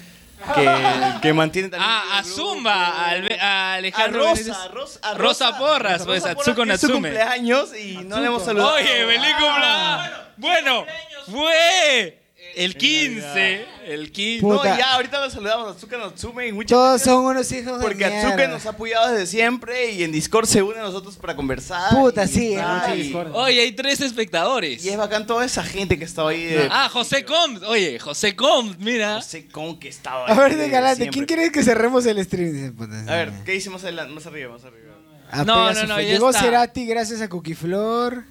[0.54, 0.70] que,
[1.22, 1.90] que mantiene también.
[1.92, 5.58] Ah, a Zumba, a, Albe- a Alejandro A Rosa, Rosa, a Rosa Rosa.
[5.58, 7.08] Porras, pues, a Tsuko que es su Natsume.
[7.10, 8.74] cumpleaños y no le hemos saludado.
[8.76, 10.10] Oye, feliz cumpleaños.
[10.38, 10.86] Bueno,
[11.30, 12.19] fue
[12.56, 13.66] el 15.
[13.86, 14.46] El 15.
[14.46, 17.78] No, ya, ahorita lo saludamos a Atsuka Natsume y muchas Todos gracias, son unos hijos
[17.78, 18.28] de Porque mierda.
[18.28, 21.90] Atsuka nos ha apoyado desde siempre y en Discord se une a nosotros para conversar.
[21.94, 24.84] Puta, y- sí, Ay, Oye, hay tres espectadores.
[24.84, 26.44] Y es bacán toda esa gente que estaba ahí.
[26.44, 27.62] De, Ah, José Compt.
[27.64, 29.16] Oye, José Compt, mira.
[29.16, 31.08] José Compt que estaba A ver, ahí de galante.
[31.08, 32.52] ¿quién quiere que cerremos el stream?
[32.52, 34.14] Dice, puta, A ver, ¿qué hicimos adelante?
[34.14, 34.94] Más arriba, más arriba.
[35.32, 36.42] Ah, No, Pegasus no, no, Llegó está.
[36.42, 38.24] Cerati gracias a Cookie Flor.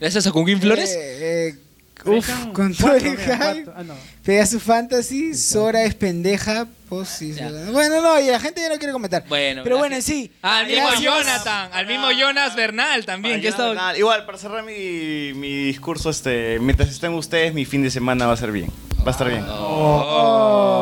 [0.00, 0.90] Gracias a Cunquín Flores.
[0.90, 1.58] Eh, eh,
[2.04, 3.70] uf, con todo el hype.
[3.74, 3.94] Ah, no.
[4.24, 6.66] Pegasus Fantasy, Sora es pendeja.
[6.88, 7.34] Pues, sí,
[7.72, 9.24] bueno, no, y la gente ya no quiere comentar.
[9.26, 9.90] Bueno, Pero gracias.
[9.90, 10.30] bueno, sí.
[10.42, 11.02] Ah, al mismo Gracias.
[11.02, 13.50] Jonathan, al mismo Jonas Bernal también, que
[13.96, 18.34] Igual, para cerrar mi, mi discurso, este, mientras estén ustedes, mi fin de semana va
[18.34, 18.70] a ser bien.
[19.00, 19.44] Va a estar bien.
[19.48, 20.72] Oh.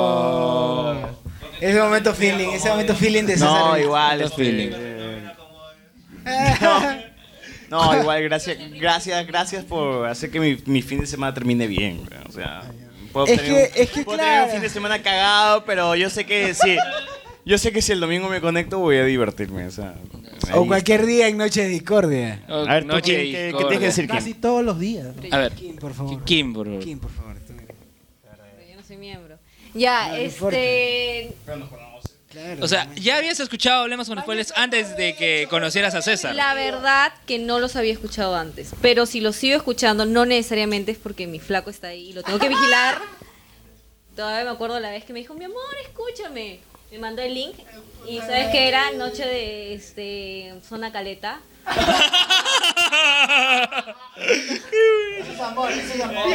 [1.60, 3.48] Ese momento feeling, ese momento feeling de César.
[3.50, 4.70] No, igual, Momento este, feeling.
[6.60, 6.80] No,
[8.00, 11.98] igual, gracias, gracias, gracias por hacer que mi, mi fin de semana termine bien.
[11.98, 12.20] güey.
[12.28, 12.62] O sea,
[13.12, 14.32] puedo Es tener que- un, es que puedo claro.
[14.32, 16.76] tener un fin de semana cagado, pero yo sé que sí.
[17.44, 19.66] Yo sé que si el domingo me conecto voy a divertirme.
[19.66, 19.94] O, sea,
[20.52, 20.66] O ahí.
[20.68, 22.42] cualquier día en Noche de Discordia.
[22.48, 24.14] A ver, ¿tú Noche qué- de qué- tienes que decir, Kim?
[24.16, 25.06] Casi todos los días.
[25.30, 26.22] A ver, Kim, por favor.
[26.24, 26.84] Kim, por favor.
[26.84, 27.36] Kim, por favor.
[27.46, 27.54] tú.
[28.68, 29.38] Yo no soy miembro.
[29.72, 30.56] Ya, No, no importa.
[32.38, 32.62] Este.
[32.62, 36.34] O sea, ya habías escuchado Hablemos con Spoilers antes de que conocieras a César.
[36.34, 38.72] La verdad que no los había escuchado antes.
[38.80, 42.22] Pero si los sigo escuchando, no necesariamente es porque mi flaco está ahí y lo
[42.22, 43.00] tengo que vigilar.
[44.16, 46.60] Todavía me acuerdo la vez que me dijo, mi amor, escúchame.
[46.90, 47.54] Me mandó el link
[48.06, 48.90] y ¿sabes qué era?
[48.92, 51.40] Noche de este, zona caleta.
[55.18, 56.26] Eso es amor, eso es amor.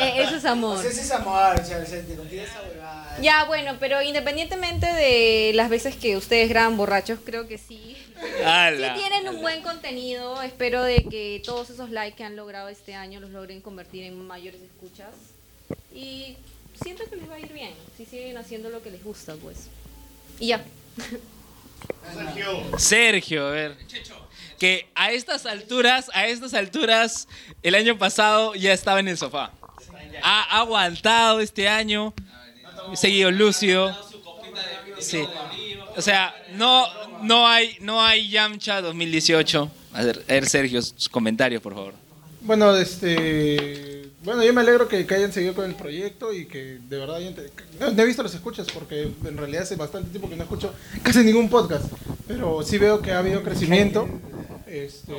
[0.00, 0.78] Eh, eso es amor.
[0.78, 2.02] O sea, ese es amor, o sea, esa.
[3.20, 7.96] Ya, bueno, pero independientemente de las veces que ustedes graban borrachos, creo que sí.
[8.44, 8.94] ¡Hala!
[8.94, 10.42] Sí tienen un buen contenido.
[10.42, 14.26] Espero de que todos esos likes que han logrado este año los logren convertir en
[14.26, 15.14] mayores escuchas.
[15.92, 16.36] Y
[16.84, 17.72] siento que les va a ir bien.
[17.96, 19.68] Si siguen haciendo lo que les gusta, pues.
[20.38, 20.62] Y ya.
[22.78, 23.76] Sergio, a ver.
[24.58, 27.26] Que a estas alturas, a estas alturas,
[27.62, 29.50] el año pasado ya estaba en el sofá.
[30.22, 32.14] Ha aguantado este año,
[32.94, 33.96] seguido lúcido.
[35.00, 35.24] Sí.
[35.96, 36.86] O sea, no,
[37.22, 39.70] no hay, no hay Yamcha 2018.
[39.94, 41.94] A ver, a ver, Sergio, sus comentarios, por favor.
[42.42, 44.03] Bueno, este.
[44.24, 47.16] Bueno, yo me alegro que, que hayan seguido con el proyecto y que de verdad
[47.16, 47.34] hayan.
[47.78, 50.72] No, no he visto los escuchas porque en realidad hace bastante tiempo que no escucho
[51.02, 51.84] casi ningún podcast.
[52.26, 54.08] Pero sí veo que ha habido crecimiento.
[54.66, 55.12] Este,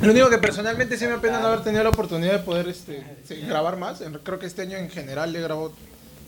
[0.00, 3.02] lo único que personalmente sí me apena no haber tenido la oportunidad de poder este,
[3.46, 4.02] grabar más.
[4.22, 5.72] Creo que este año en general le grabó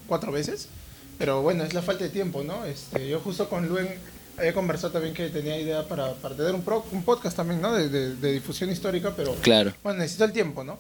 [0.07, 0.69] cuatro veces.
[1.17, 2.65] Pero bueno, es la falta de tiempo, ¿no?
[2.65, 3.89] Este, yo justo con Luen
[4.37, 7.75] había conversado también que tenía idea para, para tener un, pro- un podcast también, ¿no?
[7.75, 9.73] De, de- de difusión histórica, pero Claro.
[9.83, 10.79] bueno, necesito el tiempo, ¿no?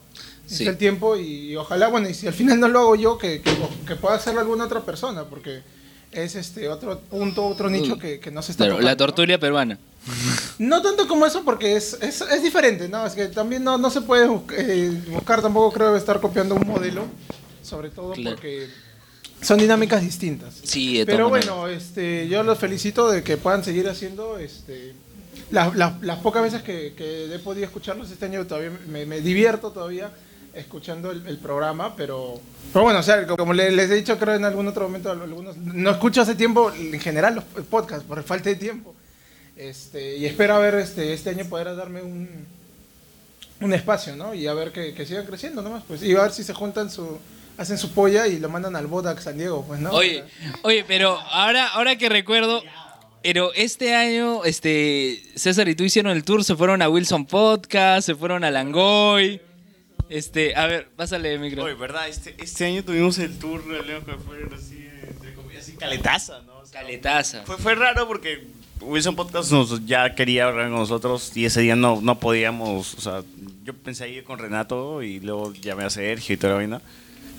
[0.49, 0.67] Sí.
[0.67, 3.51] el tiempo y, ojalá, bueno, y si al final no lo hago yo, que, que,
[3.86, 5.60] que pueda hacerlo alguna otra persona, porque
[6.10, 7.99] es este otro punto, otro nicho Uy.
[7.99, 8.91] que, que no se está Claro, tocando.
[8.91, 9.78] la tortulia peruana.
[10.59, 13.05] No tanto como eso, porque es, es, es diferente, ¿no?
[13.07, 16.67] Es que también no, no se puede bus- eh, buscar, tampoco creo estar copiando un
[16.67, 17.05] modelo,
[17.62, 18.36] sobre todo Claro.
[18.36, 18.68] porque
[19.43, 20.55] son dinámicas distintas.
[20.62, 24.94] Sí, Pero bueno, este, yo los felicito de que puedan seguir haciendo este,
[25.51, 29.20] las, las- las pocas veces que, que he podido escucharlos este año todavía me, me
[29.20, 30.10] divierto todavía
[30.58, 32.40] escuchando el, el programa, pero,
[32.72, 35.56] pero bueno, o sea, como le- les he dicho creo en algún otro momento, algunos,
[35.56, 38.94] no escucho hace tiempo en general los podcasts por falta de tiempo.
[39.56, 42.28] Este, y espero a ver este, este año poder darme un,
[43.60, 44.34] un espacio, ¿no?
[44.34, 46.02] Y a ver que, que sigan creciendo nomás, pues.
[46.02, 47.18] Y a ver si se juntan su,
[47.56, 49.90] hacen su polla y lo mandan al Bodac San Diego, pues, ¿no?
[49.90, 50.22] Oye,
[50.62, 52.62] oye, pero ahora, ahora que recuerdo,
[53.20, 58.06] pero este año, este, César y tú hicieron el tour, se fueron a Wilson Podcast,
[58.06, 59.40] se fueron a Langoy.
[60.08, 61.64] Este, a ver, pásale el micro.
[61.64, 62.08] Oye, ¿verdad?
[62.08, 66.40] Este, este año tuvimos el tour de León que fue así, entre comillas, así caletaza,
[66.42, 66.58] ¿no?
[66.58, 67.44] O sea, Caletaza.
[67.44, 68.46] Fue, fue raro porque
[68.80, 73.00] Wilson Podcast nos, ya quería hablar con nosotros y ese día no, no podíamos, o
[73.00, 73.22] sea,
[73.64, 76.82] yo pensé ir con Renato y luego llamé a Sergio y toda la vaina.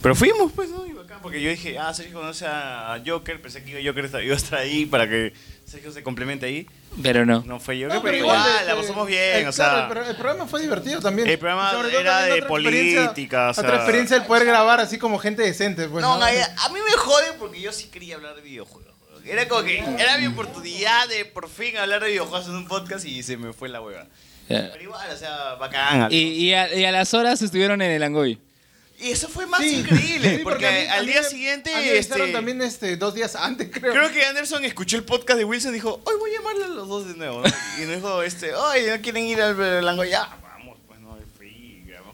[0.01, 0.85] Pero fuimos, pues, ¿no?
[0.85, 4.37] Y bacán, porque yo dije, ah, Sergio conoce a Joker, pensé que Joker iba a
[4.37, 5.33] estar ahí para que
[5.69, 6.67] Sergio se complemente ahí.
[7.01, 7.43] Pero no.
[7.45, 9.87] No fue No, pero, pero igual, igual, la pasamos bien, eh, o sea...
[10.07, 11.27] el programa fue divertido también.
[11.29, 15.19] El programa era también de política, o sea- Otra experiencia el poder grabar así como
[15.19, 16.23] gente decente, pues, No, ¿no?
[16.25, 18.89] a, a mí me jode porque yo sí quería hablar de videojuegos.
[19.25, 23.05] Era como que era mi oportunidad de por fin hablar de videojuegos en un podcast
[23.05, 24.07] y se me fue la hueva.
[24.47, 26.07] Pero igual, o sea, bacán.
[26.11, 28.39] Y, y, a, y a las horas estuvieron en el Langoy.
[29.01, 29.75] Y eso fue más Sí.
[29.77, 31.97] increíble, Sí, porque, mí- al día siguiente...
[31.97, 33.93] este, también este, dos días antes, creo.
[33.93, 36.67] Creo que Anderson escuchó el podcast de Wilson y dijo, hoy voy a llamarle a
[36.67, 37.41] los dos de nuevo.
[37.41, 37.47] ¿no?
[37.81, 40.09] Y nos dijo, este, oye, ¿no quieren ir al Langoy?
[40.09, 41.17] Ya, vamos, pues no,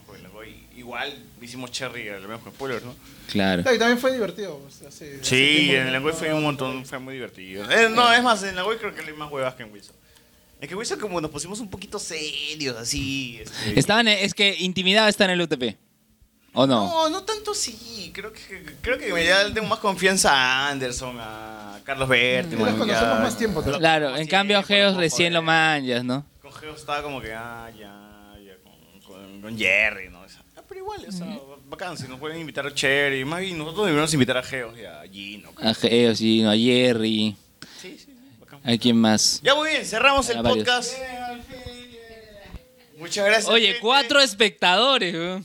[0.06, 0.54] con el Langoy.
[0.76, 2.94] Igual hicimos Cherry, al menos con spoilers, ¿no?
[3.32, 3.62] Claro.
[3.64, 4.60] No, y también fue divertido.
[4.90, 7.68] Sí, tiempo en Langoy fue un montón, fue muy divertido.
[7.70, 9.94] Eh, no, es más, en el Langoy creo que hay más huevas que en Wilson.
[10.60, 13.40] Es que Wilson como nos pusimos un poquito serios, así.
[13.42, 15.76] este, Estaban, es que Intimidad está en el UTP.
[16.58, 16.86] ¿O no?
[16.88, 18.10] No, no tanto sí.
[18.14, 22.56] Creo que, creo que ya le tengo más confianza a Anderson, a Carlos Berti.
[22.56, 26.24] Mm, los conocemos más tiempo, pero- Claro, en cambio Geos recién lo manjas, ¿no?
[26.40, 30.22] Con Geo estaba como que, ah, ya, ya, con, con, con Jerry, ¿no?
[30.22, 31.26] O sea, ah, pero igual, o sea,
[31.68, 33.22] bacán, si nos pueden invitar a Cherry.
[33.26, 35.50] Más bien, nosotros deberíamos invitar a Geos y a Gino.
[35.60, 37.36] A Geos, sí, no, a Jerry.
[37.82, 38.60] Sí, sí, bacán.
[38.64, 39.40] ¿A quién más?
[39.42, 40.56] Ya muy bien, cerramos el varios.
[40.64, 40.92] podcast.
[42.96, 43.48] Muchas gracias.
[43.48, 43.80] Oye, gente.
[43.80, 45.44] cuatro espectadores, weón.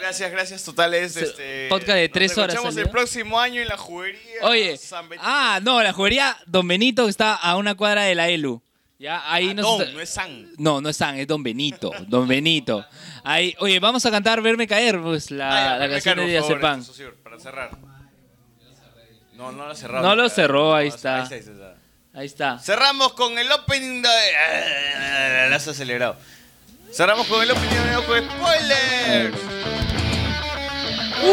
[0.00, 1.16] Gracias, gracias totales.
[1.16, 2.86] Este, podcast de nos tres horas escuchamos salió.
[2.86, 4.20] el próximo año en la juguería.
[4.42, 5.26] Oye, San Benito.
[5.28, 8.62] ah, no, la juguería Don Benito que está a una cuadra de la ELU.
[8.98, 10.48] Ya, ahí nos Ah, Don, está- no es San.
[10.58, 11.90] No, no es San, es Don Benito.
[12.06, 12.84] Don Benito.
[13.24, 16.82] Ahí, oye, vamos a cantar Verme Caer, pues la, Ah, ya, la canción caer, de
[16.82, 17.70] socio, Para cerrar.
[19.34, 20.06] No, no lo cerrado.
[20.06, 21.16] No lo cerró, ahí no, está.
[21.16, 21.76] Ahí está, ahí está.
[22.12, 22.58] Ahí está.
[22.58, 24.08] Cerramos con el opening de.
[25.48, 26.16] Lo has acelerado.
[26.92, 29.79] Cerramos con el opening de Ojo Spoilers.
[31.20, 31.26] No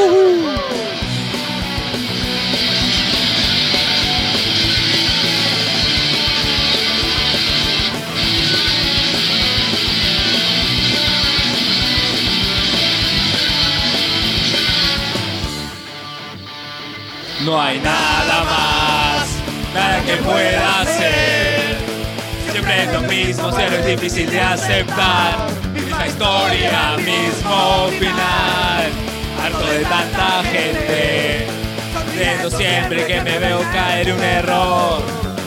[17.61, 19.25] hay nada más,
[19.74, 21.77] nada que pueda hacer.
[22.51, 25.48] Siempre es lo mismo, pero es difícil de aceptar.
[25.74, 29.07] Misma historia, mismo final.
[29.48, 31.48] De tanta gente.
[32.14, 35.01] Viendo siempre que me veo caer un error.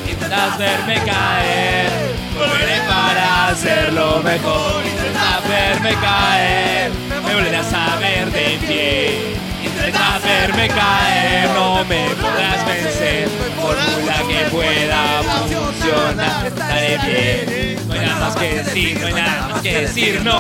[0.09, 1.91] Intentas verme caer.
[2.35, 4.83] Volveré para hacerlo mejor.
[4.87, 6.91] Intentas verme caer.
[7.27, 9.37] Me volverás a ver de pie.
[9.63, 13.29] Intenta verme caer, no me podrás vencer.
[13.61, 17.87] Fórmula que pueda funcionar, estaré bien.
[17.87, 20.40] No hay nada más que decir, no hay nada más que decir, no.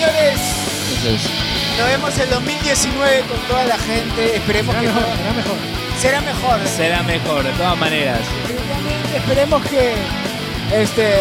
[0.00, 0.40] Señores,
[1.78, 4.36] nos vemos el 2019 con toda la gente.
[4.36, 5.56] Esperemos que mejor, todo- será mejor.
[6.00, 6.60] será mejor.
[6.74, 8.20] Será mejor, de todas maneras.
[9.14, 9.92] Esperemos que
[10.72, 11.14] este.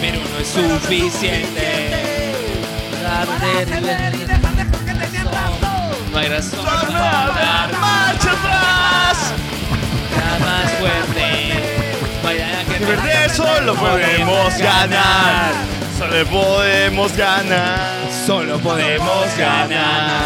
[0.00, 2.32] Pero no es suficiente.
[6.10, 9.32] No hay razón para dar marcha atrás.
[10.16, 11.52] Nada más fuerte.
[12.24, 15.52] Vaya que De verdad solo podemos ganar.
[16.02, 18.10] Solo podemos ganar.
[18.26, 20.24] Solo podemos ganar.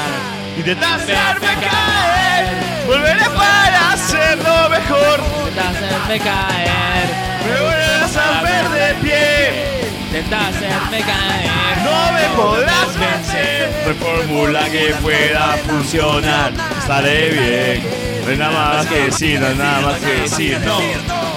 [0.56, 2.46] Intentas hacerme caer.
[2.86, 5.20] Volveré para hacerlo mejor.
[5.20, 7.08] Intentas hacerme caer.
[7.44, 9.90] Me volverás a ver de pie.
[10.06, 11.78] Intentas hacerme caer.
[11.84, 13.70] No me podrás vencer.
[13.84, 16.52] No hay fórmula que pueda funcionar.
[16.78, 17.86] Estaré bien.
[18.24, 20.58] No hay nada más que decir, no hay nada más que decir.
[20.60, 21.35] No.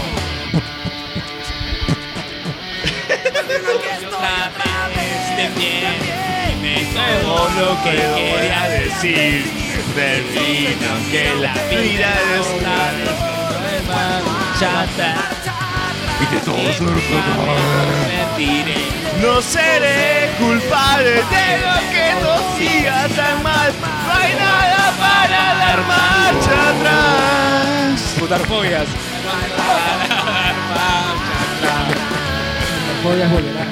[7.22, 9.46] Todo lo que quería decir.
[9.96, 12.80] Termino que la vida está
[14.60, 15.12] chata.
[16.22, 18.76] Y que todo se Mentiré.
[19.22, 23.72] No seré culpable de lo que no siga tan mal.
[24.08, 28.00] No hay nada para dar marcha atrás.
[28.20, 28.88] Putarfobias.
[33.04, 33.68] Podrías volver.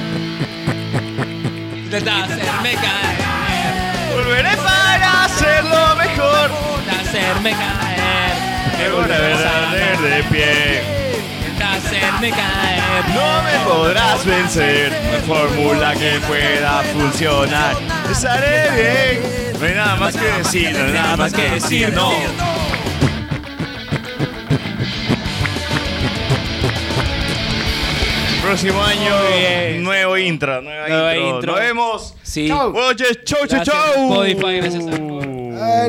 [1.75, 3.26] Intenta hacerme caer.
[4.17, 6.49] Volveré para hacerlo mejor.
[6.99, 8.33] Hacerme caer.
[8.79, 10.81] Me volverás a ver de pie.
[11.63, 12.81] Hacerme caer.
[13.13, 14.91] No me podrás vencer.
[14.91, 17.75] No hay fórmula que pueda funcionar.
[18.11, 18.71] Estaré
[19.21, 19.53] bien.
[19.59, 22.11] No hay nada más que decir, no hay nada más que decir, no.
[28.41, 29.11] Próximo año,
[29.81, 31.35] nuevo intro, nueva, Nueva intro.
[31.35, 31.51] intro.
[31.53, 32.13] Nos vemos.
[32.37, 32.51] Sí.
[32.51, 34.11] Oye, chau, chau, Gracias, chau.
[34.11, 35.87] Spotify, gracias a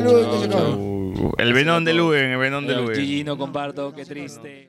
[1.37, 2.95] El venón de Luen, el venón de Luen.
[2.95, 4.67] GG no comparto, qué triste.